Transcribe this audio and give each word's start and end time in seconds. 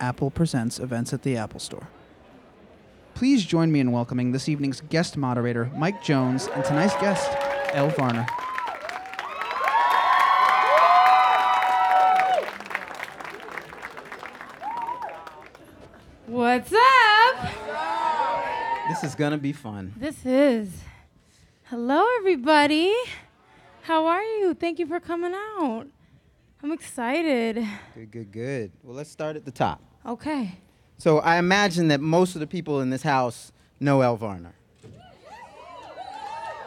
Apple 0.00 0.30
Presents 0.30 0.78
events 0.78 1.12
at 1.12 1.22
the 1.22 1.36
Apple 1.36 1.60
Store. 1.60 1.88
Please 3.14 3.44
join 3.44 3.70
me 3.70 3.80
in 3.80 3.92
welcoming 3.92 4.32
this 4.32 4.48
evening's 4.48 4.80
guest 4.80 5.16
moderator, 5.16 5.70
Mike 5.76 6.02
Jones, 6.02 6.48
and 6.48 6.64
tonight's 6.64 6.94
guest, 6.96 7.30
Elle 7.72 7.90
Varner. 7.90 8.26
What's 16.26 16.72
up? 16.72 17.48
This 18.88 19.04
is 19.04 19.14
gonna 19.14 19.38
be 19.38 19.52
fun. 19.52 19.94
This 19.96 20.26
is. 20.26 20.70
Hello, 21.64 22.04
everybody. 22.18 22.92
How 23.82 24.06
are 24.06 24.22
you? 24.22 24.54
Thank 24.54 24.78
you 24.78 24.86
for 24.86 24.98
coming 24.98 25.32
out. 25.34 25.86
I'm 26.64 26.72
excited. 26.72 27.56
Good, 27.94 28.10
good, 28.10 28.32
good. 28.32 28.72
Well, 28.82 28.96
let's 28.96 29.10
start 29.10 29.36
at 29.36 29.44
the 29.44 29.50
top. 29.50 29.82
Okay. 30.06 30.56
So 30.96 31.18
I 31.18 31.36
imagine 31.36 31.88
that 31.88 32.00
most 32.00 32.36
of 32.36 32.40
the 32.40 32.46
people 32.46 32.80
in 32.80 32.88
this 32.88 33.02
house 33.02 33.52
know 33.80 34.00
Elle 34.00 34.16
Varner. 34.16 34.54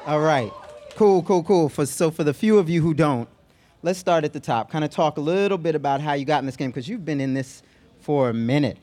All 0.05 0.19
right. 0.19 0.51
Cool, 0.95 1.23
cool, 1.23 1.41
cool. 1.41 1.67
For, 1.67 1.87
so 1.87 2.11
for 2.11 2.23
the 2.23 2.35
few 2.35 2.59
of 2.59 2.69
you 2.69 2.83
who 2.83 2.93
don't, 2.93 3.27
let's 3.81 3.97
start 3.97 4.23
at 4.23 4.33
the 4.33 4.39
top. 4.39 4.69
Kind 4.69 4.85
of 4.85 4.91
talk 4.91 5.17
a 5.17 5.21
little 5.21 5.57
bit 5.57 5.73
about 5.73 5.99
how 5.99 6.13
you 6.13 6.25
got 6.25 6.41
in 6.41 6.45
this 6.45 6.57
game 6.57 6.69
because 6.69 6.87
you've 6.87 7.03
been 7.03 7.19
in 7.19 7.33
this 7.33 7.63
for 7.99 8.29
a 8.29 8.35
minute. 8.35 8.77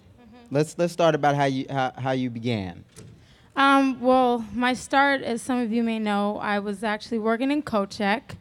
Let's 0.50 0.76
let's 0.78 0.92
start 0.92 1.14
about 1.14 1.36
how 1.36 1.44
you 1.44 1.66
how, 1.70 1.92
how 1.96 2.10
you 2.10 2.28
began. 2.28 2.84
Um, 3.54 4.00
well, 4.00 4.44
my 4.52 4.74
start, 4.74 5.22
as 5.22 5.40
some 5.40 5.60
of 5.60 5.72
you 5.72 5.84
may 5.84 6.00
know, 6.00 6.38
I 6.38 6.58
was 6.58 6.82
actually 6.82 7.20
working 7.20 7.52
in 7.52 7.62
Kochek, 7.62 8.34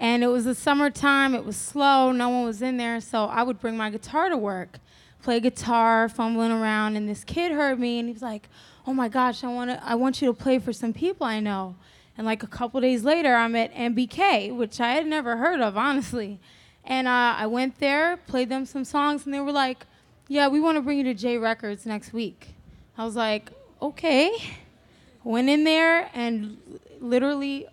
and 0.00 0.24
it 0.24 0.28
was 0.28 0.46
the 0.46 0.54
summertime. 0.54 1.34
It 1.34 1.44
was 1.44 1.56
slow. 1.56 2.10
No 2.10 2.30
one 2.30 2.44
was 2.46 2.62
in 2.62 2.78
there, 2.78 3.00
so 3.02 3.26
I 3.26 3.42
would 3.42 3.60
bring 3.60 3.76
my 3.76 3.90
guitar 3.90 4.30
to 4.30 4.36
work, 4.36 4.78
play 5.22 5.38
guitar, 5.40 6.08
fumbling 6.08 6.50
around, 6.50 6.96
and 6.96 7.06
this 7.06 7.22
kid 7.22 7.52
heard 7.52 7.78
me, 7.78 7.98
and 7.98 8.08
he 8.08 8.12
was 8.14 8.22
like, 8.22 8.48
"Oh 8.86 8.94
my 8.94 9.08
gosh, 9.08 9.44
I 9.44 9.48
want 9.48 9.70
to, 9.70 9.84
I 9.84 9.94
want 9.94 10.22
you 10.22 10.28
to 10.28 10.32
play 10.32 10.58
for 10.58 10.72
some 10.72 10.94
people 10.94 11.26
I 11.26 11.38
know." 11.38 11.76
And 12.16 12.26
like 12.26 12.42
a 12.42 12.46
couple 12.46 12.80
days 12.80 13.04
later, 13.04 13.34
I'm 13.34 13.54
at 13.54 13.74
MBK, 13.74 14.56
which 14.56 14.80
I 14.80 14.92
had 14.92 15.06
never 15.06 15.36
heard 15.36 15.60
of, 15.60 15.76
honestly. 15.76 16.40
And 16.82 17.06
uh, 17.06 17.34
I 17.36 17.46
went 17.46 17.78
there, 17.78 18.16
played 18.16 18.48
them 18.48 18.64
some 18.64 18.84
songs, 18.84 19.26
and 19.26 19.34
they 19.34 19.40
were 19.40 19.52
like, 19.52 19.84
"Yeah, 20.28 20.48
we 20.48 20.60
want 20.60 20.76
to 20.76 20.82
bring 20.82 20.96
you 20.96 21.04
to 21.04 21.14
J 21.14 21.36
Records 21.36 21.84
next 21.84 22.14
week." 22.14 22.54
I 22.96 23.04
was 23.04 23.16
like, 23.16 23.50
"Okay." 23.82 24.32
Went 25.22 25.50
in 25.50 25.64
there, 25.64 26.08
and 26.14 26.56
literally, 26.98 27.66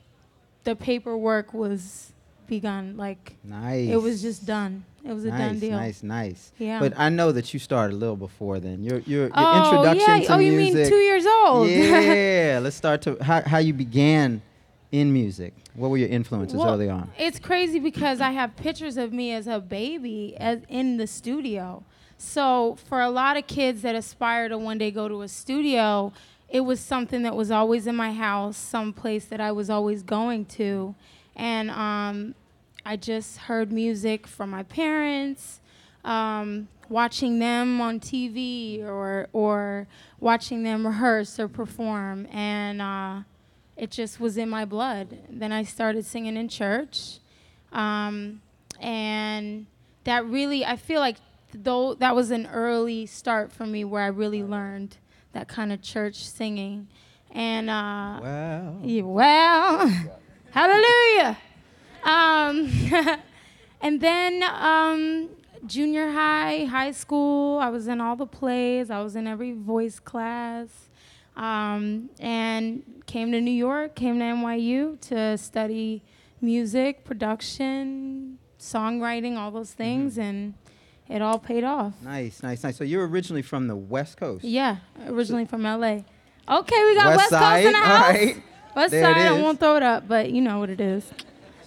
the 0.66 0.76
paperwork 0.76 1.54
was 1.54 2.12
begun. 2.48 2.98
Like 2.98 3.36
Nice. 3.44 3.90
it 3.90 4.02
was 4.02 4.22
just 4.22 4.46
done. 4.46 4.86
It 5.04 5.14
was 5.14 5.26
a 5.26 5.30
done 5.30 5.60
deal. 5.60 5.72
Nice, 5.72 6.04
nice. 6.04 6.52
Yeah. 6.58 6.80
But 6.80 6.94
I 6.98 7.10
know 7.10 7.32
that 7.32 7.54
you 7.54 7.60
started 7.60 7.94
a 7.94 7.98
little 7.98 8.18
before 8.18 8.60
then. 8.60 8.84
Your 8.84 9.00
your, 9.00 9.28
your 9.28 9.32
oh 9.34 9.72
introduction 9.72 10.22
yeah. 10.22 10.28
to 10.28 10.34
oh, 10.36 10.38
you 10.40 10.52
music. 10.52 10.76
mean 10.76 10.90
two 10.90 10.96
years 10.96 11.26
old? 11.26 11.70
Yeah. 11.70 12.60
let's 12.64 12.76
start 12.76 13.02
to 13.04 13.18
how 13.24 13.42
how 13.42 13.60
you 13.60 13.74
began 13.74 14.42
in 14.92 15.14
music. 15.14 15.54
What 15.76 15.92
were 15.92 15.98
your 15.98 16.10
influences 16.10 16.58
Well, 16.58 16.74
early 16.74 16.90
on? 16.90 17.12
It's 17.18 17.40
crazy 17.40 17.80
because 17.80 18.22
I 18.22 18.32
have 18.32 18.56
pictures 18.56 18.98
of 18.98 19.14
me 19.14 19.32
as 19.32 19.48
a 19.48 19.60
baby 19.60 20.36
as 20.38 20.62
in 20.70 20.98
the 20.98 21.08
studio. 21.08 21.84
So 22.18 22.78
for 22.86 23.00
a 23.02 23.10
lot 23.10 23.38
of 23.38 23.48
kids 23.48 23.84
that 23.84 23.96
aspire 23.96 24.50
to 24.50 24.58
one 24.58 24.78
day 24.78 24.92
go 24.92 25.08
to 25.08 25.22
a 25.22 25.28
studio, 25.28 26.12
it 26.50 26.62
was 26.62 26.80
something 26.80 27.24
that 27.24 27.36
was 27.36 27.52
always 27.52 27.88
in 27.88 27.96
my 27.96 28.12
house, 28.14 28.58
some 28.58 28.94
place 28.94 29.26
that 29.26 29.40
I 29.42 29.52
was 29.52 29.70
always 29.70 30.02
going 30.02 30.46
to, 30.46 30.96
and 31.38 31.72
um, 31.72 32.36
I 32.86 32.98
just 32.98 33.38
heard 33.38 33.72
music 33.72 34.28
from 34.28 34.50
my 34.50 34.64
parents. 34.64 35.62
Um, 36.04 36.68
watching 36.90 37.40
them 37.40 37.82
on 37.82 38.00
TV 38.00 38.82
or 38.82 39.28
or 39.34 39.88
watching 40.22 40.64
them 40.64 40.86
rehearse 40.88 41.38
or 41.40 41.48
perform, 41.50 42.26
and 42.32 42.82
uh, 42.82 43.22
it 43.76 43.92
just 43.92 44.20
was 44.20 44.38
in 44.38 44.50
my 44.50 44.64
blood. 44.66 45.18
Then 45.30 45.52
I 45.52 45.64
started 45.64 46.06
singing 46.06 46.38
in 46.38 46.48
church, 46.48 47.20
um, 47.74 48.42
and 48.80 49.66
that 50.06 50.26
really 50.26 50.66
I 50.66 50.78
feel 50.78 51.02
like 51.02 51.18
though 51.54 51.94
that 51.96 52.16
was 52.16 52.32
an 52.32 52.48
early 52.48 53.06
start 53.06 53.52
for 53.52 53.66
me 53.66 53.84
where 53.84 54.04
I 54.04 54.08
really 54.08 54.44
learned 54.44 54.98
that 55.34 55.50
kind 55.50 55.74
of 55.74 55.82
church 55.82 56.26
singing, 56.26 56.88
and 57.32 57.70
uh, 57.70 58.20
Wow. 58.24 58.80
yeah, 58.82 59.02
well, 59.04 59.92
hallelujah. 60.58 61.38
Um, 62.04 63.20
and 63.82 64.02
then 64.02 64.44
um, 64.44 65.30
junior 65.66 66.12
high, 66.12 66.66
high 66.66 66.92
school, 66.92 67.60
I 67.60 67.70
was 67.70 67.88
in 67.88 68.02
all 68.02 68.16
the 68.16 68.26
plays. 68.26 68.90
I 68.90 69.02
was 69.02 69.16
in 69.16 69.28
every 69.28 69.54
voice 69.54 70.00
class. 70.00 70.70
Um, 71.36 72.10
and 72.20 73.04
came 73.06 73.32
to 73.32 73.40
New 73.40 73.52
York, 73.52 73.96
came 73.96 74.18
to 74.18 74.26
NYU 74.26 75.00
to 75.02 75.38
study 75.38 76.02
music, 76.42 77.04
production, 77.04 78.40
songwriting, 78.60 79.38
all 79.38 79.52
those 79.52 79.72
things, 79.72 80.18
and 80.18 80.56
it 81.08 81.22
all 81.22 81.38
paid 81.38 81.64
off. 81.64 81.94
Nice, 82.02 82.42
nice, 82.42 82.64
nice. 82.64 82.76
So 82.76 82.84
you're 82.84 83.08
originally 83.08 83.44
from 83.44 83.68
the 83.68 83.76
West 83.76 84.18
Coast. 84.18 84.44
Yeah, 84.44 84.78
originally 85.06 85.46
from 85.46 85.62
LA. 85.62 86.00
Okay, 86.50 86.84
we 86.86 86.96
got 86.96 87.18
West 87.18 87.32
West, 87.32 87.44
Coast 87.44 87.66
in 87.66 87.72
the 87.74 87.78
house. 87.78 88.04
all 88.04 88.14
right. 88.14 88.44
West 88.78 88.92
There 88.92 89.04
Side, 89.04 89.28
I 89.28 89.42
won't 89.42 89.60
throw 89.60 89.76
it 89.76 89.84
up, 89.84 90.08
but 90.08 90.30
you 90.32 90.42
know 90.42 90.60
what 90.60 90.70
it 90.70 90.80
is. 90.80 91.04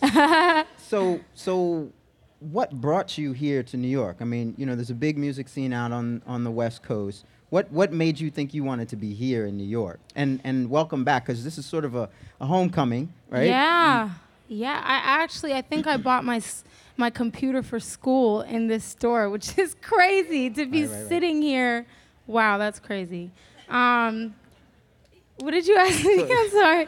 So, 0.90 1.20
so 1.34 1.92
what 2.40 2.72
brought 2.72 3.16
you 3.16 3.32
here 3.32 3.62
to 3.62 3.76
New 3.76 3.86
York? 3.86 4.16
I 4.20 4.24
mean, 4.24 4.54
you 4.56 4.66
know, 4.66 4.74
there's 4.74 4.90
a 4.90 4.94
big 4.94 5.16
music 5.16 5.48
scene 5.48 5.72
out 5.72 5.92
on, 5.92 6.20
on 6.26 6.42
the 6.42 6.50
West 6.50 6.82
Coast. 6.82 7.24
What 7.50 7.70
what 7.70 7.92
made 7.92 8.18
you 8.18 8.28
think 8.28 8.52
you 8.54 8.64
wanted 8.64 8.88
to 8.88 8.96
be 8.96 9.14
here 9.14 9.46
in 9.46 9.56
New 9.56 9.64
York? 9.64 10.00
And 10.16 10.40
and 10.42 10.68
welcome 10.68 11.04
back 11.04 11.26
because 11.26 11.44
this 11.44 11.58
is 11.58 11.66
sort 11.66 11.84
of 11.84 11.94
a, 11.94 12.08
a 12.40 12.46
homecoming, 12.46 13.12
right? 13.28 13.46
Yeah, 13.48 14.10
yeah. 14.48 14.80
I 14.84 15.22
actually, 15.22 15.54
I 15.54 15.62
think 15.62 15.86
I 15.86 15.96
bought 15.96 16.24
my 16.24 16.40
my 16.96 17.10
computer 17.10 17.62
for 17.62 17.78
school 17.78 18.40
in 18.42 18.66
this 18.68 18.84
store, 18.84 19.30
which 19.30 19.56
is 19.64 19.76
crazy 19.80 20.50
to 20.50 20.66
be 20.66 20.82
Right, 20.82 20.90
right, 20.90 20.98
right. 21.00 21.08
sitting 21.08 21.42
here. 21.42 21.86
Wow, 22.26 22.58
that's 22.58 22.80
crazy. 22.80 23.30
Um, 23.68 24.34
what 25.40 25.52
did 25.52 25.66
you 25.66 25.76
ask 25.76 26.04
me? 26.04 26.22
I'm 26.30 26.50
sorry. 26.60 26.86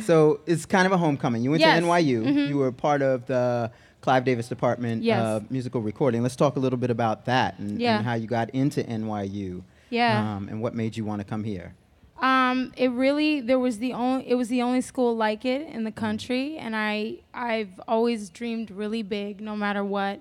So 0.00 0.40
it's 0.46 0.64
kind 0.66 0.86
of 0.86 0.92
a 0.92 0.96
homecoming. 0.96 1.42
You 1.42 1.50
went 1.50 1.60
Yes. 1.60 1.80
to 1.80 1.84
NYU. 1.86 2.22
Mhm. 2.24 2.48
You 2.48 2.56
were 2.58 2.72
part 2.72 3.02
of 3.02 3.26
the 3.26 3.70
Clive 4.00 4.24
Davis 4.24 4.48
Department 4.48 5.02
Yes. 5.02 5.20
of 5.20 5.50
Musical 5.50 5.80
Recording. 5.80 6.22
Let's 6.22 6.36
talk 6.36 6.56
a 6.56 6.60
little 6.60 6.78
bit 6.78 6.90
about 6.90 7.24
that 7.26 7.58
and, 7.58 7.80
Yeah. 7.80 7.96
and 7.98 8.06
how 8.06 8.14
you 8.14 8.26
got 8.28 8.50
into 8.50 8.82
NYU. 8.88 9.62
Yeah. 9.90 10.36
Um, 10.36 10.48
and 10.48 10.62
what 10.62 10.74
made 10.74 10.96
you 10.96 11.04
want 11.04 11.20
to 11.20 11.24
come 11.24 11.44
here? 11.44 11.74
Um, 12.20 12.72
it 12.76 12.90
really 12.90 13.40
there 13.40 13.60
was 13.60 13.78
the 13.78 13.92
only 13.92 14.28
it 14.28 14.34
was 14.34 14.48
the 14.48 14.60
only 14.60 14.80
school 14.80 15.16
like 15.16 15.44
it 15.44 15.68
in 15.68 15.84
the 15.84 15.92
country, 15.92 16.56
and 16.58 16.74
I 16.74 17.18
I've 17.32 17.80
always 17.86 18.28
dreamed 18.28 18.72
really 18.72 19.02
big, 19.04 19.40
no 19.40 19.54
matter 19.56 19.84
what. 19.84 20.20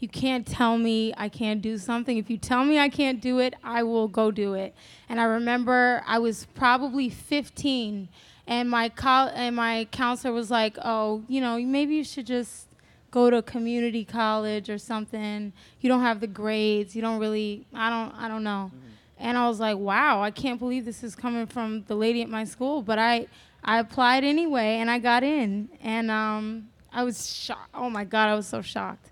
You 0.00 0.08
can't 0.08 0.46
tell 0.46 0.78
me 0.78 1.12
I 1.16 1.28
can't 1.28 1.60
do 1.60 1.76
something. 1.76 2.16
If 2.18 2.30
you 2.30 2.38
tell 2.38 2.64
me 2.64 2.78
I 2.78 2.88
can't 2.88 3.20
do 3.20 3.40
it, 3.40 3.54
I 3.64 3.82
will 3.82 4.06
go 4.06 4.30
do 4.30 4.54
it. 4.54 4.74
And 5.08 5.20
I 5.20 5.24
remember 5.24 6.02
I 6.06 6.20
was 6.20 6.46
probably 6.54 7.08
15, 7.08 8.08
and 8.46 8.70
my 8.70 8.88
col- 8.90 9.32
and 9.34 9.56
my 9.56 9.88
counselor 9.90 10.32
was 10.32 10.50
like, 10.50 10.78
"Oh, 10.84 11.22
you 11.28 11.40
know, 11.40 11.58
maybe 11.58 11.96
you 11.96 12.04
should 12.04 12.26
just 12.26 12.68
go 13.10 13.28
to 13.28 13.42
community 13.42 14.04
college 14.04 14.70
or 14.70 14.78
something. 14.78 15.52
You 15.80 15.88
don't 15.88 16.02
have 16.02 16.20
the 16.20 16.26
grades. 16.28 16.94
You 16.94 17.02
don't 17.02 17.18
really. 17.18 17.66
I 17.74 17.90
don't. 17.90 18.14
I 18.14 18.28
don't 18.28 18.44
know." 18.44 18.70
And 19.18 19.36
I 19.36 19.48
was 19.48 19.58
like, 19.58 19.78
"Wow, 19.78 20.22
I 20.22 20.30
can't 20.30 20.60
believe 20.60 20.84
this 20.84 21.02
is 21.02 21.16
coming 21.16 21.46
from 21.46 21.82
the 21.88 21.96
lady 21.96 22.22
at 22.22 22.28
my 22.28 22.44
school." 22.44 22.82
But 22.82 23.00
I, 23.00 23.26
I 23.64 23.80
applied 23.80 24.22
anyway, 24.22 24.76
and 24.76 24.88
I 24.88 25.00
got 25.00 25.24
in, 25.24 25.68
and 25.82 26.08
um, 26.08 26.68
I 26.92 27.02
was 27.02 27.28
shocked. 27.34 27.70
Oh 27.74 27.90
my 27.90 28.04
God, 28.04 28.28
I 28.28 28.34
was 28.36 28.46
so 28.46 28.62
shocked. 28.62 29.07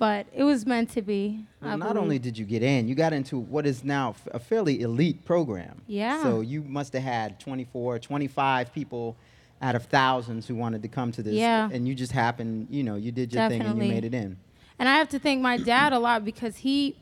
But 0.00 0.28
it 0.32 0.44
was 0.44 0.64
meant 0.64 0.88
to 0.92 1.02
be. 1.02 1.44
Well, 1.60 1.76
not 1.76 1.98
only 1.98 2.18
did 2.18 2.38
you 2.38 2.46
get 2.46 2.62
in, 2.62 2.88
you 2.88 2.94
got 2.94 3.12
into 3.12 3.38
what 3.38 3.66
is 3.66 3.84
now 3.84 4.10
f- 4.10 4.28
a 4.32 4.38
fairly 4.38 4.80
elite 4.80 5.26
program. 5.26 5.82
Yeah. 5.86 6.22
So 6.22 6.40
you 6.40 6.62
must 6.62 6.94
have 6.94 7.02
had 7.02 7.38
24, 7.38 7.98
25 7.98 8.72
people 8.72 9.14
out 9.60 9.74
of 9.74 9.84
thousands 9.84 10.46
who 10.48 10.54
wanted 10.54 10.80
to 10.80 10.88
come 10.88 11.12
to 11.12 11.22
this. 11.22 11.34
Yeah. 11.34 11.68
And 11.70 11.86
you 11.86 11.94
just 11.94 12.12
happened, 12.12 12.68
you 12.70 12.82
know, 12.82 12.94
you 12.96 13.12
did 13.12 13.30
your 13.34 13.46
thing 13.50 13.60
and 13.60 13.78
you 13.78 13.88
made 13.90 14.06
it 14.06 14.14
in. 14.14 14.38
And 14.78 14.88
I 14.88 14.96
have 14.96 15.10
to 15.10 15.18
thank 15.18 15.42
my 15.42 15.58
dad 15.58 15.92
a 15.92 15.98
lot 15.98 16.24
because 16.24 16.56
he, 16.56 16.96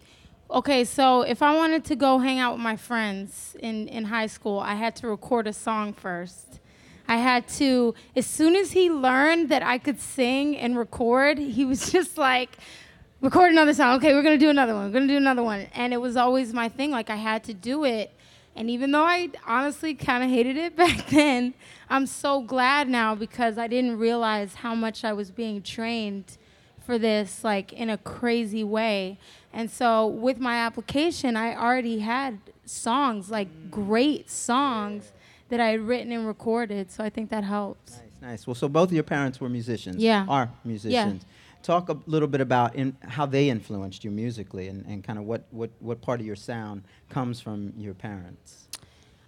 okay, 0.51 0.83
so 0.83 1.23
if 1.23 1.41
I 1.41 1.55
wanted 1.55 1.85
to 1.85 1.95
go 1.95 2.19
hang 2.19 2.41
out 2.41 2.55
with 2.55 2.63
my 2.63 2.75
friends 2.75 3.55
in, 3.61 3.87
in 3.87 4.07
high 4.07 4.27
school, 4.27 4.59
I 4.59 4.75
had 4.75 4.97
to 4.97 5.07
record 5.07 5.47
a 5.47 5.53
song 5.53 5.93
first. 5.93 6.59
I 7.07 7.19
had 7.19 7.47
to, 7.61 7.95
as 8.17 8.27
soon 8.27 8.57
as 8.57 8.73
he 8.73 8.91
learned 8.91 9.51
that 9.51 9.63
I 9.63 9.79
could 9.79 10.01
sing 10.01 10.57
and 10.57 10.77
record, 10.77 11.39
he 11.39 11.65
was 11.65 11.93
just 11.93 12.19
like, 12.19 12.59
record 13.21 13.51
another 13.51 13.75
song. 13.75 13.97
Okay, 13.97 14.15
we're 14.15 14.23
gonna 14.23 14.39
do 14.39 14.51
another 14.51 14.75
one. 14.75 14.87
We're 14.87 14.93
gonna 14.93 15.07
do 15.07 15.17
another 15.17 15.43
one. 15.43 15.67
And 15.75 15.93
it 15.93 15.99
was 15.99 16.17
always 16.17 16.53
my 16.53 16.69
thing. 16.69 16.91
Like 16.91 17.11
I 17.11 17.17
had 17.17 17.45
to 17.45 17.55
do 17.55 17.85
it. 17.85 18.13
And 18.55 18.69
even 18.71 18.91
though 18.91 19.05
I 19.05 19.31
honestly 19.47 19.95
kind 19.95 20.25
of 20.25 20.31
hated 20.31 20.57
it 20.57 20.77
back 20.85 21.09
then, 21.09 21.55
I'm 21.89 22.07
so 22.07 22.41
glad 22.43 22.89
now 22.89 23.15
because 23.15 23.59
I 23.59 23.67
didn't 23.67 23.99
realize 23.99 24.57
how 24.57 24.75
much 24.75 25.05
I 25.05 25.13
was 25.13 25.31
being 25.31 25.63
trained 25.63 26.39
for 26.85 26.99
this 26.99 27.45
like 27.45 27.73
in 27.73 27.91
a 27.91 27.99
crazy 27.99 28.65
way. 28.65 29.19
And 29.53 29.71
so 29.71 30.07
with 30.07 30.39
my 30.39 30.57
application, 30.57 31.37
I 31.37 31.57
already 31.57 32.01
had 32.01 32.39
songs, 32.65 33.31
like 33.31 33.49
mm. 33.49 33.71
great 33.71 34.31
songs 34.31 35.13
that 35.49 35.61
I 35.61 35.69
had 35.69 35.81
written 35.81 36.13
and 36.13 36.27
recorded. 36.27 36.91
So 36.91 37.03
I 37.03 37.11
think 37.11 37.31
that 37.31 37.45
helps. 37.45 37.93
Nice, 37.93 38.01
nice. 38.21 38.47
Well, 38.47 38.55
so 38.55 38.69
both 38.69 38.89
of 38.89 38.95
your 38.95 39.03
parents 39.03 39.41
were 39.41 39.49
musicians. 39.49 39.97
Yeah. 39.97 40.27
Are 40.29 40.51
musicians. 40.65 41.25
Talk 41.69 41.91
a 41.91 41.99
little 42.07 42.29
bit 42.29 42.41
about 42.41 42.77
in 42.77 42.97
how 43.03 43.27
they 43.27 43.51
influenced 43.51 44.03
you 44.03 44.11
musically 44.11 44.69
and, 44.69 44.87
and 44.87 45.05
kind 45.05 45.19
of 45.19 45.27
what, 45.27 45.45
what, 45.51 45.69
what 45.81 46.01
part 46.01 46.19
of 46.19 46.25
your 46.25 46.35
sound 46.35 46.83
comes 47.11 47.43
from 47.43 47.75
your 47.77 47.93
parents. 47.93 48.69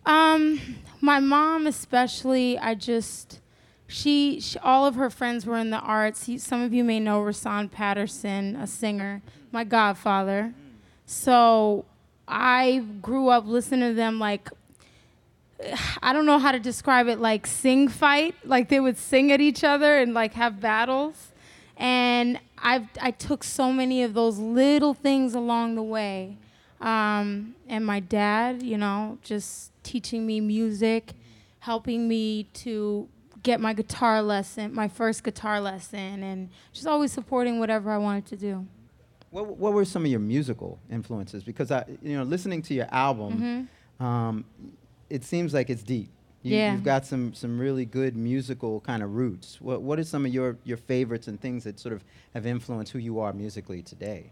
Um, 0.06 0.58
my 1.02 1.20
mom 1.20 1.66
especially, 1.66 2.58
I 2.58 2.76
just 2.76 3.40
she, 3.88 4.40
she 4.40 4.58
all 4.60 4.86
of 4.86 4.94
her 4.94 5.10
friends 5.10 5.44
were 5.44 5.58
in 5.58 5.68
the 5.68 5.80
arts. 5.80 6.24
He, 6.24 6.38
some 6.38 6.62
of 6.62 6.72
you 6.72 6.82
may 6.82 6.98
know 6.98 7.20
Rahsaan 7.20 7.70
Patterson, 7.70 8.56
a 8.56 8.66
singer, 8.66 9.20
my 9.52 9.64
godfather. 9.64 10.54
So 11.04 11.84
I 12.26 12.86
grew 13.02 13.28
up 13.28 13.46
listening 13.46 13.90
to 13.90 13.94
them 13.94 14.18
like 14.18 14.48
I 16.02 16.14
don't 16.14 16.24
know 16.24 16.38
how 16.38 16.52
to 16.52 16.58
describe 16.58 17.06
it 17.06 17.20
like 17.20 17.46
sing 17.46 17.88
fight, 17.88 18.34
like 18.46 18.70
they 18.70 18.80
would 18.80 18.96
sing 18.96 19.30
at 19.30 19.42
each 19.42 19.62
other 19.62 19.98
and 19.98 20.14
like 20.14 20.32
have 20.32 20.58
battles. 20.58 21.29
And 21.80 22.38
I've 22.58 22.86
I 23.00 23.10
took 23.10 23.42
so 23.42 23.72
many 23.72 24.02
of 24.02 24.12
those 24.14 24.38
little 24.38 24.92
things 24.94 25.34
along 25.34 25.74
the 25.76 25.82
way. 25.82 26.36
Um, 26.80 27.54
and 27.68 27.84
my 27.84 28.00
dad, 28.00 28.62
you 28.62 28.76
know, 28.78 29.18
just 29.22 29.72
teaching 29.82 30.26
me 30.26 30.40
music, 30.40 31.14
helping 31.60 32.06
me 32.06 32.44
to 32.54 33.08
get 33.42 33.60
my 33.60 33.72
guitar 33.72 34.20
lesson, 34.22 34.74
my 34.74 34.88
first 34.88 35.24
guitar 35.24 35.60
lesson, 35.60 36.22
and 36.22 36.50
just 36.72 36.86
always 36.86 37.12
supporting 37.12 37.58
whatever 37.58 37.90
I 37.90 37.98
wanted 37.98 38.26
to 38.26 38.36
do. 38.36 38.66
What, 39.30 39.46
what 39.56 39.72
were 39.72 39.84
some 39.86 40.04
of 40.04 40.10
your 40.10 40.20
musical 40.20 40.78
influences? 40.90 41.42
Because 41.44 41.70
I, 41.70 41.84
you 42.02 42.16
know, 42.16 42.24
listening 42.24 42.60
to 42.62 42.74
your 42.74 42.88
album, 42.92 43.68
Mhm. 44.00 44.04
um, 44.04 44.44
it 45.08 45.24
seems 45.24 45.54
like 45.54 45.70
it's 45.70 45.82
deep. 45.82 46.10
You, 46.42 46.56
Yeah. 46.56 46.72
You've 46.72 46.84
got 46.84 47.06
some, 47.06 47.34
some 47.34 47.58
really 47.58 47.84
good 47.84 48.16
musical 48.16 48.80
kind 48.80 49.02
of 49.02 49.14
roots. 49.14 49.60
What, 49.60 49.82
what 49.82 49.98
are 49.98 50.04
some 50.04 50.24
of 50.24 50.32
your, 50.32 50.56
your 50.64 50.76
favorites 50.76 51.28
and 51.28 51.40
things 51.40 51.64
that 51.64 51.78
sort 51.78 51.92
of 51.92 52.02
have 52.34 52.46
influenced 52.46 52.92
who 52.92 52.98
you 52.98 53.20
are 53.20 53.32
musically 53.32 53.82
today? 53.82 54.30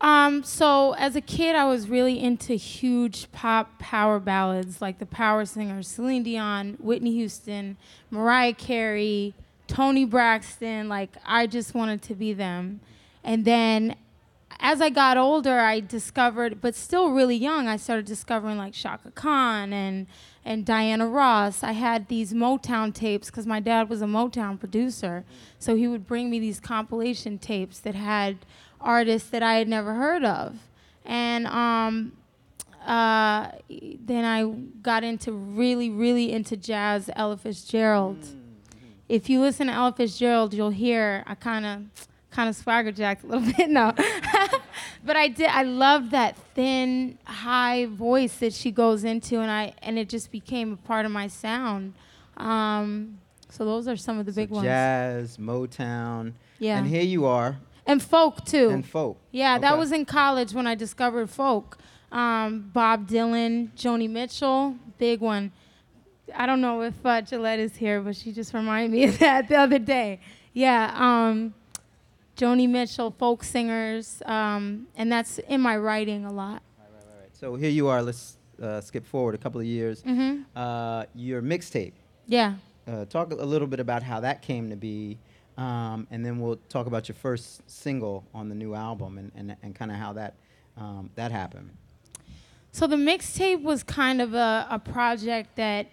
Um, 0.00 0.44
so 0.44 0.92
as 0.92 1.16
a 1.16 1.20
kid, 1.20 1.56
I 1.56 1.64
was 1.64 1.88
really 1.88 2.22
into 2.22 2.54
huge 2.54 3.32
pop 3.32 3.78
power 3.78 4.20
ballads 4.20 4.82
like 4.82 4.98
the 4.98 5.06
power 5.06 5.44
singers 5.46 5.88
Celine 5.88 6.22
Dion, 6.22 6.76
Whitney 6.80 7.12
Houston, 7.14 7.78
Mariah 8.10 8.52
Carey, 8.52 9.34
Toni 9.66 10.04
Braxton. 10.04 10.88
Like 10.88 11.16
I 11.24 11.46
just 11.46 11.74
wanted 11.74 12.02
to 12.02 12.14
be 12.14 12.34
them. 12.34 12.80
And 13.24 13.44
then 13.44 13.96
as 14.60 14.80
I 14.80 14.90
got 14.90 15.16
older, 15.16 15.58
I 15.58 15.80
discovered, 15.80 16.60
but 16.60 16.74
still 16.74 17.10
really 17.10 17.36
young, 17.36 17.68
I 17.68 17.76
started 17.76 18.06
discovering 18.06 18.56
like 18.56 18.72
Chaka 18.72 19.10
Khan 19.10 19.72
and 19.72 20.06
and 20.44 20.64
Diana 20.64 21.08
Ross. 21.08 21.64
I 21.64 21.72
had 21.72 22.06
these 22.06 22.32
Motown 22.32 22.94
tapes 22.94 23.30
because 23.30 23.46
my 23.46 23.58
dad 23.58 23.88
was 23.88 24.00
a 24.00 24.06
Motown 24.06 24.58
producer, 24.58 25.24
so 25.58 25.74
he 25.74 25.88
would 25.88 26.06
bring 26.06 26.30
me 26.30 26.38
these 26.38 26.60
compilation 26.60 27.38
tapes 27.38 27.80
that 27.80 27.96
had 27.96 28.38
artists 28.80 29.28
that 29.30 29.42
I 29.42 29.54
had 29.54 29.68
never 29.68 29.94
heard 29.94 30.24
of, 30.24 30.58
and 31.04 31.46
um, 31.48 32.12
uh, 32.86 33.50
then 33.68 34.24
I 34.24 34.44
got 34.82 35.02
into 35.02 35.32
really, 35.32 35.90
really 35.90 36.32
into 36.32 36.56
jazz, 36.56 37.10
Ella 37.16 37.36
Fitzgerald. 37.36 38.28
If 39.08 39.28
you 39.28 39.40
listen 39.40 39.66
to 39.66 39.72
Ella 39.72 39.92
Fitzgerald, 39.92 40.54
you'll 40.54 40.70
hear 40.70 41.24
I 41.26 41.34
kind 41.34 41.66
of 41.66 42.08
kind 42.30 42.48
of 42.48 42.56
swagger 42.56 42.92
jacked 42.92 43.24
a 43.24 43.26
little 43.26 43.52
bit. 43.56 43.68
No, 43.70 43.92
but 45.04 45.16
I 45.16 45.28
did. 45.28 45.48
I 45.48 45.62
loved 45.62 46.10
that 46.10 46.36
thin, 46.54 47.18
high 47.24 47.86
voice 47.86 48.36
that 48.38 48.52
she 48.52 48.70
goes 48.70 49.04
into, 49.04 49.40
and 49.40 49.50
I 49.50 49.74
and 49.82 49.98
it 49.98 50.08
just 50.08 50.30
became 50.30 50.72
a 50.72 50.76
part 50.76 51.06
of 51.06 51.12
my 51.12 51.28
sound. 51.28 51.94
Um, 52.36 53.18
so 53.48 53.64
those 53.64 53.88
are 53.88 53.96
some 53.96 54.18
of 54.18 54.26
the 54.26 54.32
big 54.32 54.48
So 54.50 54.56
ones. 54.56 54.66
Jazz, 54.66 55.36
Motown. 55.38 56.32
Yeah, 56.58 56.78
And 56.78 56.86
here 56.86 57.02
you 57.02 57.26
are, 57.26 57.58
and 57.86 58.02
folk 58.02 58.44
too. 58.44 58.70
and 58.70 58.84
folk. 58.84 59.18
Yeah, 59.30 59.58
that 59.58 59.76
was 59.78 59.92
in 59.92 60.04
college 60.06 60.52
when 60.54 60.66
I 60.66 60.74
discovered 60.74 61.28
folk. 61.30 61.78
Um, 62.12 62.70
Bob 62.72 63.08
Dylan, 63.08 63.70
Joni 63.76 64.08
Mitchell, 64.08 64.76
big 64.96 65.20
one. 65.20 65.52
I 66.34 66.46
don't 66.46 66.60
know 66.60 66.82
if 66.82 66.94
uh, 67.04 67.20
Gillette 67.20 67.58
is 67.60 67.76
here, 67.76 68.00
but 68.00 68.16
she 68.16 68.32
just 68.32 68.54
reminded 68.54 68.90
me 68.90 69.04
of 69.08 69.18
that 69.18 69.48
the 69.48 69.56
other 69.56 69.78
day. 69.78 70.20
Yeah, 70.54 70.92
um, 70.96 71.52
Joni 72.36 72.68
Mitchell, 72.68 73.10
folk 73.10 73.42
singers, 73.42 74.22
um, 74.26 74.86
and 74.96 75.10
that's 75.10 75.38
in 75.38 75.60
my 75.60 75.76
writing 75.76 76.24
a 76.24 76.32
lot. 76.32 76.62
All 76.78 77.20
right. 77.20 77.34
So 77.34 77.54
here 77.54 77.70
you 77.70 77.88
are. 77.88 78.02
Let's 78.02 78.36
uh, 78.62 78.80
skip 78.82 79.06
forward 79.06 79.34
a 79.34 79.38
couple 79.38 79.60
of 79.60 79.66
years. 79.66 80.02
Mm-hmm. 80.02 80.42
Uh, 80.54 81.04
your 81.14 81.40
mixtape. 81.40 81.92
Yeah. 82.26 82.54
Uh, 82.86 83.06
talk 83.06 83.32
a 83.32 83.34
little 83.36 83.66
bit 83.66 83.80
about 83.80 84.02
how 84.02 84.20
that 84.20 84.42
came 84.42 84.70
to 84.70 84.76
be, 84.76 85.18
um, 85.56 86.06
and 86.10 86.24
then 86.24 86.38
we'll 86.38 86.60
talk 86.68 86.86
about 86.86 87.08
your 87.08 87.16
first 87.16 87.68
single 87.68 88.24
on 88.34 88.48
the 88.48 88.54
new 88.54 88.74
album 88.74 89.18
and, 89.18 89.32
and, 89.34 89.56
and 89.62 89.74
kind 89.74 89.90
of 89.90 89.96
how 89.96 90.12
that 90.12 90.34
um, 90.76 91.10
that 91.14 91.32
happened. 91.32 91.70
So 92.70 92.86
the 92.86 92.96
mixtape 92.96 93.62
was 93.62 93.82
kind 93.82 94.20
of 94.20 94.34
a, 94.34 94.66
a 94.70 94.78
project 94.78 95.56
that 95.56 95.86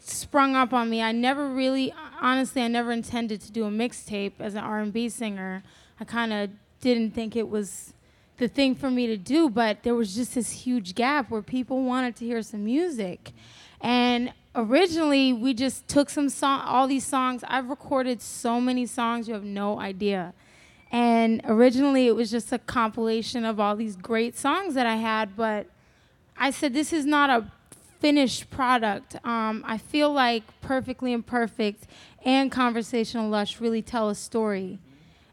sprung 0.00 0.56
up 0.56 0.72
on 0.72 0.90
me. 0.90 1.02
I 1.02 1.12
never 1.12 1.48
really, 1.48 1.94
honestly, 2.20 2.62
I 2.62 2.68
never 2.68 2.92
intended 2.92 3.40
to 3.42 3.52
do 3.52 3.64
a 3.64 3.70
mixtape 3.70 4.32
as 4.40 4.54
an 4.54 4.64
R&B 4.64 5.08
singer. 5.08 5.62
I 5.98 6.04
kind 6.04 6.32
of 6.32 6.50
didn't 6.80 7.12
think 7.12 7.36
it 7.36 7.48
was 7.48 7.92
the 8.38 8.48
thing 8.48 8.74
for 8.74 8.90
me 8.90 9.06
to 9.06 9.16
do, 9.16 9.50
but 9.50 9.82
there 9.82 9.94
was 9.94 10.14
just 10.14 10.34
this 10.34 10.50
huge 10.50 10.94
gap 10.94 11.30
where 11.30 11.42
people 11.42 11.84
wanted 11.84 12.16
to 12.16 12.24
hear 12.24 12.42
some 12.42 12.64
music. 12.64 13.32
And 13.80 14.32
originally, 14.54 15.32
we 15.32 15.52
just 15.52 15.86
took 15.88 16.08
some 16.08 16.30
song, 16.30 16.62
all 16.64 16.88
these 16.88 17.06
songs. 17.06 17.44
I've 17.46 17.68
recorded 17.68 18.22
so 18.22 18.60
many 18.60 18.86
songs, 18.86 19.28
you 19.28 19.34
have 19.34 19.44
no 19.44 19.78
idea. 19.78 20.32
And 20.90 21.40
originally, 21.44 22.06
it 22.06 22.16
was 22.16 22.30
just 22.30 22.50
a 22.50 22.58
compilation 22.58 23.44
of 23.44 23.60
all 23.60 23.76
these 23.76 23.94
great 23.94 24.36
songs 24.36 24.74
that 24.74 24.86
I 24.86 24.96
had, 24.96 25.36
but 25.36 25.66
I 26.36 26.50
said, 26.50 26.72
this 26.72 26.92
is 26.92 27.04
not 27.04 27.28
a 27.28 27.52
finished 28.00 28.50
product. 28.50 29.16
Um, 29.24 29.62
I 29.66 29.78
feel 29.78 30.12
like 30.12 30.42
Perfectly 30.62 31.12
Imperfect 31.12 31.86
and 32.24 32.50
Conversational 32.50 33.28
Lush 33.28 33.60
really 33.60 33.82
tell 33.82 34.08
a 34.08 34.14
story. 34.14 34.78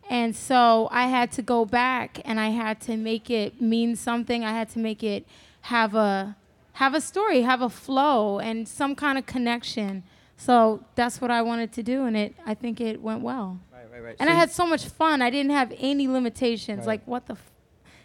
And 0.09 0.35
so 0.35 0.87
I 0.91 1.07
had 1.07 1.31
to 1.33 1.41
go 1.41 1.65
back 1.65 2.21
and 2.23 2.39
I 2.39 2.49
had 2.49 2.79
to 2.81 2.95
make 2.95 3.29
it 3.29 3.61
mean 3.61 3.95
something. 3.95 4.43
I 4.43 4.51
had 4.51 4.69
to 4.69 4.79
make 4.79 5.03
it 5.03 5.25
have 5.61 5.95
a 5.95 6.35
have 6.73 6.93
a 6.93 7.01
story, 7.01 7.41
have 7.41 7.61
a 7.61 7.69
flow 7.69 8.39
and 8.39 8.67
some 8.67 8.95
kind 8.95 9.17
of 9.17 9.25
connection. 9.25 10.03
So 10.37 10.83
that's 10.95 11.19
what 11.19 11.31
I 11.31 11.41
wanted 11.41 11.73
to 11.73 11.83
do 11.83 12.05
and 12.05 12.15
it 12.15 12.35
I 12.45 12.53
think 12.53 12.79
it 12.79 13.01
went 13.01 13.21
well. 13.21 13.59
Right, 13.73 13.91
right, 13.91 14.03
right. 14.03 14.15
And 14.19 14.29
I 14.29 14.33
had 14.33 14.51
so 14.51 14.65
much 14.65 14.85
fun. 14.85 15.21
I 15.21 15.29
didn't 15.29 15.51
have 15.51 15.73
any 15.77 16.07
limitations. 16.07 16.79
Right. 16.79 16.87
Like 16.87 17.07
what 17.07 17.25
the, 17.25 17.33
f- 17.33 17.51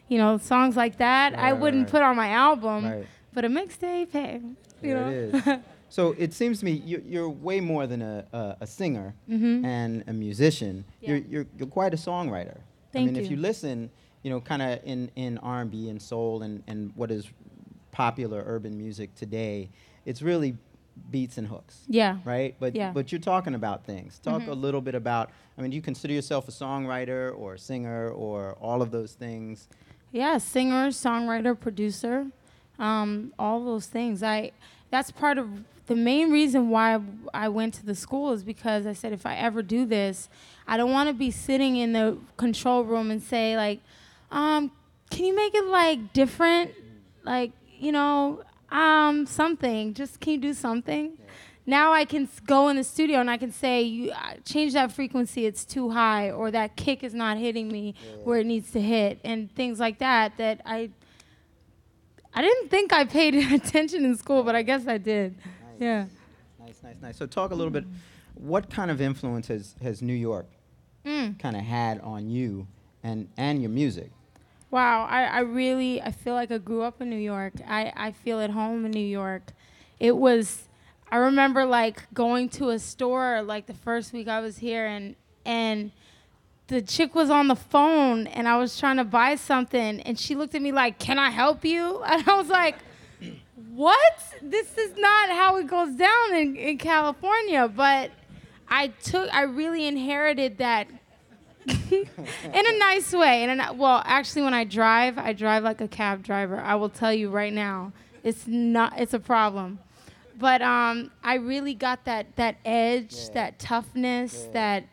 you 0.09 0.19
know, 0.19 0.39
songs 0.39 0.77
like 0.77 0.99
that 0.99 1.39
I 1.39 1.53
wouldn't 1.53 1.89
put 1.89 2.03
on 2.03 2.17
my 2.17 2.29
album. 2.31 3.05
But 3.35 3.45
a 3.45 3.49
mixtape, 3.49 4.13
hey, 4.13 4.41
you 4.43 4.57
There 4.83 4.95
know. 5.01 5.09
it 5.09 5.15
is. 5.15 5.59
so 5.89 6.15
it 6.19 6.33
seems 6.35 6.59
to 6.61 6.65
me 6.65 6.73
you're, 6.85 7.01
you're 7.01 7.29
way 7.29 7.61
more 7.61 7.87
than 7.87 8.03
a, 8.03 8.25
a, 8.33 8.57
a 8.63 8.67
singer 8.67 9.15
hmm 9.27 9.65
and 9.65 10.05
a 10.07 10.13
musician. 10.13 10.85
Yeah. 11.01 11.09
You're, 11.11 11.19
you're, 11.19 11.47
you're 11.59 11.69
quite 11.69 11.95
a 11.95 11.97
songwriter. 11.97 12.59
Thank 12.93 13.05
I 13.09 13.13
mean, 13.13 13.17
if 13.17 13.31
you. 13.31 13.37
you 13.37 13.43
listen, 13.43 13.91
you 14.23 14.31
know, 14.31 14.41
kind 14.41 14.61
of 14.63 14.81
in, 14.85 15.11
in 15.17 15.39
R&B 15.39 15.89
and 15.89 16.01
soul 16.01 16.43
and, 16.43 16.63
and 16.67 16.93
what 16.95 17.11
is 17.11 17.27
popular 17.91 18.43
urban 18.47 18.77
music 18.77 19.15
today, 19.15 19.71
it's 20.05 20.21
really 20.23 20.57
beats 21.11 21.39
and 21.39 21.49
hooks, 21.49 21.85
Yeah. 21.89 22.19
right? 22.25 22.55
But 22.61 22.75
Yeah. 22.75 22.93
but 22.93 23.11
you're 23.13 23.21
talking 23.21 23.55
about 23.55 23.85
things. 23.87 24.19
Talk 24.19 24.43
Mhm. 24.43 24.49
a 24.49 24.53
little 24.55 24.83
bit 24.83 24.95
about. 24.95 25.31
I 25.57 25.63
mean, 25.63 25.71
do 25.71 25.77
you 25.77 25.83
consider 25.83 26.13
yourself 26.13 26.49
a 26.49 26.51
songwriter 26.51 27.37
or 27.39 27.55
a 27.55 27.59
singer 27.59 28.11
or 28.11 28.53
all 28.61 28.83
of 28.83 28.91
those 28.91 29.13
things. 29.15 29.69
Yeah, 30.13 30.37
singer, 30.39 30.89
songwriter, 30.89 31.59
producer, 31.59 32.27
um, 32.83 33.33
all 33.39 33.65
those 33.65 33.87
things. 33.87 34.23
I 34.23 34.53
that's 34.91 35.11
part 35.11 35.39
of 35.39 35.49
the 35.87 35.97
main 35.97 36.31
reason 36.31 36.69
why 36.69 37.01
I 37.33 37.49
went 37.49 37.75
to 37.75 37.87
the 37.87 37.95
school 37.95 38.33
is 38.33 38.43
because 38.45 38.87
I 38.87 38.93
said 38.93 39.13
if 39.13 39.25
I 39.25 39.37
ever 39.37 39.63
do 39.63 39.87
this, 39.87 40.29
I 40.67 40.77
don't 40.77 40.91
want 40.91 41.09
to 41.09 41.15
be 41.15 41.31
sitting 41.31 41.77
in 41.77 41.93
the 41.93 42.19
control 42.37 42.85
room 42.85 43.11
and 43.11 43.23
say 43.23 43.57
like, 43.57 43.81
um, 44.31 44.71
can 45.11 45.25
you 45.25 45.35
make 45.35 45.55
it 45.55 45.65
like 45.67 46.13
different, 46.13 46.73
like 47.25 47.53
you 47.79 47.93
know, 47.93 48.43
um, 48.71 49.27
something. 49.27 49.95
Just 49.95 50.21
can 50.21 50.35
you 50.35 50.39
do 50.39 50.55
something? 50.55 51.19
Now 51.65 51.93
I 51.93 52.05
can 52.05 52.29
go 52.47 52.69
in 52.69 52.77
the 52.77 52.85
studio 52.85 53.21
and 53.21 53.31
I 53.31 53.37
can 53.37 53.53
say, 53.53 53.83
you 53.83 54.11
uh, 54.11 54.35
change 54.45 54.73
that 54.73 54.91
frequency. 54.91 55.47
It's 55.47 55.65
too 55.65 55.91
high, 55.91 56.33
or 56.33 56.51
that 56.51 56.75
kick 56.75 57.05
is 57.05 57.15
not 57.15 57.39
hitting 57.39 57.69
me 57.69 57.95
where 58.25 58.41
it 58.41 58.47
needs 58.47 58.73
to 58.73 58.81
hit, 58.81 59.21
and 59.23 59.55
things 59.55 59.79
like 59.79 59.99
that. 60.01 60.37
That 60.39 60.61
I, 60.67 60.91
I 62.35 62.43
didn't 62.43 62.69
think 62.71 62.93
I 62.93 63.05
paid 63.05 63.35
attention 63.53 64.05
in 64.05 64.17
school, 64.17 64.43
but 64.43 64.55
I 64.55 64.63
guess 64.63 64.87
I 64.87 64.99
did. 64.99 65.35
Yeah. 65.79 66.07
Nice, 66.61 66.81
nice, 66.83 66.97
nice. 67.03 67.17
So 67.17 67.27
talk 67.27 67.51
a 67.51 67.55
little 67.55 67.71
bit. 67.73 67.85
What 68.35 68.71
kind 68.71 68.91
of 68.91 69.01
influence 69.01 69.49
has, 69.49 69.75
has 69.83 70.03
New 70.03 70.15
York 70.15 70.47
Mm. 71.05 71.37
kind 71.41 71.57
of 71.57 71.63
had 71.63 71.99
on 72.03 72.31
you 72.31 72.69
and 73.03 73.29
and 73.37 73.61
your 73.61 73.71
music? 73.73 74.13
Wow, 74.71 75.05
I, 75.11 75.25
I 75.25 75.41
really 75.41 76.01
I 76.01 76.13
feel 76.13 76.35
like 76.35 76.53
I 76.53 76.59
grew 76.59 76.83
up 76.83 77.03
in 77.03 77.11
New 77.11 77.17
York. 77.19 77.55
I, 77.67 77.93
I 77.97 78.13
feel 78.13 78.39
at 78.41 78.51
home 78.51 78.85
in 78.85 78.93
New 78.93 79.01
York. 79.05 79.51
It 79.99 80.17
was 80.17 80.69
I 81.11 81.17
remember 81.17 81.65
like 81.65 82.05
going 82.15 82.49
to 82.51 82.69
a 82.71 82.79
store 82.79 83.43
like 83.43 83.67
the 83.67 83.75
first 83.75 84.13
week 84.13 84.29
I 84.29 84.39
was 84.41 84.59
here 84.59 84.87
and 84.87 85.17
and 85.45 85.91
the 86.73 86.81
chick 86.81 87.15
was 87.15 87.29
on 87.29 87.49
the 87.49 87.55
phone 87.55 88.27
and 88.29 88.49
I 88.49 88.57
was 88.57 88.79
trying 88.81 88.97
to 88.97 89.05
buy 89.05 89.35
something 89.35 90.01
and 90.01 90.19
she 90.19 90.35
looked 90.35 90.55
at 90.55 90.63
me 90.63 90.73
like, 90.73 90.99
"Can 90.99 91.19
I 91.19 91.29
help 91.29 91.67
you?" 91.67 92.03
And 92.07 92.27
I 92.27 92.35
was 92.35 92.49
like, 92.49 92.77
"What? 93.75 94.13
This 94.41 94.79
is 94.79 94.97
not 94.97 95.29
how 95.29 95.57
it 95.59 95.67
goes 95.67 95.95
down 95.95 96.35
in, 96.35 96.57
in 96.57 96.79
California." 96.79 97.69
But 97.69 98.11
I 98.69 98.89
took 98.89 99.29
I 99.35 99.43
really 99.43 99.87
inherited 99.87 100.59
that 100.59 100.89
in 101.67 102.07
a 102.55 102.79
nice 102.79 103.13
way. 103.13 103.45
And 103.45 103.61
a, 103.61 103.75
well, 103.75 104.03
actually, 104.07 104.43
when 104.43 104.55
I 104.55 104.65
drive, 104.65 105.19
I 105.19 105.35
drive 105.35 105.65
like 105.65 105.83
a 105.83 105.89
cab 105.89 106.23
driver. 106.23 106.59
I 106.59 106.75
will 106.77 106.89
tell 106.89 107.13
you 107.13 107.29
right 107.29 107.53
now, 107.53 107.93
it's 108.25 108.47
not. 108.47 108.99
It's 108.99 109.13
a 109.13 109.21
problem. 109.21 109.79
But 110.39 110.63
um, 110.63 111.11
I 111.23 111.35
really 111.35 111.75
got 111.75 112.07
that 112.07 112.35
that 112.37 112.57
edge, 112.65 113.15
Yeah. 113.15 113.35
that 113.35 113.59
toughness, 113.59 114.45
Yeah. 114.47 114.53
that 114.53 114.85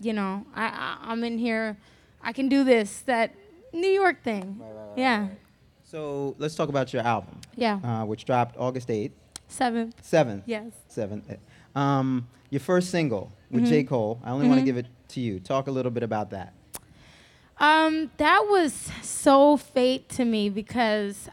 you 0.00 0.12
know, 0.12 0.44
I, 0.54 0.64
I 0.66 0.98
I'm 1.12 1.22
in 1.24 1.38
here. 1.38 1.76
I 2.22 2.32
can 2.32 2.48
do 2.48 2.64
this. 2.64 3.00
That 3.02 3.34
New 3.72 3.88
York 3.88 4.22
thing. 4.22 4.60
Yeah, 4.96 5.28
So 5.82 6.34
let's 6.38 6.54
talk 6.54 6.68
about 6.68 6.92
your 6.92 7.02
album, 7.02 7.40
yeah. 7.56 7.80
uh, 7.82 8.04
which 8.06 8.24
dropped 8.24 8.56
August 8.56 8.88
eighth, 8.90 9.14
Seventh. 9.48 9.94
seventh, 10.04 10.44
Yes. 10.46 10.72
seventh. 10.88 11.26
Um, 11.74 12.28
your 12.50 12.60
first 12.60 12.90
single 12.90 13.32
with 13.50 13.66
J 13.66 13.82
Cole. 13.84 14.20
I 14.24 14.30
only 14.30 14.46
want 14.48 14.60
to 14.60 14.64
give 14.64 14.76
it 14.76 14.86
to 15.08 15.20
you. 15.20 15.40
Talk 15.40 15.66
a 15.66 15.70
little 15.72 15.90
bit 15.90 16.02
about 16.04 16.30
that. 16.30 16.52
Um, 17.58 18.10
that 18.16 18.46
was 18.48 18.72
so 19.02 19.56
fate 19.56 20.08
to 20.10 20.24
me 20.24 20.48
because 20.50 21.28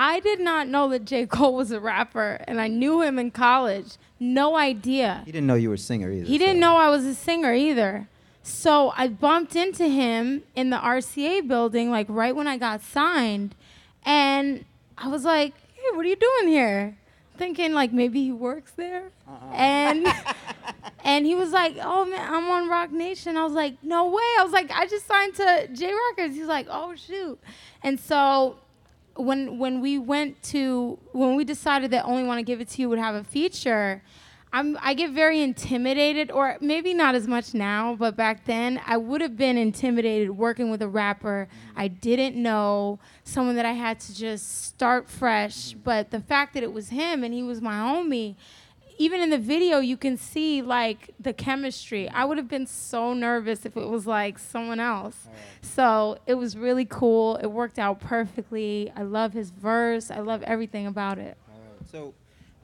I 0.00 0.20
did 0.20 0.38
not 0.38 0.68
know 0.68 0.88
that 0.90 1.04
J. 1.04 1.26
Cole 1.26 1.56
was 1.56 1.72
a 1.72 1.80
rapper, 1.80 2.38
and 2.46 2.60
I 2.60 2.68
knew 2.68 3.02
him 3.02 3.18
in 3.18 3.32
college. 3.32 3.96
No 4.20 4.54
idea. 4.56 5.22
He 5.26 5.32
didn't 5.32 5.48
know 5.48 5.56
you 5.56 5.70
were 5.70 5.74
a 5.74 5.78
singer 5.78 6.12
either. 6.12 6.24
He 6.24 6.38
didn't 6.38 6.60
know 6.60 6.76
I 6.76 6.88
was 6.88 7.04
a 7.04 7.16
singer 7.16 7.52
either. 7.52 8.06
So 8.44 8.92
I 8.96 9.08
bumped 9.08 9.56
into 9.56 9.88
him 9.88 10.44
in 10.54 10.70
the 10.70 10.76
RCA 10.76 11.48
building, 11.48 11.90
like 11.90 12.06
right 12.08 12.34
when 12.34 12.46
I 12.46 12.58
got 12.58 12.80
signed, 12.80 13.56
and 14.04 14.64
I 14.96 15.08
was 15.08 15.24
like, 15.24 15.54
"Hey, 15.74 15.90
what 15.96 16.06
are 16.06 16.08
you 16.08 16.14
doing 16.16 16.46
here?" 16.52 16.96
Thinking 17.36 17.72
like 17.72 17.92
maybe 17.92 18.22
he 18.22 18.30
works 18.30 18.70
there, 18.76 19.10
Uh-uh. 19.28 19.52
and 19.52 20.06
and 21.04 21.26
he 21.26 21.34
was 21.34 21.50
like, 21.50 21.74
"Oh 21.82 22.04
man, 22.04 22.32
I'm 22.32 22.48
on 22.48 22.68
Roc 22.68 22.92
Nation." 22.92 23.36
I 23.36 23.42
was 23.42 23.52
like, 23.52 23.74
"No 23.82 24.06
way!" 24.06 24.22
I 24.38 24.44
was 24.44 24.52
like, 24.52 24.70
"I 24.70 24.86
just 24.86 25.08
signed 25.08 25.34
to 25.34 25.68
J 25.72 25.92
Records." 26.10 26.36
He's 26.36 26.46
like, 26.46 26.68
"Oh 26.70 26.94
shoot!" 26.94 27.38
And 27.82 27.98
so 27.98 28.58
when 29.18 29.58
when 29.58 29.80
we 29.80 29.98
went 29.98 30.42
to 30.44 30.98
when 31.12 31.34
we 31.34 31.44
decided 31.44 31.90
that 31.90 32.04
only 32.04 32.24
want 32.24 32.38
to 32.38 32.42
give 32.42 32.60
it 32.60 32.68
to 32.68 32.82
you 32.82 32.88
would 32.88 32.98
have 32.98 33.14
a 33.14 33.24
feature 33.24 34.02
I'm, 34.52 34.78
I 34.80 34.94
get 34.94 35.10
very 35.10 35.42
intimidated, 35.42 36.30
or 36.30 36.56
maybe 36.60 36.94
not 36.94 37.14
as 37.14 37.26
much 37.26 37.52
now, 37.52 37.94
but 37.96 38.16
back 38.16 38.46
then 38.46 38.80
I 38.86 38.96
would 38.96 39.20
have 39.20 39.36
been 39.36 39.58
intimidated 39.58 40.30
working 40.30 40.70
with 40.70 40.80
a 40.80 40.88
rapper 40.88 41.48
I 41.76 41.88
didn't 41.88 42.34
know, 42.36 42.98
someone 43.24 43.56
that 43.56 43.66
I 43.66 43.72
had 43.72 44.00
to 44.00 44.14
just 44.14 44.64
start 44.64 45.08
fresh. 45.08 45.72
But 45.72 46.10
the 46.10 46.20
fact 46.20 46.54
that 46.54 46.62
it 46.62 46.72
was 46.72 46.88
him 46.88 47.24
and 47.24 47.34
he 47.34 47.42
was 47.42 47.60
my 47.60 47.74
homie, 47.74 48.36
even 48.98 49.20
in 49.20 49.30
the 49.30 49.38
video, 49.38 49.78
you 49.78 49.96
can 49.96 50.16
see 50.16 50.60
like 50.60 51.14
the 51.20 51.32
chemistry. 51.32 52.08
I 52.08 52.24
would 52.24 52.36
have 52.38 52.48
been 52.48 52.66
so 52.66 53.14
nervous 53.14 53.64
if 53.64 53.76
it 53.76 53.88
was 53.88 54.06
like 54.06 54.38
someone 54.38 54.80
else. 54.80 55.28
So 55.62 56.18
it 56.26 56.34
was 56.34 56.56
really 56.56 56.84
cool. 56.84 57.36
It 57.36 57.46
worked 57.46 57.78
out 57.78 58.00
perfectly. 58.00 58.92
I 58.96 59.02
love 59.02 59.32
his 59.32 59.50
verse. 59.50 60.10
I 60.10 60.18
love 60.20 60.42
everything 60.42 60.86
about 60.86 61.18
it. 61.18 61.36
So, 61.90 62.12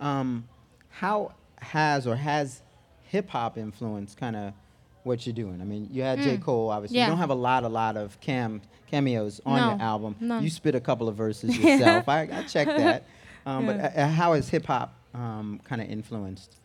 um, 0.00 0.48
how 0.90 1.32
has 1.60 2.06
or 2.06 2.16
has 2.16 2.62
hip 3.08 3.28
hop 3.30 3.56
influenced 3.56 4.16
kind 4.18 4.36
of 4.36 4.52
what 5.04 5.24
you're 5.26 5.34
doing? 5.34 5.60
I 5.60 5.64
mean, 5.64 5.88
you 5.92 6.02
had 6.02 6.18
J. 6.20 6.36
Mm. 6.36 6.42
Cole, 6.42 6.70
obviously. 6.70 6.98
Yeah. 6.98 7.04
You 7.04 7.10
don't 7.12 7.18
have 7.18 7.30
a 7.30 7.34
lot, 7.34 7.64
a 7.64 7.68
lot 7.68 7.96
of 7.96 8.20
cam 8.20 8.60
cameos 8.90 9.40
on 9.46 9.56
No, 9.60 9.70
your 9.70 9.80
album. 9.80 10.16
none. 10.20 10.42
You 10.42 10.50
spit 10.50 10.74
a 10.74 10.80
couple 10.80 11.08
of 11.08 11.14
verses 11.16 11.56
yourself. 11.58 12.08
I, 12.08 12.22
I 12.32 12.42
checked 12.42 12.76
that. 12.76 13.04
Um, 13.46 13.66
But 13.66 13.76
Yeah. 13.76 13.92
uh, 13.94 14.00
uh, 14.00 14.08
how 14.08 14.32
has 14.32 14.48
hip 14.48 14.64
hop 14.64 14.94
um, 15.14 15.60
kind 15.64 15.80
of 15.80 15.88
influenced? 15.88 16.56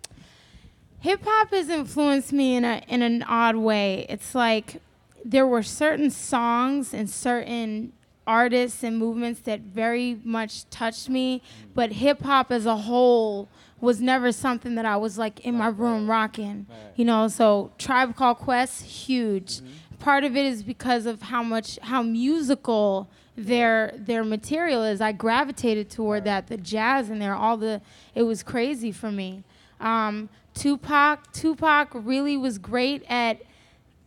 Hip 1.01 1.21
hop 1.23 1.51
has 1.51 1.69
influenced 1.69 2.33
me 2.33 2.55
in 2.55 2.65
a 2.65 2.81
in 2.87 3.01
an 3.01 3.23
odd 3.23 3.55
way. 3.55 4.05
It's 4.09 4.35
like 4.35 4.81
there 5.23 5.47
were 5.47 5.63
certain 5.63 6.09
songs 6.09 6.93
and 6.93 7.09
certain 7.09 7.93
artists 8.27 8.83
and 8.83 8.97
movements 8.97 9.39
that 9.41 9.61
very 9.61 10.19
much 10.23 10.69
touched 10.69 11.09
me, 11.09 11.41
but 11.73 11.93
hip 11.93 12.21
hop 12.21 12.51
as 12.51 12.65
a 12.65 12.75
whole 12.75 13.47
was 13.81 14.01
never 14.01 14.31
something 14.31 14.75
that 14.75 14.85
I 14.85 14.97
was 14.97 15.17
like 15.17 15.39
in 15.39 15.55
my 15.55 15.67
room 15.67 16.09
rocking. 16.09 16.67
You 16.95 17.05
know, 17.05 17.27
so 17.27 17.71
Tribe 17.77 18.15
Called 18.15 18.37
Quest 18.37 18.83
huge. 18.83 19.61
Part 19.99 20.23
of 20.23 20.35
it 20.35 20.45
is 20.45 20.63
because 20.63 21.05
of 21.05 21.23
how 21.23 21.43
much 21.43 21.79
how 21.81 22.01
musical 22.01 23.09
their 23.35 23.93
their 23.95 24.23
material 24.23 24.83
is. 24.83 25.01
I 25.01 25.11
gravitated 25.11 25.89
toward 25.89 26.23
that, 26.25 26.47
the 26.47 26.57
jazz 26.57 27.09
in 27.09 27.19
there, 27.19 27.35
all 27.35 27.57
the 27.57 27.81
it 28.15 28.23
was 28.23 28.43
crazy 28.43 28.91
for 28.91 29.11
me. 29.11 29.43
Um, 29.79 30.29
Tupac, 30.53 31.31
Tupac 31.31 31.89
really 31.93 32.35
was 32.35 32.57
great 32.57 33.03
at 33.09 33.41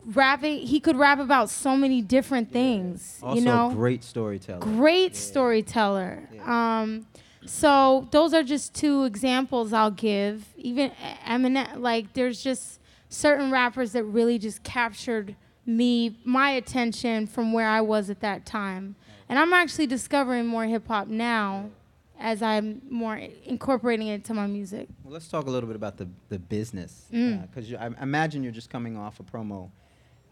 rapping. 0.05 0.59
He 0.59 0.79
could 0.79 0.97
rap 0.97 1.19
about 1.19 1.49
so 1.49 1.75
many 1.75 2.01
different 2.01 2.51
things. 2.51 3.19
Also, 3.23 3.39
you 3.39 3.45
know, 3.45 3.71
a 3.71 3.73
great 3.73 4.03
storyteller. 4.03 4.59
great 4.59 5.15
storyteller. 5.15 6.29
Um, 6.45 7.07
so 7.45 8.07
those 8.11 8.33
are 8.33 8.43
just 8.43 8.73
two 8.73 9.03
examples 9.03 9.73
I'll 9.73 9.91
give. 9.91 10.45
Even 10.57 10.91
Eminem, 11.25 11.79
like 11.79 12.13
there's 12.13 12.43
just 12.43 12.79
certain 13.09 13.51
rappers 13.51 13.91
that 13.93 14.03
really 14.03 14.37
just 14.37 14.63
captured 14.63 15.35
me, 15.65 16.17
my 16.23 16.51
attention 16.51 17.27
from 17.27 17.53
where 17.53 17.67
I 17.67 17.81
was 17.81 18.09
at 18.09 18.19
that 18.21 18.45
time. 18.45 18.95
And 19.29 19.39
I'm 19.39 19.53
actually 19.53 19.87
discovering 19.87 20.45
more 20.45 20.65
hip 20.65 20.87
hop 20.87 21.07
now 21.07 21.69
as 22.19 22.41
I'm 22.41 22.81
more 22.89 23.15
incorporating 23.45 24.07
it 24.07 24.15
into 24.15 24.33
my 24.33 24.47
music. 24.47 24.87
Well, 25.03 25.13
let's 25.13 25.27
talk 25.27 25.45
a 25.47 25.49
little 25.49 25.67
bit 25.67 25.75
about 25.75 25.97
the, 25.97 26.07
the 26.29 26.39
business. 26.39 27.05
Mm. 27.11 27.49
Because 27.53 27.73
I 27.73 27.87
imagine 28.01 28.43
you're 28.43 28.51
just 28.51 28.69
coming 28.69 28.97
off 28.97 29.19
a 29.19 29.23
promo, 29.23 29.69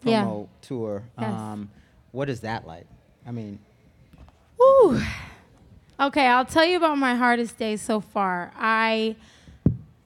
Yeah. 0.03 0.23
promo 0.23 0.47
tour. 0.61 1.03
Yes. 1.19 1.33
Um, 1.33 1.69
what 2.11 2.29
is 2.29 2.41
that 2.41 2.65
like? 2.67 2.85
I 3.25 3.31
mean, 3.31 3.59
Woo. 4.57 5.01
Okay, 5.99 6.25
I'll 6.27 6.45
tell 6.45 6.65
you 6.65 6.77
about 6.77 6.97
my 6.97 7.15
hardest 7.15 7.57
day 7.57 7.75
so 7.77 7.99
far. 7.99 8.51
I 8.55 9.15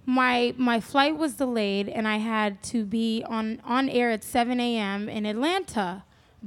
my 0.06 0.54
my 0.58 0.80
flight 0.80 1.18
was 1.18 1.34
delayed 1.36 1.90
and 1.90 2.08
I 2.08 2.18
had 2.18 2.62
to 2.64 2.86
be 2.86 3.24
on 3.28 3.62
on 3.66 3.90
air 3.90 4.12
at 4.12 4.24
7 4.24 4.60
a.m. 4.60 5.10
in 5.10 5.26
Atlanta, 5.26 6.04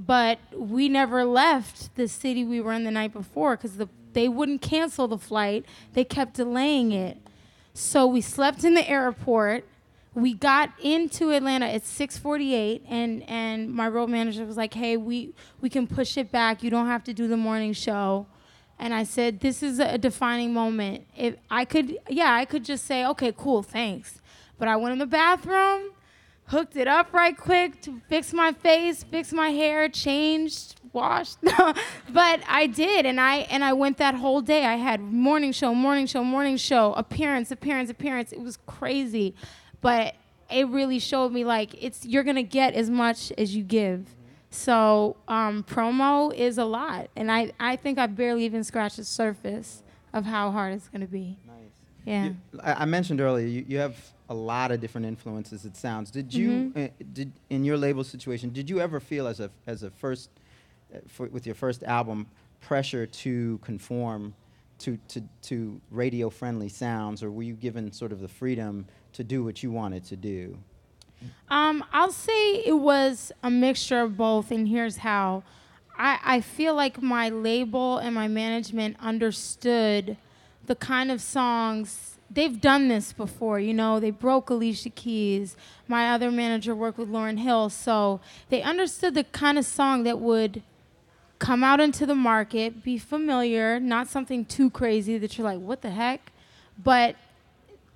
but 0.07 0.39
we 0.55 0.89
never 0.89 1.25
left 1.25 1.95
the 1.97 2.07
city 2.07 2.45
we 2.45 2.61
were 2.61 2.73
in 2.73 2.85
the 2.85 2.91
night 2.91 3.13
before 3.13 3.57
because 3.57 3.77
the 3.79 3.89
they 4.13 4.29
wouldn't 4.29 4.63
cancel 4.63 5.09
the 5.09 5.19
flight. 5.19 5.65
They 5.93 6.05
kept 6.05 6.35
delaying 6.35 6.93
it. 6.93 7.19
So 7.75 8.07
we 8.07 8.21
slept 8.21 8.65
in 8.65 8.75
the 8.75 8.89
airport. 8.89 9.65
We 10.15 10.35
got 10.35 10.71
into 10.83 11.31
Atlanta 11.31 11.67
at 11.67 11.83
6:48, 11.83 12.83
and 12.89 13.23
and 13.29 13.73
my 13.73 13.89
road 13.89 14.09
manager 14.09 14.45
was 14.45 14.57
like, 14.57 14.75
"Hey, 14.75 14.97
we 14.97 15.35
we 15.61 15.69
can 15.69 15.87
push 15.87 16.17
it 16.17 16.31
back. 16.31 16.63
You 16.63 16.71
don't 16.71 16.87
have 16.87 17.05
to 17.05 17.13
do 17.13 17.27
the 17.27 17.37
morning 17.37 17.73
show." 17.73 18.27
And 18.79 18.95
I 18.95 19.03
said, 19.03 19.41
"This 19.41 19.63
is 19.63 19.81
a 19.81 19.99
defining 19.99 20.53
moment. 20.55 21.07
If 21.17 21.35
I 21.51 21.65
could, 21.65 21.99
yeah, 22.09 22.33
I 22.33 22.45
could 22.45 22.65
just 22.65 22.85
say, 22.87 23.05
okay, 23.05 23.33
cool, 23.37 23.63
thanks." 23.63 24.21
But 24.59 24.69
I 24.69 24.77
went 24.77 24.93
in 24.93 24.99
the 24.99 25.07
bathroom, 25.07 25.91
hooked 26.49 26.77
it 26.77 26.89
up 26.89 27.13
right 27.13 27.37
quick 27.37 27.81
to 27.83 28.01
fix 28.09 28.33
my 28.33 28.53
face, 28.53 29.05
fix 29.05 29.33
my 29.33 29.51
hair, 29.51 29.89
changed, 29.89 30.81
washed. 30.93 31.39
but 31.43 32.41
I 32.49 32.67
did, 32.67 33.07
and 33.07 33.21
I 33.21 33.39
and 33.51 33.63
I 33.63 33.73
went 33.75 33.99
that 33.99 34.15
whole 34.15 34.41
day. 34.41 34.65
I 34.65 34.77
had 34.77 35.01
morning 35.01 35.53
show, 35.53 35.75
morning 35.75 36.07
show, 36.07 36.25
morning 36.25 36.57
show, 36.57 36.95
appearance, 36.95 37.51
appearance, 37.51 37.91
appearance. 37.91 38.33
It 38.33 38.41
was 38.41 38.59
crazy, 38.67 39.35
but 39.81 40.15
it 40.51 40.67
really 40.69 40.99
showed 40.99 41.33
me 41.33 41.45
like 41.45 41.83
it's 41.83 42.05
you're 42.05 42.25
gonna 42.25 42.43
get 42.43 42.75
as 42.75 42.91
much 42.91 43.33
as 43.39 43.55
you 43.55 43.63
give. 43.63 44.15
So 44.51 45.17
um, 45.29 45.63
promo 45.65 46.35
is 46.35 46.57
a 46.57 46.65
lot, 46.65 47.09
and 47.15 47.31
I 47.31 47.53
I 47.61 47.77
think 47.77 47.99
I 47.99 48.07
barely 48.07 48.45
even 48.45 48.65
scratched 48.65 48.97
the 48.97 49.05
surface 49.05 49.83
of 50.15 50.25
how 50.25 50.51
hard 50.51 50.73
it's 50.73 50.89
gonna 50.89 51.07
be. 51.07 51.37
Yeah. 52.09 52.25
You- 52.25 52.37
I, 52.63 52.73
I 52.83 52.85
mentioned 52.87 53.21
earlier 53.21 53.47
you, 53.47 53.65
you 53.69 53.79
have 53.79 53.97
a 54.29 54.35
lot 54.35 54.71
of 54.73 54.81
different 54.81 55.07
influences. 55.07 55.65
It 55.65 55.77
sounds. 55.77 56.11
Did 56.11 56.33
you 56.35 56.49
Mm-hmm. 56.51 56.85
uh, 56.85 56.89
did 57.13 57.33
in 57.51 57.65
your 57.65 57.77
label 57.77 58.05
situation? 58.05 58.51
Did 58.51 58.69
you 58.71 58.81
ever 58.81 59.01
feel 59.01 59.27
as 59.27 59.41
a 59.41 59.51
as 59.67 59.83
a 59.83 59.91
first 59.91 60.31
uh, 60.95 60.99
for, 61.07 61.27
with 61.29 61.45
your 61.47 61.55
first 61.55 61.83
album 61.85 62.27
pressure 62.61 63.07
to 63.07 63.59
conform 63.63 64.35
to 64.81 64.99
to 65.09 65.21
to 65.43 65.81
radio 65.91 66.31
friendly 66.31 66.69
sounds, 66.69 67.23
or 67.23 67.31
were 67.31 67.43
you 67.51 67.55
given 67.55 67.93
sort 67.93 68.13
of 68.13 68.21
the 68.21 68.29
freedom 68.29 68.87
to 69.13 69.25
do 69.25 69.43
what 69.45 69.63
you 69.63 69.71
wanted 69.73 70.05
to 70.05 70.17
do? 70.17 70.57
Um, 71.49 71.85
I'll 71.93 72.13
say 72.13 72.41
it 72.65 72.79
was 72.79 73.33
a 73.43 73.51
mixture 73.51 74.01
of 74.03 74.17
both, 74.17 74.51
and 74.53 74.69
here's 74.69 74.99
how. 74.99 75.43
I, 76.01 76.19
I 76.37 76.41
feel 76.43 76.75
like 76.77 77.03
my 77.03 77.29
label 77.29 77.99
and 77.99 78.15
my 78.15 78.29
management 78.29 78.97
understood 79.01 80.17
the 80.69 80.77
kind 80.77 81.11
of 81.11 81.21
songs 81.21 82.19
they've 82.31 82.61
done 82.61 82.89
this 82.89 83.13
before. 83.13 83.59
You 83.59 83.75
know, 83.75 83.99
they 83.99 84.11
broke 84.11 84.51
Alicia 84.51 84.91
Keys. 84.91 85.57
My 85.89 86.11
other 86.13 86.31
manager 86.31 86.75
worked 86.75 86.99
with 86.99 87.09
Lauryn 87.09 87.39
Hill, 87.39 87.71
so 87.71 88.21
they 88.51 88.63
understood 88.63 89.15
the 89.15 89.25
kind 89.25 89.59
of 89.59 89.65
song 89.65 90.05
that 90.05 90.19
would 90.21 90.63
come 91.39 91.63
out 91.65 91.81
into 91.81 92.05
the 92.05 92.15
market, 92.15 92.83
be 92.83 92.99
familiar, 92.99 93.79
not 93.81 94.09
something 94.09 94.45
too 94.45 94.71
crazy 94.71 95.19
that 95.19 95.39
you're 95.39 95.45
like, 95.47 95.61
what 95.61 95.83
the 95.83 95.91
heck, 95.91 96.33
but 96.83 97.15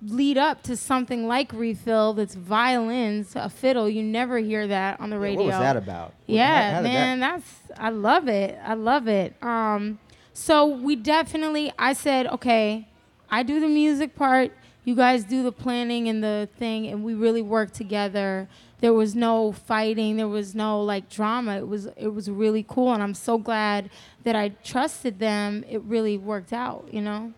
lead 0.05 0.37
up 0.37 0.63
to 0.63 0.75
something 0.75 1.27
like 1.27 1.51
refill 1.53 2.13
that's 2.13 2.35
violins, 2.35 3.35
a 3.35 3.49
fiddle. 3.49 3.87
You 3.89 4.01
never 4.03 4.37
hear 4.39 4.67
that 4.67 4.99
on 4.99 5.09
the 5.09 5.19
radio. 5.19 5.39
What 5.39 5.47
was 5.47 5.59
that 5.59 5.77
about? 5.77 6.13
Yeah, 6.25 6.75
how 6.75 6.81
man, 6.81 7.19
that- 7.19 7.41
that's 7.69 7.79
I 7.79 7.89
love 7.89 8.27
it. 8.27 8.57
I 8.65 8.73
love 8.75 9.07
it. 9.07 9.35
Um, 9.43 9.99
so 10.33 10.65
we 10.65 10.95
definitely, 10.95 11.71
I 11.77 11.93
said, 11.93 12.27
okay, 12.27 12.87
I 13.29 13.43
do 13.43 13.59
the 13.59 13.67
music 13.67 14.15
part, 14.15 14.51
you 14.85 14.95
guys 14.95 15.23
do 15.23 15.43
the 15.43 15.51
planning 15.51 16.09
and 16.09 16.23
the 16.23 16.49
thing, 16.57 16.87
and 16.87 17.03
we 17.03 17.13
really 17.13 17.41
work 17.41 17.71
together. 17.71 18.49
There 18.81 18.93
was 18.93 19.15
no 19.15 19.53
fighting, 19.53 20.17
there 20.17 20.27
was 20.27 20.53
no 20.53 20.81
like 20.81 21.09
drama. 21.09 21.57
It 21.57 21.67
was 21.67 21.85
it 21.95 22.09
was 22.09 22.29
really 22.29 22.65
cool, 22.67 22.93
and 22.93 23.01
I'm 23.01 23.13
so 23.13 23.37
glad 23.37 23.89
that 24.23 24.35
I 24.35 24.49
trusted 24.49 25.19
them. 25.19 25.63
It 25.69 25.81
really 25.83 26.17
worked 26.17 26.51
out, 26.51 26.89
you 26.91 27.01
know. 27.01 27.33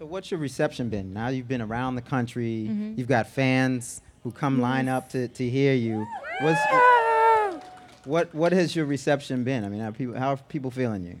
So 0.00 0.06
what's 0.06 0.30
your 0.32 0.40
reception 0.40 0.88
been? 0.88 1.12
Now 1.12 1.28
you've 1.28 1.46
been 1.46 1.62
around 1.62 1.94
the 1.94 2.02
country. 2.02 2.66
Mm-hmm. 2.68 2.94
You've 2.96 3.08
got 3.08 3.28
fans 3.28 4.02
who 4.24 4.32
come 4.32 4.60
line 4.60 4.88
up 4.88 5.10
to, 5.10 5.28
to 5.28 5.48
hear 5.48 5.74
you. 5.74 6.06
What's, 6.40 6.60
what 8.04 8.34
what 8.34 8.52
has 8.52 8.74
your 8.74 8.86
reception 8.86 9.44
been? 9.44 9.64
I 9.64 9.68
mean, 9.68 9.80
how 9.80 9.92
people 9.92 10.18
how 10.18 10.30
are 10.30 10.36
people 10.36 10.72
feeling 10.72 11.04
you? 11.04 11.20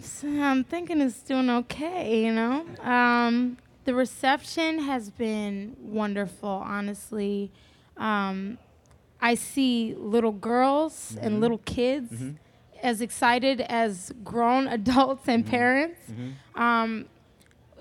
So 0.00 0.28
I'm 0.28 0.64
thinking 0.64 1.00
it's 1.00 1.20
doing 1.20 1.48
okay, 1.50 2.24
you 2.24 2.32
know. 2.32 2.64
Um, 2.82 3.58
the 3.84 3.94
reception 3.94 4.80
has 4.80 5.10
been 5.10 5.76
wonderful, 5.80 6.48
honestly. 6.48 7.50
Um, 7.96 8.58
I 9.20 9.34
see 9.34 9.94
little 9.96 10.32
girls 10.32 11.16
and 11.20 11.40
little 11.40 11.58
kids 11.58 12.12
as 12.82 13.00
excited 13.00 13.60
as 13.62 14.12
grown 14.22 14.66
adults 14.78 15.28
and 15.28 15.46
parents. 15.46 16.00
Um, 16.54 17.06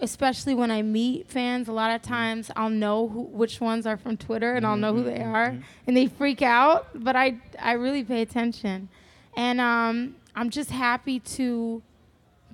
especially 0.01 0.53
when 0.55 0.71
I 0.71 0.81
meet 0.81 1.29
fans, 1.29 1.67
a 1.67 1.71
lot 1.71 1.91
of 1.95 2.01
times 2.01 2.51
I'll 2.55 2.69
know 2.69 3.07
who, 3.07 3.21
which 3.23 3.61
ones 3.61 3.85
are 3.85 3.97
from 3.97 4.17
Twitter 4.17 4.53
and 4.55 4.65
I'll 4.65 4.75
know 4.77 4.93
who 4.93 5.03
they 5.03 5.21
are, 5.21 5.57
and 5.87 5.95
they 5.97 6.07
freak 6.07 6.41
out. 6.41 6.87
But 6.93 7.15
I 7.15 7.37
I 7.59 7.73
really 7.73 8.03
pay 8.03 8.21
attention, 8.21 8.89
and 9.35 9.59
um, 9.61 10.15
I'm 10.35 10.49
just 10.49 10.71
happy 10.71 11.19
to 11.19 11.81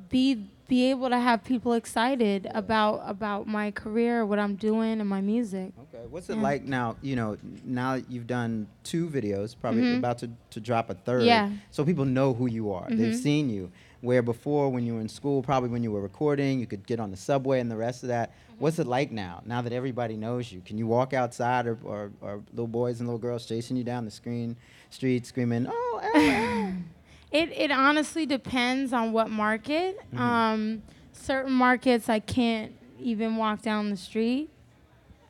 be 0.10 0.46
be 0.68 0.92
able 0.92 1.10
to 1.10 1.18
have 1.20 1.44
people 1.44 1.74
excited 1.74 2.48
about 2.54 3.02
about 3.06 3.48
my 3.48 3.72
career, 3.72 4.24
what 4.24 4.38
I'm 4.38 4.56
doing, 4.56 5.00
and 5.00 5.10
my 5.10 5.20
music. 5.20 5.72
Okay. 5.92 6.06
What's 6.10 6.30
it 6.30 6.36
Yeah. 6.36 6.44
like 6.44 6.64
now? 6.64 6.96
You 7.02 7.16
know, 7.16 7.38
now 7.66 7.96
you've 8.08 8.28
done 8.28 8.68
two 8.84 9.08
videos, 9.10 9.56
probably 9.60 9.96
about 9.98 10.20
to, 10.20 10.30
to 10.52 10.60
drop 10.60 10.92
a 10.92 10.94
third. 10.94 11.22
Mm-hmm. 11.22 11.28
Yeah. 11.28 11.50
So 11.72 11.84
people 11.84 12.06
know 12.06 12.34
who 12.36 12.46
you 12.48 12.72
are. 12.72 12.88
They've 12.88 13.14
Mhm. 13.16 13.24
seen 13.24 13.50
you. 13.50 13.72
Where 14.02 14.22
before, 14.22 14.70
when 14.70 14.86
you 14.86 14.94
were 14.94 15.02
in 15.02 15.10
school, 15.10 15.42
probably 15.42 15.70
when 15.70 15.82
you 15.84 15.92
were 15.92 16.02
recording, 16.02 16.60
you 16.60 16.68
could 16.68 16.86
get 16.86 17.00
on 17.02 17.10
the 17.12 17.18
subway 17.18 17.60
and 17.60 17.70
the 17.70 17.76
rest 17.76 18.04
of 18.04 18.10
that. 18.10 18.30
Mm-hmm. 18.30 18.60
What's 18.64 18.78
it 18.80 18.86
like 18.88 19.12
now? 19.12 19.42
Now 19.48 19.62
that 19.64 19.74
everybody 19.74 20.16
knows 20.18 20.52
you, 20.52 20.62
can 20.64 20.78
you 20.78 20.86
walk 20.86 21.14
outside, 21.14 21.66
or, 21.66 21.80
or, 21.84 22.12
or 22.22 22.42
little 22.54 22.68
boys 22.68 23.00
and 23.00 23.10
little 23.10 23.20
girls 23.20 23.46
chasing 23.48 23.76
you 23.76 23.84
down 23.84 24.06
the 24.06 24.12
screen 24.12 24.56
street, 24.92 25.26
screaming, 25.26 25.66
"Oh, 25.68 26.00
Elle." 26.14 26.74
It 27.32 27.52
it 27.52 27.72
honestly 27.72 28.26
depends 28.26 28.92
on 28.92 29.12
what 29.12 29.30
market. 29.30 30.00
Um, 30.16 30.82
certain 31.12 31.54
markets 31.54 32.10
I 32.10 32.20
can't 32.20 32.74
even 33.00 33.38
walk 33.38 33.62
down 33.62 33.90
the 33.92 33.98
street 33.98 34.50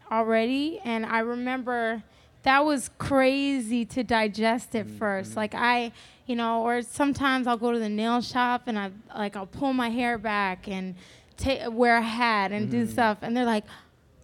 already, 0.10 0.80
and 0.86 1.06
I 1.06 1.20
remember 1.20 2.04
that 2.44 2.64
was 2.64 2.90
crazy 2.98 3.84
to 3.86 4.04
digest 4.04 4.76
at 4.76 4.90
first. 4.90 5.36
Like 5.36 5.54
I, 5.54 5.92
you 6.26 6.38
know, 6.38 6.64
or 6.64 6.82
sometimes 6.82 7.48
I'll 7.48 7.58
go 7.58 7.74
to 7.74 7.80
the 7.80 7.90
nail 7.90 8.22
shop 8.22 8.64
and 8.68 8.80
I 8.80 8.92
like 9.16 9.36
I'll 9.36 9.46
pull 9.46 9.74
my 9.74 9.90
hair 9.90 10.18
back 10.18 10.70
and 10.70 10.96
ta- 11.36 11.70
wear 11.70 11.98
a 11.98 12.02
hat 12.02 12.54
and 12.54 12.72
do 12.72 12.88
stuff, 12.88 13.20
and 13.22 13.36
they're 13.36 13.46
like. 13.46 13.66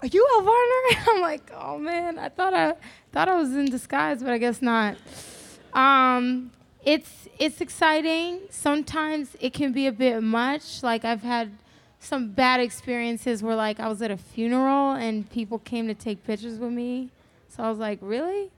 Are 0.01 0.07
you 0.07 0.27
Elle 0.35 0.41
Varner? 0.43 1.03
I'm 1.07 1.21
like, 1.21 1.51
oh 1.55 1.79
man, 1.79 2.19
I 2.19 2.29
thought 2.29 2.53
I 2.53 2.75
thought 3.11 3.29
I 3.29 3.35
was 3.35 3.55
in 3.55 3.65
disguise, 3.65 4.21
but 4.21 4.33
I 4.33 4.37
guess 4.37 4.61
not. 4.61 4.97
Um, 5.73 6.51
it's 6.85 7.27
it's 7.39 7.59
exciting. 7.61 8.39
Sometimes 8.49 9.35
it 9.39 9.53
can 9.53 9.73
be 9.73 9.87
a 9.87 9.91
bit 9.91 10.21
much. 10.21 10.83
Like 10.83 11.03
I've 11.03 11.23
had 11.23 11.51
some 11.99 12.31
bad 12.31 12.59
experiences 12.59 13.41
where 13.41 13.55
like 13.55 13.79
I 13.79 13.87
was 13.87 14.01
at 14.01 14.11
a 14.11 14.17
funeral 14.17 14.91
and 14.93 15.29
people 15.29 15.59
came 15.59 15.87
to 15.87 15.93
take 15.93 16.23
pictures 16.23 16.59
with 16.59 16.71
me. 16.71 17.09
So 17.49 17.63
I 17.63 17.69
was 17.69 17.79
like, 17.79 17.99
really? 18.01 18.51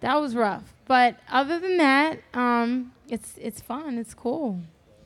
That 0.00 0.16
was 0.20 0.34
rough. 0.34 0.72
But 0.86 1.16
other 1.30 1.58
than 1.58 1.76
that, 1.78 2.20
um, 2.34 2.92
it's 3.08 3.34
it's 3.36 3.60
fun. 3.60 3.98
It's 3.98 4.14
cool. 4.14 4.60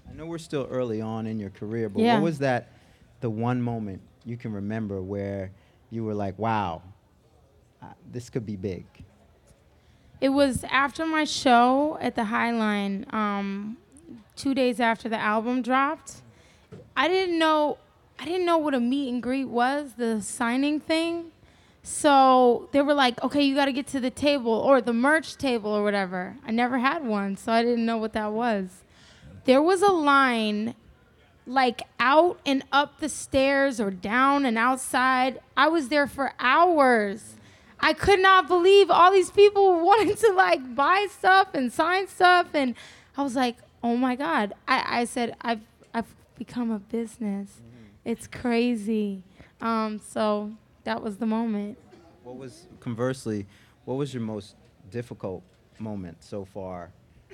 I 0.09 0.13
know 0.13 0.27
we're 0.27 0.39
still 0.39 0.69
early 0.71 1.01
on 1.01 1.27
in 1.27 1.41
your 1.41 1.51
career, 1.51 1.89
but 1.89 2.03
Yeah. 2.03 2.15
what 2.17 2.25
was 2.25 2.39
that, 2.39 2.69
the 3.21 3.31
one 3.31 3.61
moment 3.61 4.01
you 4.25 4.37
can 4.37 4.53
remember 4.53 5.03
where 5.03 5.51
you 5.91 6.05
were 6.05 6.15
like, 6.15 6.39
wow, 6.39 6.83
uh, 7.83 7.87
this 8.13 8.31
could 8.31 8.47
be 8.47 8.55
big? 8.57 8.85
It 10.25 10.33
was 10.33 10.65
after 10.71 11.05
my 11.05 11.25
show 11.25 11.99
at 12.01 12.15
the 12.15 12.23
Highline, 12.23 13.13
um, 13.13 13.77
two 14.37 14.55
days 14.55 14.81
after 14.81 15.07
the 15.07 15.19
album 15.19 15.61
dropped. 15.61 16.23
I 16.97 17.09
didn't 17.09 17.39
know, 17.39 17.77
I 18.19 18.25
didn't 18.25 18.47
know 18.47 18.57
what 18.57 18.73
a 18.73 18.81
meet 18.81 19.13
and 19.13 19.23
greet 19.23 19.49
was, 19.49 19.93
the 19.99 20.23
signing 20.23 20.81
thing. 20.81 21.27
So 21.83 22.71
they 22.73 22.81
were 22.81 22.95
like, 22.95 23.23
"Okay, 23.23 23.43
you 23.43 23.55
got 23.55 23.67
to 23.67 23.73
get 23.75 23.87
to 23.89 24.01
the 24.01 24.09
table 24.09 24.51
or 24.51 24.81
the 24.81 24.95
merch 24.95 25.37
table 25.37 25.71
or 25.71 25.83
whatever." 25.83 26.37
I 26.43 26.53
never 26.53 26.79
had 26.79 27.05
one, 27.05 27.37
so 27.37 27.53
I 27.53 27.63
didn't 27.63 27.85
know 27.85 27.99
what 27.99 28.15
that 28.15 28.33
was. 28.33 28.83
There 29.45 29.61
was 29.61 29.83
a 29.83 29.93
line 29.93 30.75
like 31.47 31.83
out 32.01 32.41
and 32.47 32.65
up 32.73 33.01
the 33.01 33.11
stairs 33.11 33.79
or 33.79 33.91
down 33.91 34.47
and 34.47 34.57
outside. 34.57 35.39
I 35.55 35.69
was 35.69 35.89
there 35.89 36.07
for 36.07 36.33
hours. 36.41 37.35
I 37.85 37.93
could 37.93 38.19
not 38.19 38.49
believe 38.49 38.91
all 38.91 39.13
these 39.13 39.31
people 39.31 39.79
wanted 39.85 40.17
to 40.17 40.33
like 40.33 40.75
buy 40.75 41.07
stuff 41.11 41.49
and 41.53 41.71
sign 41.71 42.09
stuff 42.09 42.49
and 42.55 42.75
I 43.15 43.23
was 43.23 43.37
like, 43.37 43.57
"Oh 43.83 43.97
my 43.97 44.17
god." 44.17 44.55
I, 44.67 45.01
I 45.01 45.05
said, 45.05 45.37
"I've 45.43 45.61
I've 45.93 46.13
become 46.37 46.71
a 46.71 46.79
business. 46.79 47.61
It's 48.05 48.27
crazy." 48.27 49.23
Um, 49.61 50.01
so 50.01 50.53
that 50.85 51.03
was 51.03 51.19
the 51.19 51.27
moment. 51.27 51.77
What 52.23 52.37
was, 52.37 52.67
conversely, 52.81 53.47
what 53.85 53.95
was 53.95 54.15
your 54.15 54.23
most 54.23 54.57
difficult 54.91 55.43
moment 55.79 56.25
so 56.25 56.47
far 56.47 56.91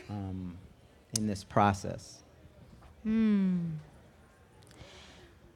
um, 0.08 0.56
in 1.16 1.28
this 1.28 1.44
process? 1.44 2.24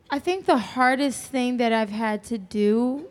I 0.08 0.18
think 0.20 0.46
the 0.46 0.58
hardest 0.58 1.26
thing 1.26 1.56
that 1.56 1.72
I've 1.72 1.90
had 1.90 2.22
to 2.24 2.38
do 2.38 3.08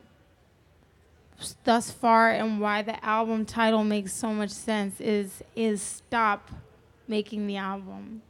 thus 1.63 1.91
far 1.91 2.31
and 2.31 2.59
why 2.59 2.81
the 2.81 3.03
album 3.05 3.45
title 3.45 3.83
makes 3.83 4.13
so 4.13 4.33
much 4.33 4.49
sense 4.49 4.99
is 4.99 5.43
is 5.55 5.81
stop 5.81 6.49
making 7.07 7.47
the 7.47 7.57
album. 7.57 8.21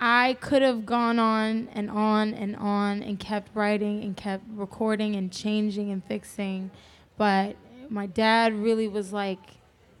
I 0.00 0.36
could 0.40 0.62
have 0.62 0.84
gone 0.84 1.18
on 1.18 1.68
and 1.72 1.88
on 1.90 2.34
and 2.34 2.56
on 2.56 3.02
and 3.02 3.18
kept 3.18 3.54
writing 3.54 4.02
and 4.02 4.16
kept 4.16 4.44
recording 4.52 5.14
and 5.14 5.32
changing 5.32 5.90
and 5.90 6.04
fixing, 6.04 6.70
but 7.16 7.56
my 7.88 8.06
dad 8.06 8.54
really 8.54 8.88
was 8.88 9.12
like, 9.12 9.38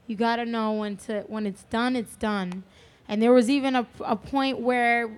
"You 0.06 0.16
got 0.16 0.36
to 0.36 0.44
know 0.44 0.72
when 0.72 0.96
to 0.98 1.24
when 1.28 1.46
it's 1.46 1.64
done, 1.64 1.94
it's 1.94 2.16
done." 2.16 2.64
And 3.08 3.22
there 3.22 3.32
was 3.32 3.50
even 3.50 3.76
a, 3.76 3.86
a 4.04 4.16
point 4.16 4.60
where 4.60 5.10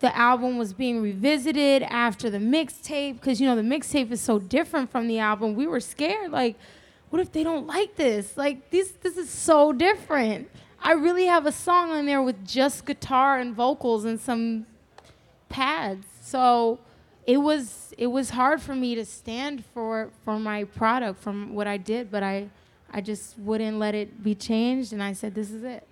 the 0.00 0.16
album 0.16 0.58
was 0.58 0.72
being 0.72 1.00
revisited 1.00 1.82
after 1.84 2.28
the 2.28 2.38
mixtape 2.38 3.14
because 3.14 3.40
you 3.40 3.46
know 3.46 3.56
the 3.56 3.62
mixtape 3.62 4.10
is 4.10 4.20
so 4.20 4.38
different 4.38 4.90
from 4.90 5.08
the 5.08 5.18
album. 5.18 5.54
We 5.54 5.66
were 5.66 5.80
scared, 5.80 6.30
like, 6.30 6.56
what 7.10 7.20
if 7.20 7.32
they 7.32 7.44
don't 7.44 7.66
like 7.66 7.96
this? 7.96 8.36
Like 8.36 8.70
this, 8.70 8.90
this 9.00 9.16
is 9.16 9.30
so 9.30 9.72
different. 9.72 10.50
I 10.80 10.92
really 10.92 11.26
have 11.26 11.46
a 11.46 11.52
song 11.52 11.90
on 11.90 12.06
there 12.06 12.20
with 12.20 12.46
just 12.46 12.84
guitar 12.84 13.38
and 13.38 13.54
vocals 13.54 14.04
and 14.04 14.20
some 14.20 14.66
pads. 15.48 16.06
So 16.20 16.80
it 17.26 17.38
was 17.38 17.94
it 17.96 18.08
was 18.08 18.30
hard 18.30 18.60
for 18.60 18.74
me 18.74 18.94
to 18.94 19.04
stand 19.04 19.64
for 19.72 20.10
for 20.24 20.38
my 20.38 20.64
product 20.64 21.20
from 21.22 21.54
what 21.54 21.66
I 21.66 21.76
did, 21.76 22.10
but 22.10 22.22
I 22.22 22.50
I 22.90 23.00
just 23.00 23.38
wouldn't 23.38 23.78
let 23.78 23.94
it 23.94 24.22
be 24.22 24.34
changed, 24.34 24.92
and 24.92 25.02
I 25.02 25.12
said 25.12 25.34
this 25.34 25.50
is 25.50 25.64
it, 25.64 25.86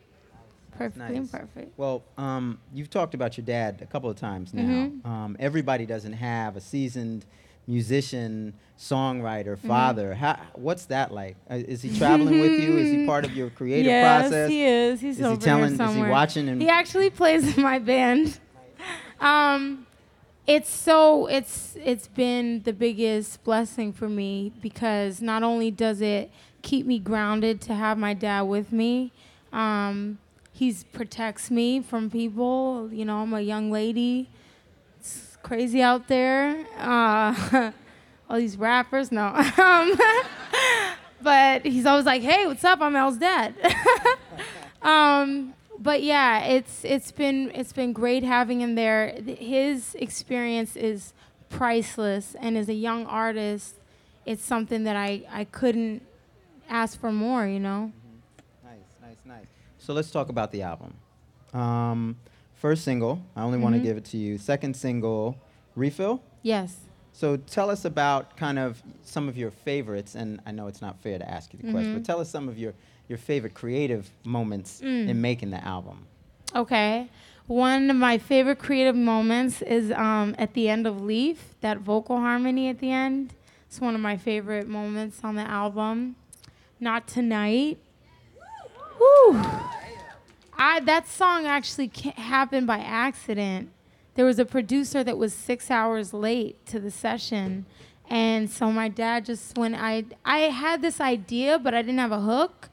perfectly 0.77 1.19
Nice. 1.19 1.33
imperfect. 1.33 1.79
Well, 1.79 2.03
um, 2.19 2.59
you've 2.75 2.91
talked 2.91 3.15
about 3.15 3.37
your 3.37 3.45
dad 3.47 3.79
a 3.83 3.87
couple 3.87 4.11
of 4.11 4.17
times 4.17 4.53
now. 4.55 4.63
Mhm. 4.63 5.07
Um, 5.07 5.37
everybody 5.39 5.87
doesn't 5.87 6.15
have 6.15 6.57
a 6.57 6.61
seasoned 6.61 7.25
musician, 7.67 8.55
songwriter, 8.79 9.57
father. 9.57 10.15
How, 10.15 10.37
what's 10.55 10.87
that 10.87 11.13
like? 11.13 11.37
Uh, 11.51 11.55
is 11.55 11.83
he 11.83 11.97
traveling 11.97 12.41
with 12.41 12.61
you? 12.61 12.77
Is 12.77 12.91
he 12.91 13.07
part 13.13 13.25
of 13.25 13.37
your 13.37 13.51
creative 13.51 13.87
yes, 13.87 14.23
process? 14.23 14.51
Yes, 14.51 14.51
he 14.51 14.65
is. 14.65 15.01
He's 15.01 15.19
Is 15.21 15.25
over 15.27 15.35
he 15.35 15.41
telling? 15.41 15.69
here 15.69 15.77
somewhere. 15.77 15.99
Is 15.99 16.05
he 16.07 16.11
watching? 16.11 16.49
And 16.49 16.61
He 16.61 16.69
actually 16.69 17.11
plays 17.11 17.57
in 17.57 17.63
my 17.63 17.79
band. 17.79 18.39
Um, 19.21 19.87
it's 20.49 20.69
so 20.69 21.27
it's 21.29 21.77
it's 21.85 22.09
been 22.09 22.63
the 22.65 22.73
biggest 22.73 23.45
blessing 23.45 23.93
for 23.93 24.09
me 24.09 24.53
because 24.61 25.23
not 25.23 25.45
only 25.45 25.71
does 25.71 26.01
it 26.01 26.29
keep 26.63 26.87
me 26.87 26.99
grounded 26.99 27.61
to 27.61 27.75
have 27.75 27.97
my 27.99 28.15
dad 28.15 28.43
with 28.43 28.73
me, 28.73 29.13
um, 29.53 30.19
he 30.63 30.73
protects 30.93 31.51
me 31.51 31.81
from 31.81 32.09
people. 32.09 32.89
You 32.93 33.05
know, 33.05 33.17
I'm 33.23 33.35
a 33.35 33.41
young 33.41 33.73
lady. 33.73 34.29
It's 35.01 35.37
crazy 35.43 35.83
out 35.83 36.07
there. 36.07 36.65
Uh, 36.79 37.73
all 38.31 38.37
these 38.37 38.57
rappers, 38.57 39.11
no. 39.11 39.27
um, 39.59 39.99
but 41.23 41.67
he's 41.67 41.85
always 41.85 42.07
like, 42.07 42.23
"Hey, 42.23 42.47
what's 42.47 42.63
up? 42.63 42.81
I'm 42.81 42.95
Elle's 42.95 43.17
dad." 43.17 43.55
um, 44.83 45.53
but 45.81 46.01
yeah, 46.05 46.45
it's 46.45 46.85
it's 46.85 47.11
been 47.11 47.51
it's 47.57 47.73
been 47.73 47.93
great 47.93 48.23
having 48.23 48.61
him 48.61 48.77
there. 48.77 49.21
His 49.27 49.97
experience 49.97 50.77
is 50.77 51.13
priceless, 51.49 52.37
and 52.39 52.57
as 52.57 52.69
a 52.69 52.75
young 52.89 53.05
artist, 53.07 53.75
it's 54.25 54.45
something 54.45 54.85
that 54.85 54.95
I 54.95 55.25
I 55.29 55.43
couldn't 55.43 56.03
ask 56.71 57.01
for 57.01 57.11
more. 57.11 57.49
You 57.49 57.59
know. 57.59 57.93
So 59.83 59.93
let's 59.93 60.11
talk 60.13 60.29
about 60.29 60.53
the 60.53 60.63
album. 60.63 60.95
Um, 61.53 62.17
first 62.55 62.85
single, 62.85 63.21
I 63.35 63.43
only 63.43 63.59
want 63.59 63.75
to 63.75 63.81
give 63.81 63.97
it 63.97 64.05
to 64.07 64.17
you. 64.17 64.39
Second 64.39 64.77
single, 64.77 65.37
Refill. 65.75 66.23
Yes. 66.43 66.77
So 67.13 67.37
tell 67.37 67.69
us 67.69 67.85
about 67.85 68.37
kind 68.37 68.59
of 68.61 68.81
some 69.03 69.29
of 69.29 69.37
your 69.37 69.51
favorites, 69.51 70.15
and 70.15 70.41
I 70.47 70.53
know 70.53 70.69
it's 70.69 70.81
not 70.81 71.01
fair 71.03 71.19
to 71.19 71.29
ask 71.29 71.53
you 71.53 71.59
the 71.63 71.73
question, 71.73 71.95
but 71.95 72.03
Mhm. 72.03 72.07
tell 72.07 72.21
us 72.21 72.31
some 72.31 72.49
of 72.49 72.59
your, 72.59 72.75
your 73.09 73.19
favorite 73.19 73.55
creative 73.55 74.11
moments 74.25 74.81
Mm. 74.83 75.09
in 75.09 75.21
making 75.21 75.51
the 75.51 75.63
album. 75.65 76.07
Okay. 76.55 77.09
One 77.49 77.91
of 77.91 77.97
my 77.97 78.19
favorite 78.19 78.59
creative 78.61 78.95
moments 78.97 79.63
is 79.63 79.91
um, 79.91 80.35
at 80.39 80.55
the 80.55 80.69
end 80.69 80.87
of 80.87 81.03
Leaf, 81.03 81.55
that 81.61 81.79
vocal 81.79 82.19
harmony 82.19 82.69
at 82.69 82.79
the 82.79 82.93
end. 82.93 83.35
It's 83.67 83.81
one 83.81 83.95
of 83.97 84.01
my 84.01 84.17
favorite 84.17 84.69
moments 84.69 85.21
on 85.25 85.35
the 85.35 85.43
album. 85.43 86.15
Not 86.79 87.07
Tonight. 87.09 87.79
I, 90.55 90.81
that 90.85 91.09
song 91.09 91.47
actually 91.47 91.91
happened 92.17 92.67
by 92.67 92.79
accident. 92.79 93.71
There 94.15 94.25
was 94.25 94.39
a 94.39 94.45
producer 94.45 95.03
that 95.03 95.19
was 95.19 95.33
six 95.33 95.71
hours 95.71 96.13
late 96.13 96.65
to 96.67 96.79
the 96.79 96.91
session. 96.91 97.67
And 98.09 98.51
so 98.51 98.71
my 98.71 98.89
dad 98.89 99.25
just, 99.25 99.57
when 99.57 99.75
I, 99.75 100.05
I 100.25 100.39
had 100.39 100.83
this 100.83 101.01
idea, 101.01 101.59
but 101.59 101.75
I 101.75 101.83
didn't 101.83 101.99
have 101.99 102.13
a 102.13 102.21
hook. 102.21 102.69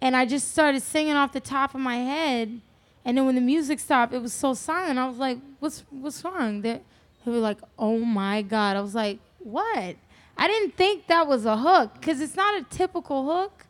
And 0.00 0.16
I 0.16 0.26
just 0.26 0.50
started 0.50 0.82
singing 0.82 1.14
off 1.14 1.32
the 1.32 1.40
top 1.40 1.74
of 1.74 1.80
my 1.80 1.96
head. 1.96 2.60
And 3.04 3.16
then 3.16 3.26
when 3.26 3.34
the 3.34 3.40
music 3.40 3.80
stopped, 3.80 4.12
it 4.12 4.22
was 4.22 4.32
so 4.32 4.54
silent. 4.54 4.98
I 4.98 5.06
was 5.06 5.18
like, 5.18 5.38
"What's 5.58 5.84
what's 5.90 6.24
wrong?" 6.24 6.62
They 6.62 6.80
were 7.26 7.38
like, 7.38 7.58
"Oh 7.78 7.98
my 7.98 8.42
god!" 8.42 8.76
I 8.76 8.80
was 8.80 8.94
like, 8.94 9.18
"What?" 9.38 9.96
I 10.36 10.46
didn't 10.48 10.76
think 10.76 11.06
that 11.08 11.26
was 11.26 11.44
a 11.44 11.56
hook 11.56 11.94
because 11.94 12.20
it's 12.20 12.36
not 12.36 12.60
a 12.60 12.64
typical 12.64 13.24
hook. 13.24 13.66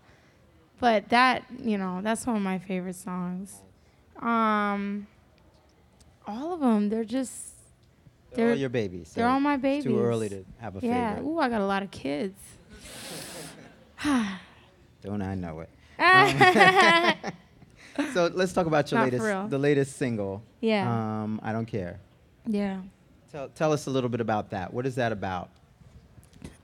But 0.83 1.11
that, 1.11 1.45
you 1.63 1.79
know, 1.79 2.01
that's 2.03 2.27
one 2.27 2.35
of 2.35 2.43
my 2.43 2.59
favorite 2.59 2.97
songs. 2.97 3.55
Um, 4.21 5.07
all 6.27 6.55
of 6.55 6.59
them, 6.59 6.89
they're 6.89 7.05
just 7.05 7.55
They're 8.35 8.47
all 8.47 8.51
They're- 8.51 8.61
your 8.63 8.69
babies. 8.69 9.09
so 9.13 9.21
they're 9.21 9.29
all 9.31 9.39
my 9.39 9.57
babies. 9.57 9.85
too 9.85 10.01
early 10.01 10.29
to 10.31 10.45
have 10.59 10.75
a 10.75 10.81
yeah. 10.85 11.15
favorite. 11.15 11.31
Ooh, 11.31 11.39
I 11.39 11.49
got 11.49 11.61
a 11.61 11.67
lot 11.67 11.85
of 11.85 11.93
kids. 11.93 12.37
Don't 15.03 15.23
I 15.23 15.37
know 15.37 15.61
it? 15.61 15.69
yeah. 16.01 17.15
So 18.15 18.29
let's 18.33 18.53
talk 18.55 18.67
about 18.67 18.91
your 18.91 19.01
Not 19.01 19.13
latest, 19.13 19.51
the 19.51 19.59
latest 19.59 19.97
single. 19.99 20.43
Yeah. 20.63 20.91
Um, 21.23 21.39
I 21.45 21.53
don't 21.53 21.67
care. 21.67 22.01
yeah. 22.47 22.81
Tell, 23.31 23.51
tell 23.51 23.73
us 23.73 23.87
a 23.87 23.91
little 23.91 24.09
bit 24.11 24.21
about 24.23 24.51
that. 24.51 24.73
What 24.75 24.87
is 24.87 24.95
that 24.97 25.13
about? 25.13 25.51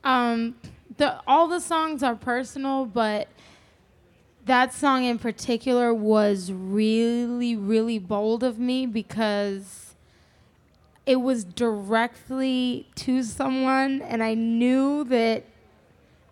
Um, 0.03 0.57
the 0.97 1.21
all 1.27 1.47
the 1.47 1.61
songs 1.61 2.03
are 2.03 2.15
personal, 2.17 2.87
but 2.87 3.29
that 4.49 4.73
song 4.73 5.05
in 5.05 5.19
particular 5.19 5.93
was 5.93 6.51
really, 6.51 7.55
really 7.55 7.99
bold 7.99 8.43
of 8.43 8.59
me 8.59 8.87
because 8.87 9.95
it 11.05 11.17
was 11.17 11.45
directly 11.45 12.87
to 12.95 13.23
someone, 13.23 14.03
and 14.03 14.23
I 14.23 14.35
knew 14.35 15.05
that 15.05 15.45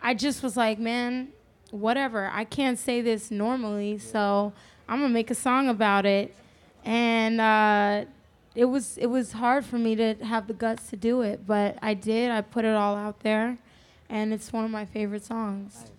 I 0.02 0.14
just 0.14 0.42
was 0.42 0.56
like, 0.56 0.78
man, 0.78 1.28
whatever. 1.70 2.30
I 2.32 2.44
can't 2.44 2.78
say 2.78 3.02
this 3.02 3.30
normally, 3.30 3.98
so 3.98 4.52
I'm 4.88 5.00
gonna 5.00 5.12
make 5.12 5.30
a 5.30 5.34
song 5.34 5.68
about 5.68 6.06
it, 6.06 6.34
and 6.84 7.38
uh, 7.38 8.06
it 8.54 8.64
was 8.64 8.96
it 8.96 9.06
was 9.06 9.32
hard 9.32 9.64
for 9.66 9.76
me 9.76 9.94
to 9.96 10.14
have 10.24 10.46
the 10.46 10.54
guts 10.54 10.88
to 10.88 10.96
do 10.96 11.20
it, 11.20 11.46
but 11.46 11.78
I 11.82 11.92
did. 11.92 12.30
I 12.30 12.40
put 12.40 12.64
it 12.64 12.74
all 12.74 12.96
out 12.96 13.20
there, 13.20 13.58
and 14.08 14.32
it's 14.32 14.54
one 14.54 14.64
of 14.64 14.70
my 14.70 14.86
favorite 14.86 15.24
songs. 15.24 15.90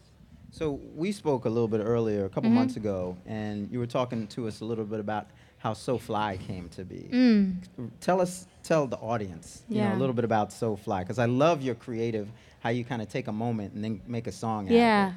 So 0.51 0.79
we 0.95 1.11
spoke 1.11 1.45
a 1.45 1.49
little 1.49 1.67
bit 1.67 1.81
earlier, 1.81 2.25
a 2.25 2.29
couple 2.29 2.49
Mhm. 2.49 2.53
months 2.53 2.77
ago, 2.77 3.15
and 3.25 3.69
you 3.71 3.79
were 3.79 3.85
talking 3.87 4.27
to 4.27 4.47
us 4.47 4.61
a 4.61 4.65
little 4.65 4.85
bit 4.85 4.99
about 4.99 5.27
how 5.59 5.73
So 5.73 5.97
Fly 5.97 6.37
came 6.37 6.69
to 6.69 6.83
be. 6.85 7.09
Mm. 7.11 7.55
Tell 7.99 8.21
us, 8.21 8.47
tell 8.63 8.87
the 8.87 8.97
audience, 8.97 9.63
you 9.69 9.81
know, 9.81 9.93
a 9.93 9.95
little 9.97 10.13
bit 10.13 10.25
about 10.25 10.51
So 10.53 10.75
Fly, 10.75 11.03
because 11.03 11.19
I 11.19 11.25
love 11.25 11.61
your 11.61 11.75
creative, 11.75 12.29
how 12.59 12.69
you 12.69 12.83
kind 12.85 13.01
of 13.01 13.09
take 13.09 13.27
a 13.27 13.31
moment 13.31 13.73
and 13.73 13.83
then 13.83 14.01
make 14.07 14.27
a 14.27 14.31
song 14.31 14.67
Yeah. 14.67 15.13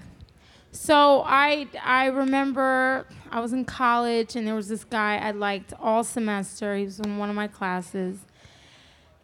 So 0.73 1.23
I 1.27 1.67
I 1.85 2.07
remember 2.07 3.05
I 3.31 3.41
was 3.41 3.53
in 3.53 3.65
college 3.65 4.37
and 4.37 4.47
there 4.47 4.55
was 4.55 4.69
this 4.69 4.85
guy 4.85 5.17
I 5.19 5.33
liked 5.33 5.73
all 5.81 6.05
semester. 6.05 6.77
He 6.77 6.85
was 6.85 7.01
in 7.01 7.19
one 7.19 7.29
of 7.29 7.35
my 7.35 7.49
classes. 7.49 8.19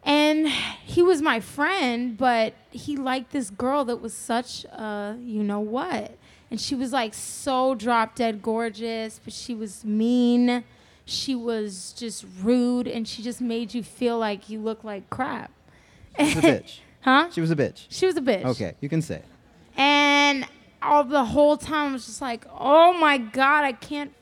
And 0.07 0.47
he 0.47 1.03
was 1.03 1.21
my 1.21 1.41
friend, 1.41 2.17
but 2.17 2.53
he 2.71 2.95
liked 2.95 3.33
this 3.33 3.49
girl 3.49 3.83
that 3.85 3.97
was 3.97 4.13
such 4.13 4.63
a 4.63 5.17
you 5.21 5.43
know 5.43 5.59
what. 5.59 6.17
And 6.49 6.61
she 6.61 6.75
was 6.75 6.93
like 6.93 7.13
so 7.13 7.75
drop 7.75 8.15
dead 8.15 8.41
gorgeous, 8.41 9.19
but 9.21 9.33
she 9.33 9.53
was 9.53 9.83
mean. 9.83 10.63
She 11.03 11.35
was 11.35 11.93
just 11.97 12.25
rude 12.41 12.87
and 12.87 13.05
she 13.05 13.21
just 13.21 13.41
made 13.41 13.73
you 13.73 13.83
feel 13.83 14.17
like 14.17 14.49
you 14.49 14.61
look 14.61 14.85
like 14.85 15.09
crap. 15.09 15.51
She 16.17 16.23
was 16.23 16.35
a 16.37 16.41
bitch. 16.41 16.79
Huh? 17.01 17.29
She 17.31 17.41
was 17.41 17.51
a 17.51 17.55
bitch. 17.55 17.85
She 17.89 18.05
was 18.05 18.15
a 18.15 18.21
bitch. 18.21 18.45
Okay, 18.45 18.75
you 18.79 18.87
can 18.87 19.01
say. 19.01 19.21
And 19.75 20.45
all 20.81 21.03
the 21.03 21.25
whole 21.25 21.57
time 21.57 21.89
I 21.89 21.93
was 21.93 22.05
just 22.05 22.21
like, 22.21 22.45
oh 22.57 22.93
my 22.93 23.17
God, 23.17 23.65
I 23.65 23.73
can't 23.73 24.13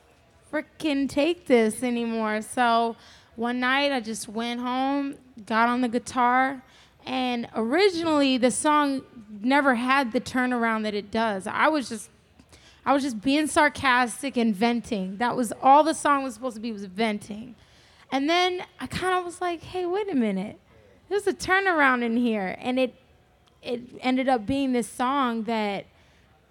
freaking 0.52 1.08
take 1.08 1.46
this 1.46 1.84
anymore. 1.84 2.42
So 2.42 2.96
one 3.36 3.60
night 3.60 3.92
I 3.92 4.00
just 4.00 4.28
went 4.30 4.62
home, 4.62 5.16
got 5.46 5.70
on 5.70 5.82
the 5.82 5.90
guitar, 5.90 6.62
and 7.06 7.48
originally 7.56 8.38
the 8.38 8.52
song 8.52 9.02
never 9.42 9.76
had 9.76 10.12
the 10.12 10.22
turnaround 10.22 10.84
that 10.84 10.94
it 10.94 11.12
does. 11.12 11.48
I 11.48 11.68
was 11.68 11.90
just 11.90 12.10
I 12.86 12.94
was 12.94 13.02
just 13.02 13.22
being 13.22 13.48
sarcastic 13.48 14.38
and 14.38 14.56
venting. 14.56 15.18
That 15.18 15.36
was 15.36 15.52
all 15.62 15.84
the 15.84 15.96
song 15.96 16.24
was 16.24 16.36
supposed 16.36 16.56
to 16.56 16.62
be 16.62 16.72
was 16.72 16.86
venting. 16.86 17.56
And 18.12 18.30
then 18.30 18.64
I 18.80 18.86
kind 18.86 19.18
of 19.18 19.26
was 19.26 19.42
like, 19.42 19.64
hey, 19.64 19.88
wait 19.88 20.10
a 20.12 20.16
minute. 20.16 20.60
There's 21.10 21.26
a 21.26 21.34
turnaround 21.34 22.04
in 22.04 22.18
here. 22.18 22.56
And 22.60 22.80
it 22.80 22.94
it 23.64 23.82
ended 24.02 24.30
up 24.30 24.46
being 24.46 24.74
this 24.74 24.88
song 24.88 25.44
that 25.44 25.86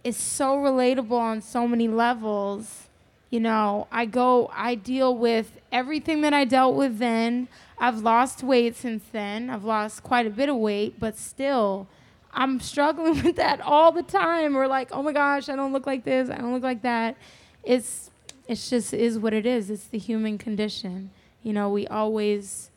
is 0.03 0.17
so 0.17 0.57
relatable 0.57 1.13
on 1.13 1.41
so 1.41 1.69
many 1.69 1.87
levels. 1.87 2.89
You 3.31 3.41
know, 3.41 3.87
I 3.93 4.05
go, 4.05 4.51
I 4.53 4.75
deal 4.75 5.17
with 5.17 5.61
everything 5.73 6.21
that 6.23 6.35
I 6.35 6.45
dealt 6.45 6.75
with 6.75 6.99
then. 6.99 7.49
I've 7.79 8.01
lost 8.01 8.43
weight 8.43 8.77
since 8.77 9.05
then. 9.13 9.51
I've 9.51 9.65
lost 9.65 10.03
quite 10.03 10.27
a 10.27 10.31
bit 10.31 10.49
of 10.49 10.57
weight, 10.57 10.99
but 10.99 11.17
still, 11.17 11.87
I'm 12.33 12.61
struggling 12.61 13.23
with 13.25 13.37
that 13.37 13.61
all 13.61 13.93
the 13.93 14.03
time. 14.03 14.57
Or 14.57 14.67
like, 14.67 14.91
oh 14.93 15.03
my 15.03 15.13
gosh, 15.13 15.49
I 15.49 15.57
don't 15.57 15.73
look 15.73 15.87
like 15.87 16.05
this. 16.05 16.31
I 16.31 16.37
don't 16.37 16.53
look 16.53 16.63
like 16.63 16.83
that. 16.83 17.17
It's, 17.63 18.11
it's 18.47 18.71
just 18.71 18.93
is 18.93 19.19
what 19.19 19.33
it 19.33 19.47
is. 19.47 19.71
It's 19.71 19.85
the 19.87 19.99
human 19.99 20.39
condition. 20.39 21.11
You 21.43 21.53
know, 21.53 21.69
we 21.69 21.87
always 21.87 22.71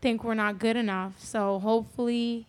think 0.00 0.22
we're 0.22 0.34
not 0.34 0.58
good 0.58 0.76
enough. 0.76 1.14
So 1.18 1.58
hopefully, 1.58 2.46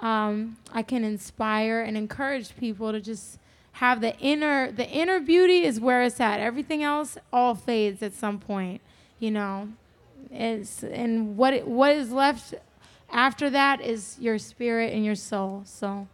um, 0.00 0.56
I 0.72 0.82
can 0.82 1.04
inspire 1.04 1.82
and 1.82 1.96
encourage 1.96 2.56
people 2.56 2.92
to 2.92 3.00
just 3.00 3.38
have 3.72 4.00
the 4.00 4.16
inner 4.18 4.70
the 4.70 4.88
inner 4.88 5.20
beauty 5.20 5.64
is 5.64 5.80
where 5.80 6.02
it's 6.02 6.20
at. 6.20 6.40
Everything 6.40 6.82
else 6.82 7.16
all 7.32 7.54
fades 7.54 8.02
at 8.02 8.12
some 8.12 8.38
point, 8.38 8.80
you 9.18 9.30
know. 9.30 9.68
It's 10.30 10.82
and 10.84 11.36
what 11.36 11.52
it, 11.54 11.66
what 11.66 11.92
is 11.96 12.12
left 12.12 12.54
after 13.10 13.50
that 13.50 13.80
is 13.80 14.16
your 14.20 14.38
spirit 14.38 14.92
and 14.92 15.04
your 15.04 15.14
soul. 15.16 15.62
So 15.64 16.06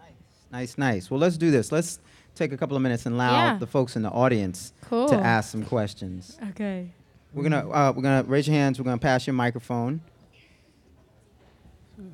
Nice, 0.00 0.12
nice. 0.50 0.78
nice. 0.78 1.10
Well, 1.10 1.20
let's 1.20 1.36
do 1.36 1.50
this. 1.50 1.70
Let's 1.70 2.00
take 2.34 2.52
a 2.52 2.56
couple 2.56 2.76
of 2.76 2.82
minutes 2.82 3.06
and 3.06 3.14
allow 3.14 3.32
Yeah. 3.32 3.58
the 3.58 3.66
folks 3.66 3.94
in 3.96 4.02
the 4.02 4.10
audience 4.10 4.72
cool. 4.82 5.08
to 5.08 5.14
ask 5.16 5.50
some 5.50 5.64
questions. 5.64 6.36
Okay. 6.50 6.90
We're 7.32 7.42
gonna 7.44 7.68
uh, 7.70 7.92
we're 7.94 8.02
gonna 8.02 8.24
raise 8.26 8.46
your 8.48 8.56
hands. 8.56 8.78
We're 8.78 8.84
gonna 8.84 8.98
pass 8.98 9.26
your 9.26 9.34
microphone. 9.34 10.00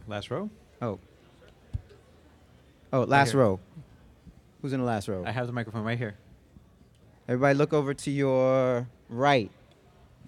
Last 0.07 0.31
row. 0.31 0.51
Oh, 0.81 0.99
Oh, 2.93 3.03
last 3.05 3.31
here. 3.33 3.41
row. 3.41 3.61
Who's 4.61 4.73
in 4.73 4.81
the 4.81 4.87
last 4.87 5.09
row? 5.09 5.25
I 5.27 5.31
have 5.33 5.47
the 5.47 5.53
microphone 5.53 5.83
right 5.85 5.97
here. 5.99 6.15
Everybody 7.27 7.57
look 7.57 7.73
over 7.73 7.95
to 7.95 8.11
your 8.11 8.87
right. 9.09 9.51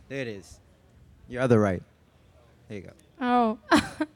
There 0.09 0.21
it 0.21 0.29
is. 0.29 0.59
Your 1.29 1.43
other 1.43 1.59
right. 1.61 1.83
There 2.69 2.79
you 2.79 2.85
go. 2.85 2.93
Oh. 3.21 3.59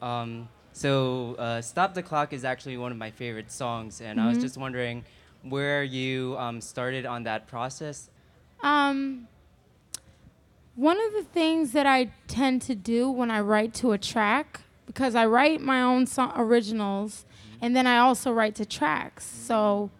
Um, 0.00 0.48
so, 0.72 1.34
uh, 1.40 1.60
Stop 1.60 1.92
the 1.94 2.04
Clock 2.04 2.32
is 2.32 2.44
actually 2.44 2.76
one 2.76 2.92
of 2.92 2.98
my 2.98 3.10
favorite 3.10 3.50
songs, 3.50 4.00
and 4.00 4.20
I 4.20 4.28
was 4.28 4.38
Mhm. 4.38 4.42
just 4.42 4.56
wondering 4.56 5.04
where 5.42 5.82
you 5.82 6.36
um, 6.38 6.60
started 6.60 7.04
on 7.04 7.24
that 7.24 7.48
process. 7.48 8.08
Um, 8.62 9.26
one 10.76 10.96
of 11.04 11.12
the 11.14 11.24
things 11.24 11.72
that 11.72 11.84
I 11.86 12.12
tend 12.28 12.62
to 12.62 12.76
do 12.76 13.10
when 13.10 13.28
I 13.28 13.40
write 13.40 13.74
to 13.74 13.90
a 13.90 13.98
track, 13.98 14.60
because 14.86 15.16
I 15.16 15.26
write 15.26 15.60
my 15.60 15.82
own 15.82 16.06
so- 16.06 16.30
originals, 16.36 17.24
and 17.60 17.74
then 17.74 17.88
I 17.88 17.98
also 17.98 18.30
write 18.32 18.54
to 18.54 18.64
tracks. 18.64 19.24
So 19.26 19.90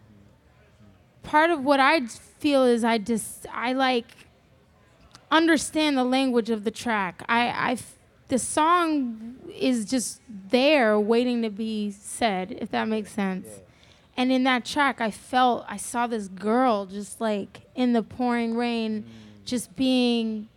part 1.24 1.50
of 1.50 1.64
what 1.64 1.80
I 1.80 2.06
feel 2.06 2.62
is 2.62 2.84
I 2.84 2.98
just 2.98 3.46
I 3.52 3.72
like 3.72 4.27
understand 5.30 5.96
the 5.96 6.04
language 6.04 6.50
of 6.50 6.64
the 6.64 6.70
track. 6.70 7.24
I, 7.28 7.78
the 8.28 8.38
song 8.38 9.36
is 9.54 9.84
just 9.84 10.20
there 10.50 10.98
waiting 11.00 11.42
to 11.42 11.50
be 11.50 11.90
said, 11.90 12.56
if 12.60 12.70
that 12.70 12.88
makes 12.88 13.12
sense. 13.12 13.46
And 14.16 14.32
in 14.32 14.44
that 14.44 14.64
track, 14.64 15.00
I 15.00 15.10
felt 15.10 15.64
I 15.68 15.76
saw 15.76 16.06
this 16.06 16.28
girl 16.28 16.86
just 16.86 17.20
like 17.20 17.60
in 17.74 17.92
the 17.92 18.02
pouring 18.02 18.56
rain, 18.56 19.04
just 19.44 19.76
being 19.76 20.48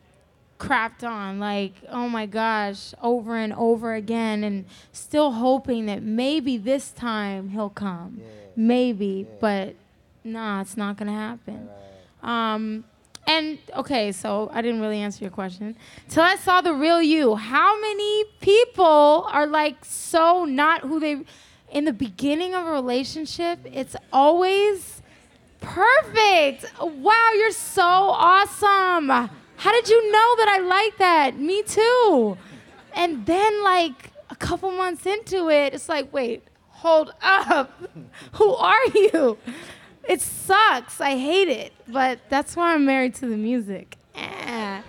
crapped 0.57 1.07
on, 1.07 1.39
like, 1.39 1.73
oh 1.89 2.09
my 2.09 2.25
gosh, 2.25 2.93
over 3.01 3.35
and 3.35 3.53
over 3.53 3.93
again, 3.93 4.43
and 4.43 4.65
still 4.91 5.31
hoping 5.31 5.85
that 5.87 6.03
maybe 6.03 6.57
this 6.57 6.91
time 6.91 7.49
he'll 7.49 7.69
come. 7.69 8.21
Maybe, 8.55 9.27
but 9.39 9.75
nah, 10.23 10.61
it's 10.61 10.75
not 10.75 10.97
gonna 10.97 11.13
happen. 11.13 11.69
Um, 12.21 12.83
and 13.31 13.57
okay, 13.77 14.11
so 14.11 14.49
I 14.53 14.61
didn't 14.61 14.81
really 14.81 14.99
answer 14.99 15.23
your 15.23 15.31
question. 15.31 15.77
Till 16.09 16.23
I 16.23 16.35
saw 16.35 16.59
the 16.59 16.73
real 16.73 17.01
you, 17.01 17.35
how 17.35 17.79
many 17.79 18.25
people 18.41 19.25
are 19.31 19.47
like 19.47 19.85
so 19.85 20.43
not 20.43 20.81
who 20.81 20.99
they 20.99 21.21
in 21.71 21.85
the 21.85 21.93
beginning 21.93 22.53
of 22.53 22.67
a 22.67 22.71
relationship? 22.71 23.59
It's 23.63 23.95
always 24.11 25.01
perfect. 25.61 26.65
Wow, 26.81 27.31
you're 27.35 27.51
so 27.51 27.81
awesome. 27.81 29.07
How 29.09 29.71
did 29.71 29.87
you 29.87 30.11
know 30.11 30.35
that 30.39 30.49
I 30.49 30.59
like 30.59 30.97
that? 30.97 31.39
Me 31.39 31.63
too. 31.63 32.37
And 32.93 33.25
then 33.25 33.63
like 33.63 34.11
a 34.29 34.35
couple 34.35 34.71
months 34.71 35.05
into 35.05 35.49
it, 35.49 35.73
it's 35.73 35.87
like, 35.87 36.11
wait, 36.11 36.43
hold 36.67 37.13
up. 37.21 37.71
Who 38.33 38.53
are 38.55 38.85
you? 38.93 39.37
It 40.07 40.21
sucks. 40.21 40.99
I 40.99 41.17
hate 41.17 41.47
it. 41.47 41.73
But 41.87 42.19
that's 42.29 42.55
why 42.55 42.73
I'm 42.73 42.85
married 42.85 43.15
to 43.15 43.27
the 43.27 43.37
music. 43.37 43.97
Eh. 44.15 44.81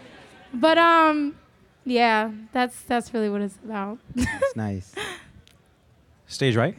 But 0.54 0.78
um 0.78 1.36
yeah, 1.84 2.30
that's 2.52 2.80
that's 2.82 3.12
really 3.14 3.28
what 3.28 3.40
it's 3.40 3.56
about. 3.64 3.98
That's 4.14 4.56
nice. 4.56 4.94
Stage 6.26 6.56
right. 6.56 6.76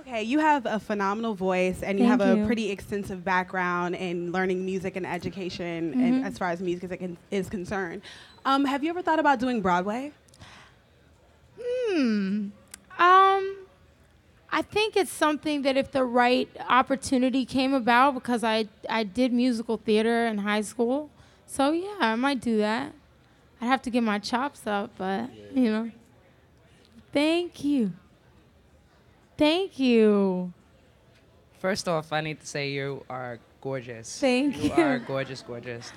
Okay, 0.00 0.22
you 0.22 0.38
have 0.38 0.64
a 0.64 0.80
phenomenal 0.80 1.34
voice 1.34 1.82
and 1.82 1.98
you 1.98 2.06
Thank 2.06 2.22
have 2.22 2.36
a 2.36 2.40
you. 2.40 2.46
pretty 2.46 2.70
extensive 2.70 3.24
background 3.24 3.94
in 3.94 4.32
learning 4.32 4.64
music 4.64 4.96
and 4.96 5.04
education 5.06 5.92
Mhm. 5.94 6.02
and 6.02 6.24
as 6.24 6.38
far 6.38 6.48
as 6.50 6.62
music 6.62 6.90
is, 7.02 7.10
is 7.30 7.48
concerned. 7.50 8.00
Um, 8.46 8.64
have 8.64 8.82
you 8.82 8.88
ever 8.88 9.02
thought 9.02 9.18
about 9.18 9.38
doing 9.38 9.60
Broadway? 9.60 10.12
Hmm. 11.60 12.48
Um, 12.98 13.56
I 14.50 14.62
think 14.62 14.96
it's 14.96 15.12
something 15.12 15.62
that 15.62 15.76
if 15.76 15.92
the 15.92 16.04
right 16.04 16.48
opportunity 16.68 17.44
came 17.44 17.74
about, 17.74 18.14
because 18.14 18.42
I 18.42 18.68
I 18.88 19.04
did 19.04 19.32
musical 19.32 19.76
theater 19.76 20.26
in 20.26 20.38
high 20.38 20.62
school, 20.62 21.10
so 21.46 21.72
yeah, 21.72 21.96
I 22.00 22.14
might 22.14 22.40
do 22.40 22.56
that. 22.58 22.92
I'd 23.60 23.66
have 23.66 23.82
to 23.82 23.90
get 23.90 24.02
my 24.02 24.18
chops 24.18 24.66
up, 24.66 24.90
but 24.96 25.30
you 25.54 25.70
know. 25.70 25.90
Thank 27.12 27.64
you. 27.64 27.92
Thank 29.36 29.78
you. 29.78 30.52
First 31.58 31.88
off, 31.88 32.12
I 32.12 32.20
need 32.20 32.40
to 32.40 32.46
say 32.46 32.70
you 32.70 33.04
are 33.08 33.38
gorgeous. 33.60 34.20
Thank 34.20 34.62
you. 34.62 34.70
you. 34.76 34.82
are 34.82 34.98
gorgeous, 34.98 35.42
gorgeous. 35.42 35.92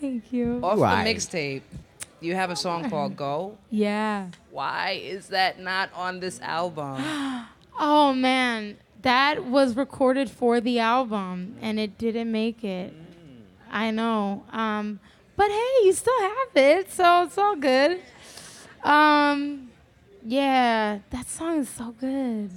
Thank 0.00 0.32
you. 0.32 0.60
Off 0.62 0.78
Why? 0.78 1.02
the 1.02 1.14
mixtape, 1.14 1.62
you 2.20 2.34
have 2.34 2.50
a 2.50 2.56
song 2.56 2.90
called 2.90 3.16
Go. 3.16 3.56
Yeah. 3.70 4.28
Why 4.50 5.00
is 5.02 5.28
that 5.28 5.58
not 5.58 5.90
on 5.94 6.20
this 6.20 6.40
album? 6.40 7.02
Oh 7.78 8.14
man, 8.14 8.78
that 9.02 9.44
was 9.44 9.76
recorded 9.76 10.30
for 10.30 10.60
the 10.60 10.78
album 10.78 11.56
and 11.60 11.78
it 11.78 11.98
didn't 11.98 12.32
make 12.32 12.64
it. 12.64 12.94
I 13.70 13.90
know. 13.90 14.44
Um, 14.50 15.00
but 15.36 15.48
hey, 15.48 15.72
you 15.84 15.92
still 15.92 16.18
have 16.20 16.56
it, 16.56 16.90
so 16.90 17.24
it's 17.24 17.36
all 17.36 17.56
good. 17.56 18.00
Um, 18.82 19.70
yeah, 20.24 21.00
that 21.10 21.28
song 21.28 21.58
is 21.58 21.68
so 21.68 21.94
good. 22.00 22.50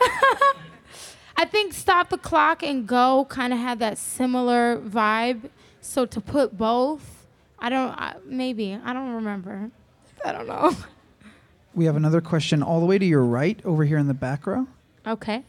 I 1.36 1.44
think 1.44 1.72
Stop 1.72 2.08
the 2.08 2.18
Clock 2.18 2.62
and 2.62 2.86
Go 2.86 3.26
kind 3.28 3.52
of 3.52 3.58
had 3.60 3.78
that 3.78 3.98
similar 3.98 4.78
vibe. 4.78 5.50
So 5.80 6.04
to 6.06 6.20
put 6.20 6.58
both, 6.58 7.26
I 7.58 7.68
don't, 7.68 7.90
I, 7.90 8.16
maybe, 8.24 8.76
I 8.84 8.92
don't 8.92 9.12
remember. 9.14 9.70
I 10.24 10.32
don't 10.32 10.48
know. 10.48 10.74
We 11.76 11.84
have 11.84 11.94
another 11.94 12.20
question 12.22 12.62
all 12.62 12.80
the 12.80 12.86
way 12.86 12.98
to 12.98 13.04
your 13.04 13.22
right 13.22 13.60
over 13.64 13.84
here 13.84 13.98
in 13.98 14.08
the 14.08 14.14
back 14.14 14.46
row. 14.46 14.66
Okay. 15.06 15.44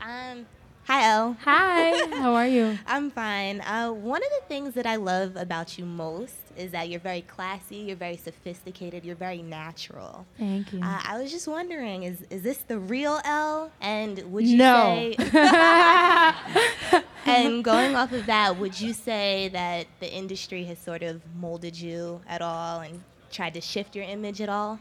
Um, 0.06 0.44
hi, 0.86 1.08
Elle. 1.08 1.34
Hi, 1.44 2.16
how 2.18 2.34
are 2.34 2.46
you? 2.46 2.78
I'm 2.86 3.10
fine. 3.10 3.62
Uh, 3.62 3.90
one 3.90 4.20
of 4.22 4.28
the 4.38 4.46
things 4.48 4.74
that 4.74 4.84
I 4.84 4.96
love 4.96 5.34
about 5.36 5.78
you 5.78 5.86
most 5.86 6.34
is 6.58 6.72
that 6.72 6.90
you're 6.90 7.00
very 7.00 7.22
classy, 7.22 7.76
you're 7.76 7.96
very 7.96 8.18
sophisticated, 8.18 9.02
you're 9.02 9.16
very 9.16 9.40
natural. 9.40 10.26
Thank 10.38 10.74
you. 10.74 10.80
Uh, 10.82 11.00
I 11.06 11.18
was 11.18 11.30
just 11.32 11.48
wondering, 11.48 12.02
is 12.02 12.20
is 12.28 12.42
this 12.42 12.58
the 12.58 12.78
real 12.78 13.18
Elle? 13.24 13.70
And 13.80 14.18
would 14.30 14.46
you 14.46 14.58
No. 14.58 14.74
say? 14.74 15.16
and 17.24 17.64
going 17.64 17.96
off 17.96 18.12
of 18.12 18.26
that, 18.26 18.58
would 18.58 18.78
you 18.78 18.92
say 18.92 19.48
that 19.54 19.86
the 20.00 20.12
industry 20.12 20.64
has 20.64 20.78
sort 20.78 21.02
of 21.02 21.22
molded 21.40 21.76
you 21.80 22.20
at 22.28 22.42
all 22.42 22.80
and 22.80 23.02
tried 23.34 23.54
to 23.54 23.60
shift 23.60 23.96
your 23.96 24.04
image 24.04 24.40
at 24.40 24.48
all? 24.48 24.78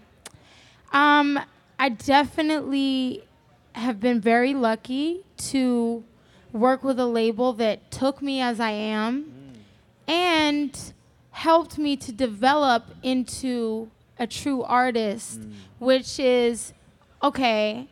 Um, 0.92 1.40
I 1.80 1.90
definitely 1.90 3.24
have 3.74 4.00
been 4.00 4.22
very 4.22 4.54
lucky 4.54 5.24
to 5.38 6.04
work 6.52 6.84
with 6.84 7.00
a 7.00 7.06
label 7.06 7.54
that 7.54 7.90
took 7.90 8.22
me 8.22 8.40
as 8.40 8.60
I 8.60 8.72
am 8.72 9.56
and 10.08 10.94
helped 11.32 11.80
me 11.80 11.98
to 11.98 12.12
develop 12.12 12.86
into 13.02 13.90
a 14.20 14.28
true 14.28 14.62
artist, 14.62 15.42
which 15.80 16.20
is 16.20 16.74
okay. 17.24 17.88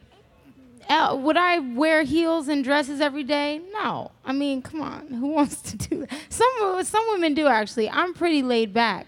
uh, 0.88 1.16
would 1.20 1.38
I 1.38 1.58
wear 1.58 2.04
heels 2.04 2.48
and 2.48 2.64
dresses 2.64 3.02
every 3.02 3.24
day? 3.24 3.62
No. 3.74 4.12
I 4.24 4.34
mean, 4.34 4.62
come 4.62 4.82
on. 4.82 5.08
Who 5.20 5.28
wants 5.28 5.62
to 5.64 5.78
do 5.78 6.06
that? 6.06 6.14
Some 6.30 6.84
some 6.84 7.04
women 7.10 7.34
do 7.34 7.48
actually. 7.48 7.90
I'm 7.90 8.14
pretty 8.14 8.44
laid 8.44 8.74
back. 8.74 9.08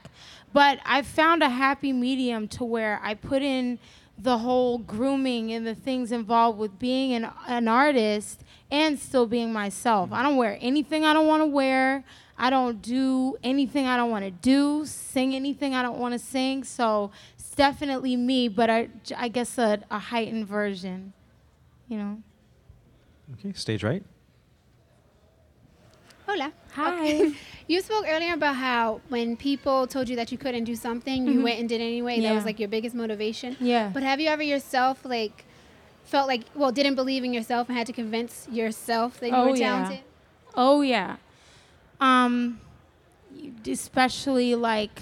But 0.53 0.79
I 0.85 1.01
found 1.01 1.41
a 1.41 1.49
happy 1.49 1.91
medium 1.91 2.47
to 2.49 2.63
where 2.63 2.99
I 3.03 3.15
put 3.15 3.41
in 3.41 3.79
the 4.17 4.37
whole 4.37 4.77
grooming 4.77 5.51
and 5.51 5.65
the 5.65 5.73
things 5.73 6.11
involved 6.11 6.59
with 6.59 6.77
being 6.77 7.13
an, 7.13 7.29
an 7.47 7.67
artist 7.67 8.43
and 8.69 8.99
still 8.99 9.25
being 9.25 9.51
myself. 9.51 10.11
Mm. 10.11 10.13
I 10.13 10.23
don't 10.23 10.37
wear 10.37 10.57
anything 10.61 11.03
I 11.03 11.13
don't 11.13 11.27
want 11.27 11.41
to 11.41 11.47
wear. 11.47 12.03
I 12.37 12.49
don't 12.49 12.81
do 12.81 13.37
anything 13.43 13.87
I 13.87 13.97
don't 13.97 14.11
want 14.11 14.25
to 14.25 14.31
do, 14.31 14.85
sing 14.85 15.35
anything 15.35 15.75
I 15.75 15.81
don't 15.81 15.99
want 15.99 16.13
to 16.13 16.19
sing. 16.19 16.63
So 16.63 17.11
it's 17.37 17.51
definitely 17.51 18.15
me, 18.15 18.47
but 18.47 18.69
I, 18.69 18.89
I 19.17 19.27
guess 19.27 19.57
a, 19.57 19.79
a 19.89 19.99
heightened 19.99 20.47
version, 20.47 21.13
you 21.87 21.97
know. 21.97 22.23
Okay, 23.33 23.53
stage 23.53 23.83
right. 23.83 24.03
Hola. 26.27 26.51
Hi. 26.73 26.93
Okay. 27.05 27.33
You 27.65 27.79
spoke 27.81 28.03
earlier 28.05 28.33
about 28.33 28.57
how 28.57 28.99
when 29.07 29.37
people 29.37 29.87
told 29.87 30.09
you 30.09 30.17
that 30.17 30.33
you 30.33 30.37
couldn't 30.37 30.65
do 30.65 30.75
something, 30.75 31.25
you 31.27 31.39
Mhm. 31.39 31.43
went 31.43 31.59
and 31.61 31.69
did 31.69 31.79
it 31.79 31.85
anyway. 31.85 32.19
That 32.19 32.35
was 32.35 32.43
like 32.43 32.59
your 32.59 32.67
biggest 32.67 32.93
motivation. 32.93 33.55
Yeah. 33.61 33.89
But 33.93 34.03
have 34.03 34.19
you 34.19 34.27
ever 34.27 34.43
yourself 34.43 35.05
like 35.05 35.45
felt 36.03 36.27
like 36.27 36.41
well 36.55 36.73
didn't 36.73 36.95
believe 36.95 37.23
in 37.23 37.33
yourself 37.33 37.69
and 37.69 37.77
had 37.77 37.87
to 37.87 37.93
convince 37.93 38.49
yourself 38.51 39.17
that 39.21 39.29
you 39.29 39.35
Oh, 39.35 39.51
were 39.51 39.55
yeah. 39.55 39.69
talented? 39.69 40.03
Oh 40.55 40.81
yeah. 40.81 41.15
Um 42.01 42.59
you- 43.33 43.53
especially 43.71 44.53
like 44.55 45.01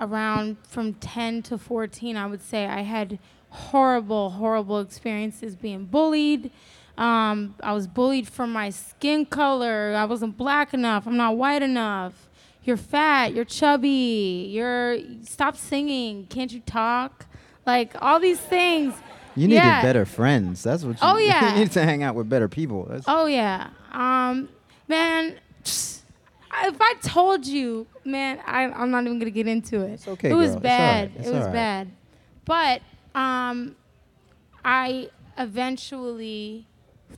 around 0.00 0.56
from 0.62 0.94
10 0.94 1.42
to 1.42 1.58
14 1.58 2.16
I 2.16 2.24
would 2.26 2.40
say 2.42 2.64
I 2.66 2.80
had 2.82 3.18
horrible 3.50 4.30
horrible 4.30 4.80
experiences 4.80 5.56
being 5.56 5.84
bullied. 5.84 6.50
Um, 6.98 7.54
I 7.62 7.72
was 7.72 7.86
bullied 7.86 8.28
for 8.28 8.46
my 8.46 8.70
skin 8.70 9.24
color. 9.24 9.94
I 9.96 10.04
wasn't 10.04 10.36
black 10.36 10.74
enough. 10.74 11.06
I'm 11.06 11.16
not 11.16 11.36
white 11.36 11.62
enough. 11.62 12.28
You're 12.64 12.76
fat. 12.76 13.32
You're 13.32 13.44
chubby. 13.46 14.48
You're 14.50 14.98
stop 15.22 15.56
singing. 15.56 16.26
Can't 16.26 16.52
you 16.52 16.60
talk? 16.60 17.24
like 17.66 17.94
all 18.00 18.18
these 18.18 18.40
things. 18.40 18.94
You 19.36 19.46
needed 19.46 19.56
Yeah. 19.62 19.82
better 19.82 20.06
friends. 20.06 20.62
That's 20.62 20.82
what 20.84 20.92
you 20.92 20.98
Oh, 21.02 21.18
yeah. 21.18 21.52
you 21.54 21.60
need 21.60 21.70
to 21.72 21.84
hang 21.84 22.02
out 22.02 22.14
with 22.14 22.26
better 22.28 22.48
people. 22.48 22.86
That's, 22.90 23.04
Oh 23.06 23.26
yeah, 23.26 23.68
um, 23.92 24.48
man. 24.88 25.38
If 25.64 26.80
I 26.80 26.94
told 27.02 27.46
you, 27.46 27.86
man, 28.06 28.40
I, 28.46 28.64
I'm 28.64 28.90
not 28.90 29.04
even 29.04 29.18
gonna 29.18 29.30
get 29.30 29.46
into 29.46 29.82
it. 29.82 29.92
It's 29.92 30.08
okay, 30.08 30.30
It 30.30 30.34
was 30.34 30.48
girl. 30.52 30.56
It's 30.56 30.62
bad. 30.62 31.12
It's 31.16 31.28
it 31.28 31.30
was 31.30 31.40
alright. 31.40 31.52
bad. 31.52 31.90
But 32.46 32.80
um, 33.14 33.76
I 34.64 35.10
eventually, 35.36 36.66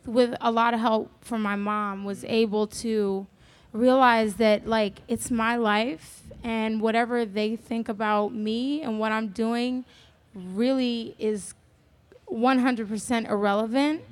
with 0.06 0.34
a 0.40 0.50
lot 0.50 0.74
of 0.74 0.80
help 0.80 1.10
from 1.20 1.42
my 1.42 1.56
mom, 1.56 2.04
was 2.04 2.24
able 2.24 2.66
to 2.66 3.26
realize 3.72 4.34
that 4.34 4.66
like 4.66 5.00
it's 5.08 5.30
my 5.30 5.56
life 5.56 6.22
and 6.42 6.80
whatever 6.80 7.24
they 7.24 7.56
think 7.56 7.88
about 7.88 8.34
me 8.34 8.82
and 8.82 8.98
what 8.98 9.12
I'm 9.12 9.28
doing 9.28 9.84
really 10.34 11.14
is 11.18 11.54
100% 12.30 13.30
irrelevant. 13.30 14.02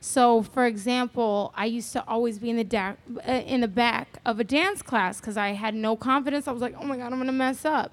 So, 0.00 0.42
for 0.42 0.66
example, 0.66 1.52
I 1.54 1.66
used 1.66 1.92
to 1.92 2.04
always 2.08 2.38
be 2.38 2.50
in 2.50 2.56
the 2.56 2.64
da- 2.64 2.94
uh, 3.28 3.32
in 3.32 3.60
the 3.60 3.68
back 3.68 4.18
of 4.24 4.40
a 4.40 4.44
dance 4.44 4.80
class 4.80 5.20
because 5.20 5.36
I 5.36 5.50
had 5.50 5.74
no 5.74 5.94
confidence. 5.94 6.48
I 6.48 6.52
was 6.52 6.62
like, 6.62 6.74
"Oh 6.80 6.84
my 6.84 6.96
god, 6.96 7.12
I'm 7.12 7.18
gonna 7.18 7.32
mess 7.32 7.66
up." 7.66 7.92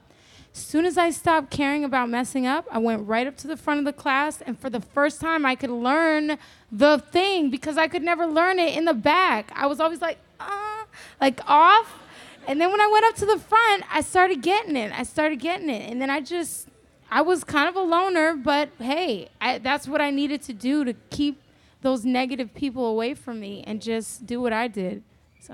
As 0.57 0.65
soon 0.65 0.85
as 0.85 0.97
I 0.97 1.11
stopped 1.11 1.51
caring 1.51 1.83
about 1.83 2.09
messing 2.09 2.47
up, 2.47 2.65
I 2.71 2.79
went 2.79 3.07
right 3.07 3.27
up 3.27 3.37
to 3.37 3.47
the 3.47 3.55
front 3.55 3.77
of 3.77 3.85
the 3.85 3.93
class, 3.93 4.41
and 4.41 4.57
for 4.59 4.71
the 4.71 4.79
first 4.81 5.21
time, 5.21 5.45
I 5.45 5.53
could 5.53 5.69
learn 5.69 6.39
the 6.71 6.97
thing 7.11 7.51
because 7.51 7.77
I 7.77 7.87
could 7.87 8.01
never 8.01 8.25
learn 8.25 8.57
it 8.57 8.75
in 8.75 8.85
the 8.85 8.95
back. 8.95 9.51
I 9.55 9.67
was 9.67 9.79
always 9.79 10.01
like, 10.01 10.17
"Uh," 10.39 10.85
like 11.21 11.41
off. 11.47 11.99
And 12.47 12.59
then 12.59 12.71
when 12.71 12.81
I 12.81 12.87
went 12.87 13.05
up 13.05 13.15
to 13.17 13.27
the 13.27 13.37
front, 13.37 13.83
I 13.93 14.01
started 14.01 14.41
getting 14.41 14.75
it. 14.75 14.91
I 14.97 15.03
started 15.03 15.39
getting 15.39 15.69
it, 15.69 15.91
and 15.91 16.01
then 16.01 16.09
I 16.09 16.21
just 16.21 16.69
I 17.11 17.21
was 17.21 17.43
kind 17.43 17.69
of 17.69 17.75
a 17.75 17.81
loner, 17.81 18.35
but 18.35 18.69
hey, 18.79 19.29
I, 19.39 19.59
that's 19.59 19.87
what 19.87 20.01
I 20.01 20.09
needed 20.09 20.41
to 20.41 20.53
do 20.53 20.83
to 20.85 20.93
keep 21.11 21.39
those 21.83 22.03
negative 22.03 22.55
people 22.55 22.87
away 22.87 23.13
from 23.13 23.39
me 23.39 23.63
and 23.67 23.79
just 23.79 24.25
do 24.25 24.41
what 24.41 24.53
I 24.53 24.67
did. 24.67 25.03
So, 25.39 25.53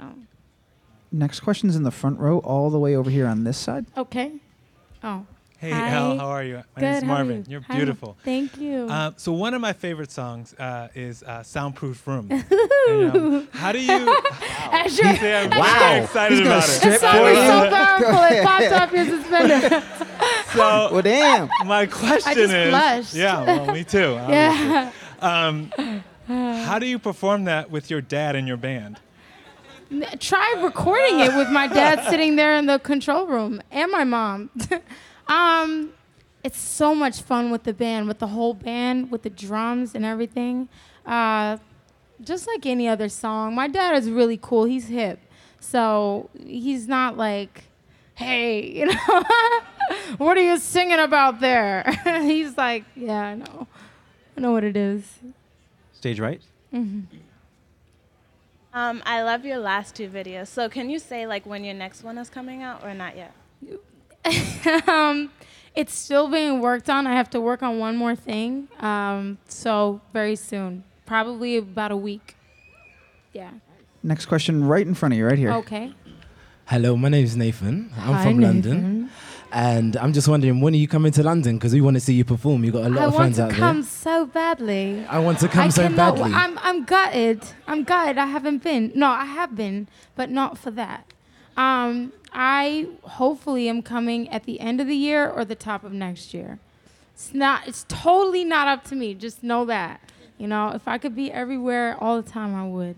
Next 1.12 1.42
question's 1.42 1.76
in 1.76 1.84
the 1.84 1.92
front 1.92 2.20
row, 2.20 2.40
all 2.40 2.70
the 2.70 2.80
way 2.80 2.96
over 2.96 3.10
here 3.10 3.28
on 3.28 3.44
this 3.44 3.58
side. 3.58 3.86
okay. 3.98 4.36
Oh. 5.04 5.26
Hey, 5.58 5.70
Hi. 5.72 5.92
Elle, 5.96 6.18
how 6.18 6.26
are 6.28 6.44
you? 6.44 6.56
My 6.56 6.64
Good, 6.76 6.82
name's 6.82 7.02
how 7.04 7.08
Marvin. 7.08 7.46
you? 7.48 7.58
are 7.60 7.62
Hi. 7.62 7.76
beautiful. 7.78 8.18
Thank 8.26 8.58
you. 8.58 8.88
Uh, 8.90 9.12
so 9.16 9.32
one 9.32 9.54
of 9.54 9.62
my 9.62 9.72
favorite 9.72 10.12
songs 10.12 10.54
uh, 10.56 10.90
is 10.94 11.24
uh, 11.24 11.42
"Soundproof 11.44 12.06
Room." 12.08 12.30
And, 12.86 13.16
um, 13.16 13.48
how 13.54 13.72
do 13.72 13.80
you? 13.80 13.92
As 14.72 14.98
you're- 15.00 15.16
See, 15.18 15.32
I'm 15.32 15.50
Wow. 15.52 15.80
very 15.80 16.04
excited 16.04 16.38
He's 16.38 16.44
gonna 16.48 16.56
about 16.58 16.68
strip 16.70 16.94
it. 16.96 17.02
that 17.02 17.16
song 17.16 17.28
is 17.28 17.48
so 17.48 17.70
powerful. 18.10 18.38
It 18.38 18.44
popped 18.44 18.74
off 18.74 18.92
your 18.92 19.06
suspender. 19.06 19.84
So 20.52 20.90
well, 20.94 21.02
damn. 21.02 21.50
my 21.66 21.86
question 21.86 22.34
just 22.34 22.54
is, 22.54 22.70
blushed. 22.70 23.14
yeah, 23.16 23.44
well, 23.46 23.74
me 23.74 23.86
too. 23.86 24.16
obviously. 24.20 24.34
yeah. 24.34 24.92
Um, 25.22 25.72
how 26.28 26.78
do 26.80 26.86
you 26.86 27.00
perform 27.00 27.46
that 27.46 27.72
with 27.72 27.90
your 27.90 28.02
dad 28.02 28.36
and 28.36 28.48
your 28.50 28.58
band? 28.58 29.00
Try 30.20 30.56
recording 30.62 31.20
it 31.20 31.36
with 31.36 31.50
my 31.50 31.68
dad 31.68 32.04
sitting 32.10 32.36
there 32.36 32.56
in 32.58 32.66
the 32.66 32.80
control 32.80 33.26
room 33.26 33.62
and 33.72 33.92
my 33.92 34.04
mom. 34.04 34.50
um, 35.28 35.94
it's 36.44 36.60
so 36.60 36.94
much 36.94 37.22
fun 37.22 37.52
with 37.52 37.64
the 37.64 37.74
band, 37.74 38.08
with 38.08 38.20
the 38.20 38.28
whole 38.28 38.54
band, 38.54 39.12
with 39.12 39.24
the 39.24 39.30
drums 39.30 39.96
and 39.96 40.04
everything. 40.06 40.68
Uh, 41.06 41.58
just 42.22 42.48
like 42.48 42.66
any 42.66 42.88
other 42.88 43.10
song. 43.10 43.56
My 43.56 43.68
dad 43.68 43.96
is 43.96 44.10
really 44.10 44.40
cool. 44.42 44.66
He's 44.66 44.88
hip. 44.88 45.20
So 45.60 46.30
he's 46.46 46.88
not 46.88 47.18
like, 47.18 47.64
hey, 48.16 48.62
you 48.80 48.86
know, 48.88 49.24
what 50.18 50.38
are 50.38 50.42
you 50.42 50.58
singing 50.58 51.00
about 51.00 51.40
there? 51.40 51.84
he's 52.22 52.58
like, 52.58 52.84
yeah, 52.96 53.22
I 53.22 53.36
know. 53.36 53.68
I 54.38 54.42
know 54.42 54.52
what 54.52 54.64
it 54.64 54.76
is. 54.76 55.20
Stage 55.94 56.20
right. 56.20 56.42
Um, 58.74 59.04
I 59.06 59.22
love 59.22 59.46
your 59.46 59.60
last 59.60 59.96
two 59.96 60.10
videos. 60.10 60.48
So 60.48 60.68
can 60.68 60.90
you 60.90 60.98
say 60.98 61.28
like 61.28 61.46
when 61.46 61.64
your 61.64 61.76
next 61.76 62.04
one 62.04 62.18
is 62.18 62.30
coming 62.30 62.64
out 62.64 62.84
or 62.84 62.94
not 62.94 63.16
yet? 63.16 63.34
um, 64.88 65.32
it's 65.76 65.94
still 65.94 66.28
being 66.30 66.60
worked 66.60 66.90
on. 66.90 67.06
I 67.06 67.14
have 67.14 67.30
to 67.32 67.42
work 67.42 67.62
on 67.62 67.78
one 67.78 67.96
more 67.96 68.16
thing. 68.16 68.68
Um, 68.80 69.38
so 69.48 70.02
very 70.12 70.36
soon, 70.36 70.84
probably 71.06 71.58
about 71.58 71.92
a 71.92 71.98
week. 71.98 72.36
Yeah. 73.32 73.52
Next 74.02 74.26
question, 74.26 74.64
right 74.66 74.86
in 74.86 74.96
front 74.96 75.14
of 75.14 75.18
you, 75.18 75.26
right 75.26 75.38
here. 75.38 75.52
Okay. 75.54 75.94
Hello, 76.66 76.96
my 76.96 77.10
name 77.10 77.24
is 77.24 77.36
Nathan. 77.36 77.92
I'm 77.98 78.14
Hi, 78.14 78.24
from 78.24 78.40
London. 78.40 78.93
Nathan. 79.54 79.78
And 79.78 79.98
I'm 79.98 80.14
just 80.14 80.28
wondering, 80.28 80.62
when 80.62 80.74
are 80.74 80.78
you 80.78 80.88
coming 80.88 81.12
to 81.14 81.24
London? 81.24 81.58
Because 81.58 81.74
we 81.74 81.82
want 81.82 81.96
to 81.96 82.00
see 82.02 82.14
you 82.14 82.26
perform. 82.26 82.64
You've 82.64 82.74
got 82.74 82.86
a 82.86 82.90
lot 82.90 83.00
I 83.04 83.06
of 83.06 83.16
friends 83.16 83.40
out 83.40 83.52
there. 83.52 83.60
I 83.64 83.72
want 83.72 83.76
to 83.78 83.82
come 83.82 83.82
there. 83.82 83.90
so 83.90 84.26
badly. 84.26 85.06
I 85.10 85.20
want 85.20 85.40
to 85.40 85.48
come 85.48 85.66
I 85.66 85.70
so 85.70 85.82
cannot- 85.84 86.16
badly. 86.16 86.34
I'm 86.34 86.58
I'm 86.60 86.84
gutted. 86.86 87.44
I'm 87.68 87.84
gutted. 87.84 88.18
I 88.18 88.26
haven't 88.28 88.64
been. 88.64 88.92
No, 88.96 89.08
I 89.10 89.26
have 89.26 89.56
been, 89.56 89.88
but 90.16 90.30
not 90.30 90.58
for 90.58 90.72
that. 90.72 91.06
Um, 91.56 92.14
I 92.34 92.88
hopefully 93.04 93.70
am 93.70 93.82
coming 93.84 94.28
at 94.30 94.46
the 94.46 94.60
end 94.60 94.82
of 94.82 94.88
the 94.88 94.96
year 94.96 95.30
or 95.30 95.46
the 95.46 95.56
top 95.56 95.84
of 95.84 95.94
next 95.94 96.34
year. 96.34 96.60
It's 97.14 97.34
not. 97.34 97.68
It's 97.68 97.86
totally 97.88 98.44
not 98.44 98.68
up 98.68 98.84
to 98.86 98.96
me. 98.96 99.14
Just 99.14 99.44
know 99.44 99.66
that. 99.66 100.02
You 100.40 100.48
know, 100.48 100.70
if 100.70 100.88
I 100.88 100.98
could 100.98 101.16
be 101.16 101.32
everywhere 101.32 101.96
all 102.02 102.20
the 102.22 102.28
time, 102.28 102.56
I 102.56 102.68
would. 102.68 102.96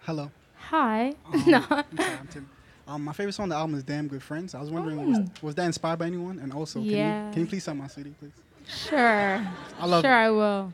Hello. 0.00 0.30
Hi. 0.70 1.14
Um, 1.32 1.44
no. 1.46 1.84
I'm 2.86 2.92
sorry, 2.92 2.94
I'm 2.94 2.94
Tim. 2.94 2.94
Um, 2.94 3.04
my 3.04 3.12
favorite 3.12 3.32
song 3.32 3.42
on 3.44 3.48
the 3.50 3.56
album 3.56 3.74
is 3.76 3.82
"Damn 3.84 4.08
Good 4.08 4.22
Friends." 4.22 4.54
I 4.54 4.60
was 4.60 4.70
wondering, 4.70 5.08
was, 5.10 5.42
was 5.42 5.54
that 5.56 5.64
inspired 5.66 5.98
by 5.98 6.06
anyone? 6.06 6.38
And 6.38 6.52
also, 6.52 6.80
can, 6.80 6.88
Yeah. 6.90 7.26
you, 7.26 7.32
can 7.32 7.42
you 7.42 7.48
please 7.48 7.64
sell 7.64 7.74
my 7.74 7.86
CD, 7.86 8.10
please? 8.18 8.32
Sure. 8.66 8.98
I 9.80 9.86
love 9.86 10.02
sure, 10.04 10.10
it. 10.12 10.14
I 10.14 10.30
will. 10.30 10.72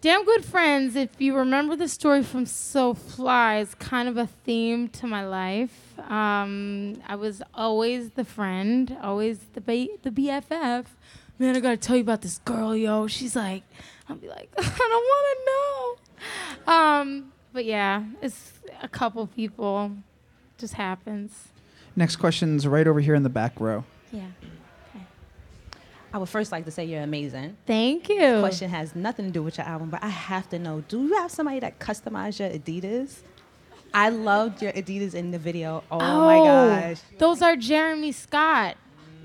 Damn 0.00 0.24
Good 0.24 0.44
Friends, 0.44 0.96
if 0.96 1.10
you 1.20 1.36
remember 1.36 1.76
the 1.76 1.86
story 1.86 2.24
from 2.24 2.44
So 2.44 2.92
Fly, 2.94 3.58
is 3.58 3.74
kind 3.76 4.08
of 4.08 4.16
a 4.16 4.26
theme 4.26 4.88
to 4.88 5.06
my 5.06 5.24
life. 5.24 5.96
Um, 6.10 7.00
I 7.06 7.14
was 7.14 7.40
always 7.54 8.10
the 8.10 8.24
friend, 8.24 8.96
always 9.00 9.38
the, 9.54 9.60
B- 9.60 9.92
the 10.02 10.10
BFF. 10.10 10.86
Man, 11.38 11.54
I 11.56 11.60
gotta 11.60 11.76
tell 11.76 11.94
you 11.94 12.02
about 12.02 12.22
this 12.22 12.38
girl, 12.38 12.74
yo. 12.74 13.06
She's 13.06 13.36
like, 13.36 13.62
I'll 14.08 14.16
be 14.16 14.28
like, 14.28 14.50
I 14.58 14.62
don't 14.62 15.06
wanna 15.12 15.96
know. 16.66 16.72
Um, 16.72 17.32
but 17.52 17.64
yeah, 17.64 18.04
it's 18.20 18.54
a 18.82 18.88
couple 18.88 19.26
people. 19.28 19.92
Just 20.62 20.74
happens. 20.74 21.48
Next 21.96 22.14
question's 22.14 22.68
right 22.68 22.86
over 22.86 23.00
here 23.00 23.16
in 23.16 23.24
the 23.24 23.28
back 23.28 23.58
row. 23.58 23.82
Yeah. 24.12 24.28
I 26.12 26.18
would 26.18 26.28
first 26.28 26.52
like 26.52 26.66
to 26.66 26.70
say 26.70 26.84
you're 26.84 27.02
amazing. 27.02 27.56
Thank 27.66 28.08
you. 28.08 28.20
This 28.20 28.40
question 28.42 28.70
has 28.70 28.94
nothing 28.94 29.26
to 29.26 29.32
do 29.32 29.42
with 29.42 29.58
your 29.58 29.66
album, 29.66 29.90
but 29.90 30.04
I 30.04 30.08
have 30.08 30.48
to 30.50 30.60
know: 30.60 30.84
Do 30.86 31.02
you 31.02 31.14
have 31.16 31.32
somebody 31.32 31.58
that 31.58 31.80
customized 31.80 32.38
your 32.38 32.50
Adidas? 32.50 33.22
I 33.92 34.10
loved 34.10 34.62
your 34.62 34.70
Adidas 34.70 35.14
in 35.14 35.32
the 35.32 35.38
video. 35.40 35.82
Oh, 35.90 35.98
my 35.98 36.36
gosh! 36.36 37.00
Those 37.18 37.42
are 37.42 37.56
Jeremy 37.56 38.12
Scott. 38.12 38.76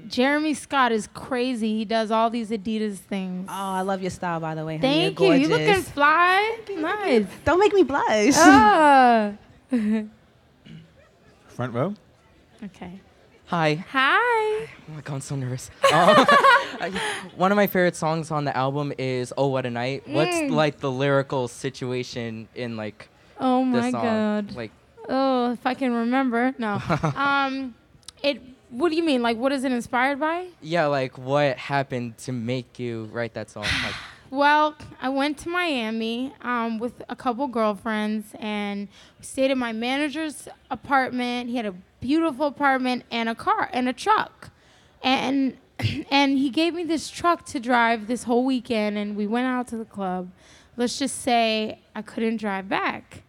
Jeremy 0.07 0.55
Scott 0.55 0.91
is 0.91 1.07
crazy. 1.13 1.77
He 1.77 1.85
does 1.85 2.09
all 2.09 2.31
these 2.31 2.49
Adidas 2.49 2.95
things. 2.95 3.45
Oh, 3.47 3.53
I 3.53 3.81
love 3.81 4.01
your 4.01 4.09
style, 4.09 4.39
by 4.39 4.55
the 4.55 4.65
way. 4.65 4.77
honey. 4.77 5.11
Thank 5.13 5.19
You're 5.19 5.35
you. 5.35 5.41
You 5.41 5.47
looking 5.49 5.67
gorgeous. 5.67 5.89
fly? 5.91 6.57
Nice. 6.75 7.27
Don't 7.45 7.59
make 7.59 7.73
me 7.73 7.83
blush. 7.83 8.33
Ah. 8.37 9.33
Front 11.57 11.73
row. 11.73 11.95
okay. 12.65 12.99
Hi. 13.47 13.83
Hi. 13.89 14.67
Oh 14.89 14.93
my 14.93 15.01
god, 15.01 15.15
I'm 15.15 15.21
so 15.21 15.35
nervous. 15.35 15.71
Um, 16.79 16.93
one 17.35 17.51
of 17.51 17.55
my 17.55 17.65
favorite 17.65 17.95
songs 17.95 18.29
on 18.29 18.45
the 18.45 18.55
album 18.55 18.93
is 18.99 19.33
"Oh 19.35 19.47
What 19.47 19.65
a 19.65 19.71
Night." 19.71 20.07
What's 20.07 20.35
Mm. 20.37 20.51
like 20.51 20.79
the 20.79 20.91
lyrical 20.91 21.47
situation 21.47 22.47
in 22.53 22.77
like 22.77 23.09
Oh 23.39 23.63
my 23.65 23.89
song? 23.89 24.03
god. 24.03 24.55
Like 24.55 24.69
Oh, 25.09 25.53
if 25.53 25.65
I 25.65 25.73
can 25.73 25.91
remember. 25.93 26.53
No. 26.59 26.79
um, 27.15 27.73
it. 28.21 28.39
What 28.69 28.89
do 28.89 28.95
you 28.95 29.03
mean? 29.03 29.23
Like, 29.23 29.37
what 29.37 29.51
is 29.51 29.63
it 29.63 29.71
inspired 29.71 30.19
by? 30.19 30.45
yeah, 30.61 30.85
like 30.85 31.17
what 31.17 31.57
happened 31.57 32.19
to 32.19 32.31
make 32.31 32.77
you 32.77 33.09
write 33.11 33.33
that 33.33 33.49
song? 33.49 33.63
Like, 33.63 33.95
Well, 34.29 34.75
I 35.01 35.07
went 35.07 35.37
to 35.39 35.49
Miami 35.49 36.33
um, 36.41 36.79
with 36.79 37.01
a 37.07 37.15
couple 37.15 37.47
girlfriends, 37.47 38.35
and 38.39 38.89
stayed 39.21 39.51
in 39.51 39.57
my 39.57 39.71
manager's 39.71 40.49
apartment. 40.69 41.49
He 41.49 41.55
had 41.55 41.65
a 41.65 41.75
beautiful 42.01 42.47
apartment 42.47 43.03
and 43.09 43.29
a 43.29 43.35
car 43.35 43.69
and 43.71 43.87
a 43.87 43.93
truck, 43.93 44.49
and 45.01 45.57
and 46.11 46.37
he 46.37 46.49
gave 46.49 46.73
me 46.73 46.83
this 46.83 47.09
truck 47.09 47.45
to 47.45 47.59
drive 47.59 48.07
this 48.07 48.23
whole 48.23 48.43
weekend, 48.43 48.97
and 48.97 49.15
we 49.15 49.27
went 49.27 49.47
out 49.47 49.69
to 49.69 49.77
the 49.77 49.85
club. 49.85 50.29
Let's 50.75 50.99
just 50.99 51.21
say 51.21 51.79
I 51.95 52.01
couldn't 52.01 52.37
drive 52.37 52.67
back. 52.67 53.23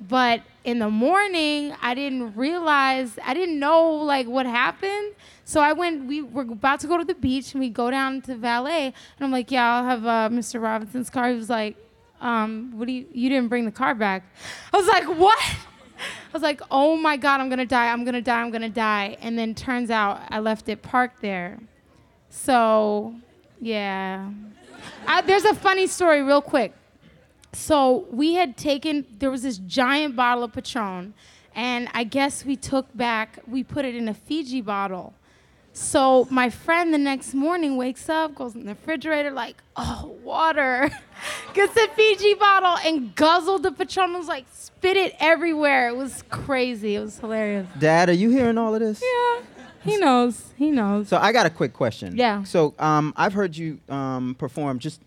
But 0.00 0.42
in 0.64 0.78
the 0.78 0.90
morning, 0.90 1.74
I 1.80 1.94
didn't 1.94 2.36
realize, 2.36 3.18
I 3.24 3.32
didn't 3.34 3.58
know 3.58 3.92
like 3.94 4.26
what 4.26 4.46
happened. 4.46 5.14
So 5.44 5.60
I 5.60 5.72
went, 5.72 6.06
we 6.06 6.22
were 6.22 6.42
about 6.42 6.80
to 6.80 6.86
go 6.86 6.98
to 6.98 7.04
the 7.04 7.14
beach 7.14 7.52
and 7.54 7.60
we 7.60 7.70
go 7.70 7.90
down 7.90 8.20
to 8.22 8.36
valet. 8.36 8.86
And 8.86 8.94
I'm 9.20 9.30
like, 9.30 9.50
yeah, 9.50 9.76
I'll 9.76 9.84
have 9.84 10.06
uh, 10.06 10.28
Mr. 10.34 10.60
Robinson's 10.60 11.08
car. 11.08 11.30
He 11.30 11.36
was 11.36 11.48
like, 11.48 11.76
um, 12.20 12.72
what 12.76 12.86
do 12.86 12.92
you, 12.92 13.06
you 13.12 13.28
didn't 13.28 13.48
bring 13.48 13.64
the 13.64 13.70
car 13.70 13.94
back. 13.94 14.24
I 14.72 14.76
was 14.76 14.86
like, 14.86 15.04
what? 15.18 15.38
I 15.98 16.32
was 16.32 16.42
like, 16.42 16.60
oh 16.70 16.96
my 16.96 17.16
God, 17.16 17.40
I'm 17.40 17.48
gonna 17.48 17.64
die, 17.66 17.90
I'm 17.90 18.04
gonna 18.04 18.20
die, 18.20 18.40
I'm 18.40 18.50
gonna 18.50 18.68
die. 18.68 19.16
And 19.22 19.38
then 19.38 19.54
turns 19.54 19.90
out 19.90 20.20
I 20.28 20.40
left 20.40 20.68
it 20.68 20.82
parked 20.82 21.22
there. 21.22 21.58
So 22.28 23.14
Yeah. 23.60 24.30
I, 25.06 25.22
there's 25.22 25.44
a 25.44 25.54
funny 25.54 25.86
story, 25.86 26.22
real 26.22 26.42
quick. 26.42 26.74
So 27.56 28.06
we 28.10 28.34
had 28.34 28.58
taken, 28.58 29.06
there 29.18 29.30
was 29.30 29.42
this 29.42 29.56
giant 29.58 30.14
bottle 30.14 30.44
of 30.44 30.52
Patron, 30.52 31.14
and 31.54 31.88
I 31.94 32.04
guess 32.04 32.44
we 32.44 32.54
took 32.54 32.94
back, 32.94 33.38
we 33.48 33.64
put 33.64 33.86
it 33.86 33.94
in 33.96 34.08
a 34.08 34.14
Fiji 34.14 34.60
bottle. 34.60 35.14
So 35.72 36.28
my 36.30 36.50
friend 36.50 36.92
the 36.92 36.98
next 36.98 37.32
morning 37.32 37.78
wakes 37.78 38.10
up, 38.10 38.34
goes 38.34 38.54
in 38.54 38.66
the 38.66 38.74
refrigerator, 38.74 39.30
like, 39.30 39.56
oh, 39.74 40.14
water. 40.22 40.90
Gets 41.54 41.72
the 41.74 41.88
Fiji 41.96 42.34
bottle 42.34 42.76
and 42.84 43.14
guzzled 43.14 43.62
the 43.62 43.72
Patron. 43.72 44.12
Was 44.12 44.28
like, 44.28 44.44
spit 44.52 44.98
it 44.98 45.14
everywhere. 45.18 45.88
It 45.88 45.96
was 45.96 46.24
crazy. 46.28 46.96
It 46.96 47.00
was 47.00 47.18
hilarious. 47.18 47.66
Dad, 47.78 48.10
are 48.10 48.14
you 48.14 48.30
hearing 48.30 48.58
all 48.58 48.74
of 48.74 48.80
this? 48.80 49.02
Yeah. 49.02 49.42
He 49.82 49.96
knows. 49.96 50.52
He 50.56 50.70
knows. 50.70 51.08
So 51.08 51.16
I 51.16 51.32
got 51.32 51.46
a 51.46 51.50
quick 51.50 51.72
question. 51.72 52.16
Yeah. 52.16 52.42
So 52.44 52.74
um, 52.78 53.14
I've 53.16 53.32
heard 53.32 53.56
you 53.56 53.78
um, 53.88 54.34
perform 54.38 54.78
just 54.78 55.00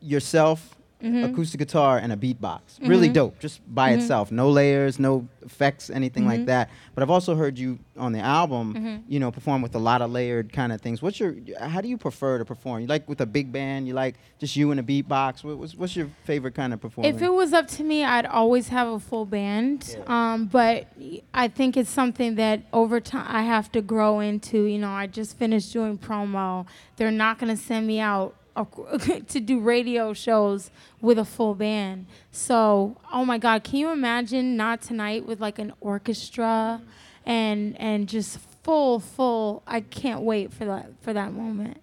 yourself, 0.00 0.74
Mhm. 1.02 1.30
acoustic 1.32 1.58
guitar, 1.58 1.98
and 1.98 2.12
a 2.12 2.16
beatbox. 2.16 2.60
Really 2.80 3.08
Mhm. 3.08 3.12
dope, 3.14 3.38
just 3.40 3.60
by 3.74 3.90
Mhm. 3.92 3.98
itself. 3.98 4.30
No 4.30 4.48
layers, 4.50 4.98
no 4.98 5.26
effects, 5.44 5.90
anything 5.90 6.26
like 6.26 6.40
Mhm. 6.42 6.46
that. 6.46 6.70
But 6.94 7.02
I've 7.02 7.10
also 7.10 7.34
heard 7.34 7.58
you 7.58 7.78
on 7.98 8.12
the 8.12 8.20
album, 8.20 8.74
Mhm. 8.74 9.02
you 9.08 9.18
know, 9.20 9.30
perform 9.30 9.62
with 9.62 9.74
a 9.74 9.78
lot 9.78 10.00
of 10.02 10.10
layered 10.12 10.52
kind 10.52 10.72
of 10.72 10.80
things. 10.80 11.02
What's 11.02 11.18
your? 11.20 11.34
How 11.60 11.80
do 11.80 11.88
you 11.88 11.96
prefer 11.98 12.38
to 12.38 12.44
perform? 12.44 12.80
You 12.82 12.86
like 12.86 13.08
with 13.08 13.20
a 13.20 13.26
big 13.26 13.50
band? 13.52 13.86
You 13.88 13.94
like 13.94 14.14
just 14.38 14.56
you 14.56 14.70
and 14.70 14.78
a 14.78 14.82
beatbox? 14.82 15.42
What, 15.44 15.58
what's, 15.58 15.74
what's 15.74 15.96
your 15.96 16.08
favorite 16.24 16.54
kind 16.54 16.72
of 16.72 16.80
performance? 16.80 17.16
If 17.16 17.22
it 17.22 17.32
was 17.32 17.52
up 17.52 17.66
to 17.68 17.84
me, 17.84 18.04
I'd 18.04 18.26
always 18.26 18.68
have 18.68 18.88
a 18.88 18.98
full 19.00 19.26
band. 19.26 19.96
Um, 20.06 20.46
but 20.46 20.86
I 21.34 21.48
think 21.48 21.76
it's 21.76 21.90
something 21.90 22.36
that 22.36 22.62
over 22.72 23.00
time 23.00 23.26
I 23.28 23.42
have 23.42 23.70
to 23.72 23.82
grow 23.82 24.20
into. 24.20 24.64
You 24.64 24.78
know, 24.78 24.90
I 24.90 25.06
just 25.06 25.36
finished 25.38 25.72
doing 25.72 25.98
promo. 25.98 26.66
They're 26.96 27.10
not 27.10 27.38
going 27.38 27.54
to 27.54 27.60
send 27.62 27.86
me 27.86 27.98
out 28.00 28.34
to 29.28 29.40
do 29.40 29.60
radio 29.60 30.12
shows 30.12 30.70
with 31.00 31.18
a 31.18 31.24
full 31.24 31.54
band. 31.54 32.06
So, 32.30 32.96
oh 33.12 33.24
my 33.24 33.38
God, 33.38 33.64
can 33.64 33.76
you 33.76 33.90
imagine 33.90 34.56
not 34.56 34.82
tonight 34.82 35.26
with 35.26 35.40
like 35.40 35.58
an 35.58 35.72
orchestra 35.80 36.80
and 37.24 37.78
and 37.80 38.08
just 38.08 38.38
full 38.62 39.00
full? 39.00 39.62
I 39.66 39.80
can't 39.80 40.22
wait 40.22 40.52
for 40.52 40.64
that 40.66 40.90
for 41.00 41.12
that 41.12 41.32
moment. 41.32 41.80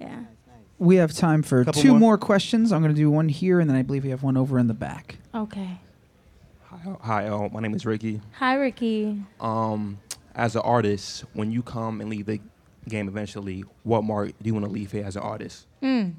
Yeah. 0.00 0.24
We 0.78 0.96
have 0.96 1.12
time 1.12 1.44
for 1.44 1.64
Couple 1.64 1.80
two 1.80 1.90
more. 1.90 1.98
more. 1.98 2.18
questions. 2.18 2.72
I'm 2.72 2.82
going 2.82 2.92
to 2.92 3.00
do 3.00 3.08
one 3.08 3.28
here, 3.28 3.60
and 3.60 3.70
then 3.70 3.76
I 3.76 3.82
believe 3.82 4.02
we 4.02 4.10
have 4.10 4.24
one 4.24 4.36
over 4.36 4.58
in 4.58 4.66
the 4.66 4.74
back. 4.74 5.16
Okay. 5.32 5.78
Hi, 6.64 6.96
hi 7.00 7.26
uh, 7.28 7.48
my 7.52 7.60
name 7.60 7.74
is 7.74 7.86
Ricky. 7.86 8.20
Hi, 8.38 8.54
Ricky. 8.54 9.22
Um, 9.40 10.00
as 10.34 10.56
an 10.56 10.62
artist, 10.62 11.24
when 11.34 11.52
you 11.52 11.62
come 11.62 12.00
and 12.00 12.10
leave 12.10 12.26
the 12.26 12.40
game 12.88 13.08
eventually, 13.08 13.64
what 13.82 14.04
mark 14.04 14.28
do 14.28 14.34
you 14.46 14.54
want 14.54 14.66
to 14.66 14.72
leave 14.72 14.92
here 14.92 15.04
as 15.04 15.16
an 15.16 15.22
artist? 15.22 15.66
Mm. 15.82 16.14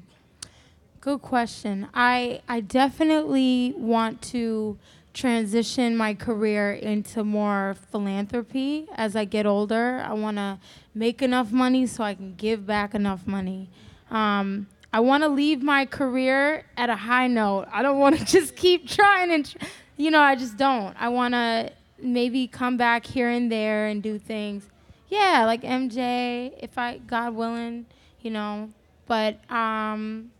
Good 1.00 1.20
question. 1.22 1.88
I 1.92 2.40
I 2.48 2.60
definitely 2.60 3.74
want 3.76 4.22
to 4.32 4.78
transition 5.12 5.96
my 5.96 6.12
career 6.12 6.72
into 6.72 7.22
more 7.22 7.76
philanthropy 7.90 8.86
as 8.96 9.14
I 9.14 9.24
get 9.24 9.46
older. 9.46 10.02
I 10.04 10.12
want 10.12 10.38
to 10.38 10.58
make 10.94 11.22
enough 11.22 11.52
money 11.52 11.86
so 11.86 12.02
I 12.02 12.14
can 12.14 12.34
give 12.34 12.66
back 12.66 12.94
enough 12.94 13.26
money. 13.26 13.70
Um, 14.10 14.66
I 14.92 15.00
want 15.00 15.22
to 15.22 15.28
leave 15.28 15.62
my 15.62 15.86
career 15.86 16.64
at 16.76 16.90
a 16.90 16.96
high 16.96 17.26
note. 17.28 17.66
I 17.72 17.82
don't 17.82 17.98
want 17.98 18.18
to 18.18 18.24
just 18.38 18.56
keep 18.56 18.88
trying 18.88 19.30
and, 19.30 19.46
tr- 19.46 19.58
you 19.96 20.10
know, 20.10 20.20
I 20.20 20.34
just 20.34 20.56
don't. 20.56 20.96
I 20.98 21.08
want 21.08 21.34
to 21.34 21.72
maybe 22.00 22.48
come 22.48 22.76
back 22.76 23.06
here 23.06 23.28
and 23.28 23.50
there 23.50 23.86
and 23.86 24.02
do 24.02 24.18
things. 24.18 24.68
Yeah, 25.14 25.44
like 25.46 25.62
MJ, 25.62 26.52
if 26.60 26.76
I, 26.76 26.98
God 26.98 27.36
willing, 27.36 27.86
you 28.20 28.32
know. 28.32 28.70
But 29.06 29.38
um, 29.48 30.32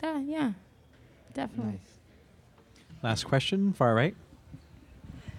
yeah, 0.00 0.20
yeah, 0.20 0.52
definitely. 1.34 1.80
Last 3.02 3.24
question, 3.24 3.72
far 3.72 3.96
right. 3.96 4.14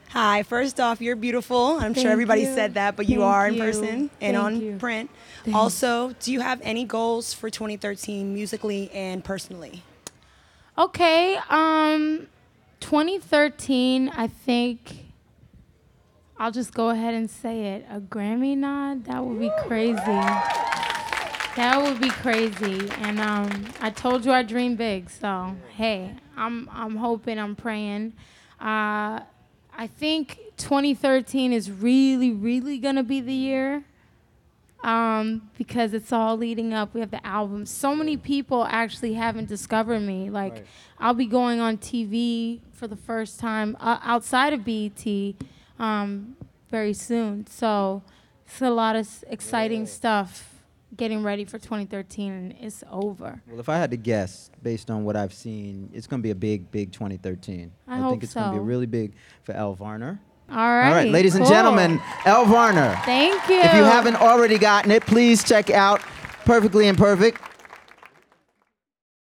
Hi, 0.10 0.44
first 0.44 0.82
off, 0.82 1.00
you're 1.00 1.16
beautiful. 1.16 1.78
I'm 1.78 1.94
Thank 1.94 2.00
sure 2.06 2.12
everybody 2.12 2.42
you. 2.42 2.54
said 2.54 2.74
that, 2.74 2.98
but 2.98 3.08
you 3.08 3.20
Thank 3.20 3.34
are 3.34 3.48
in 3.48 3.54
you. 3.54 3.60
person 3.62 4.10
and 4.20 4.36
Thank 4.36 4.38
on 4.38 4.62
you. 4.62 4.76
print. 4.78 5.10
Thanks. 5.46 5.56
Also, 5.58 6.14
do 6.20 6.34
you 6.34 6.42
have 6.42 6.60
any 6.62 6.84
goals 6.84 7.34
for 7.34 7.50
2013 7.50 8.34
musically 8.34 8.92
and 8.92 9.24
personally? 9.24 9.84
Okay, 10.78 11.38
um, 11.50 12.28
2013, 12.82 14.10
I 14.10 14.28
think. 14.28 15.07
I'll 16.40 16.52
just 16.52 16.74
go 16.74 16.90
ahead 16.90 17.16
and 17.16 17.30
say 17.30 17.74
it. 17.74 17.86
A 17.90 18.00
Grammy 18.00 18.56
nod? 18.56 19.06
That 19.06 19.26
would 19.26 19.40
be 19.40 19.52
crazy. 19.66 19.98
That 21.56 21.82
would 21.82 22.00
be 22.00 22.10
crazy. 22.10 22.88
And 23.00 23.20
um, 23.20 23.66
I 23.82 23.90
told 23.90 24.24
you 24.24 24.32
I 24.32 24.44
dream 24.44 24.76
big, 24.76 25.10
so 25.10 25.56
hey, 25.76 26.14
I'm 26.36 26.70
I'm 26.72 26.96
hoping, 26.98 27.40
I'm 27.40 27.56
praying. 27.56 28.14
Uh, 28.62 29.22
I 29.80 29.88
think 29.98 30.40
2013 30.58 31.54
is 31.54 31.72
really, 31.72 32.32
really 32.32 32.78
gonna 32.78 33.04
be 33.04 33.20
the 33.20 33.34
year 33.34 33.84
um, 34.84 35.50
because 35.58 35.96
it's 35.96 36.14
all 36.14 36.38
leading 36.38 36.74
up. 36.74 36.94
We 36.94 37.00
have 37.00 37.12
the 37.12 37.26
album. 37.26 37.66
So 37.66 37.96
many 37.96 38.16
people 38.16 38.64
actually 38.70 39.14
haven't 39.14 39.48
discovered 39.48 40.02
me. 40.02 40.30
Like, 40.30 40.66
I'll 41.00 41.16
be 41.16 41.26
going 41.26 41.60
on 41.60 41.78
TV 41.78 42.60
for 42.74 42.88
the 42.88 42.96
first 42.96 43.40
time 43.40 43.76
uh, 43.80 43.98
outside 44.04 44.54
of 44.54 44.64
BET 44.64 45.04
um, 45.80 46.36
very 46.70 46.94
soon. 46.94 47.48
So 47.48 48.04
it's 48.46 48.62
a 48.62 48.70
lot 48.70 48.96
of 48.96 49.08
exciting 49.28 49.86
stuff 49.86 50.54
getting 50.96 51.22
ready 51.22 51.46
for 51.46 51.60
2013, 51.60 52.32
and 52.32 52.56
it's 52.60 52.84
over. 52.92 53.42
Well, 53.48 53.60
if 53.60 53.70
I 53.70 53.78
had 53.78 53.92
to 53.92 53.98
guess, 53.98 54.50
based 54.64 54.90
on 54.90 55.04
what 55.04 55.16
I've 55.16 55.34
seen, 55.34 55.90
it's 55.94 56.08
going 56.08 56.22
to 56.22 56.24
be 56.24 56.32
a 56.32 56.36
big, 56.36 56.72
big 56.72 56.92
2013. 56.92 57.72
I 57.88 57.96
think 57.96 58.04
hope 58.04 58.24
it's 58.24 58.34
going 58.34 58.54
to 58.54 58.60
be 58.60 58.64
really 58.64 58.86
big 58.86 59.14
for 59.44 59.54
Elle 59.54 59.76
Varner. 59.76 60.20
All 60.50 60.56
right. 60.56 60.88
All 60.88 60.96
right, 60.96 61.12
ladies 61.12 61.36
and 61.36 61.46
gentlemen, 61.46 62.02
Elle 62.26 62.46
Varner. 62.46 62.98
Thank 63.04 63.50
you. 63.50 63.60
If 63.60 63.74
you 63.74 63.84
haven't 63.84 64.16
already 64.16 64.58
gotten 64.58 64.92
it, 64.92 65.06
please 65.06 65.44
check 65.44 65.70
out 65.70 66.02
Perfectly 66.46 66.88
Imperfect. 66.88 67.42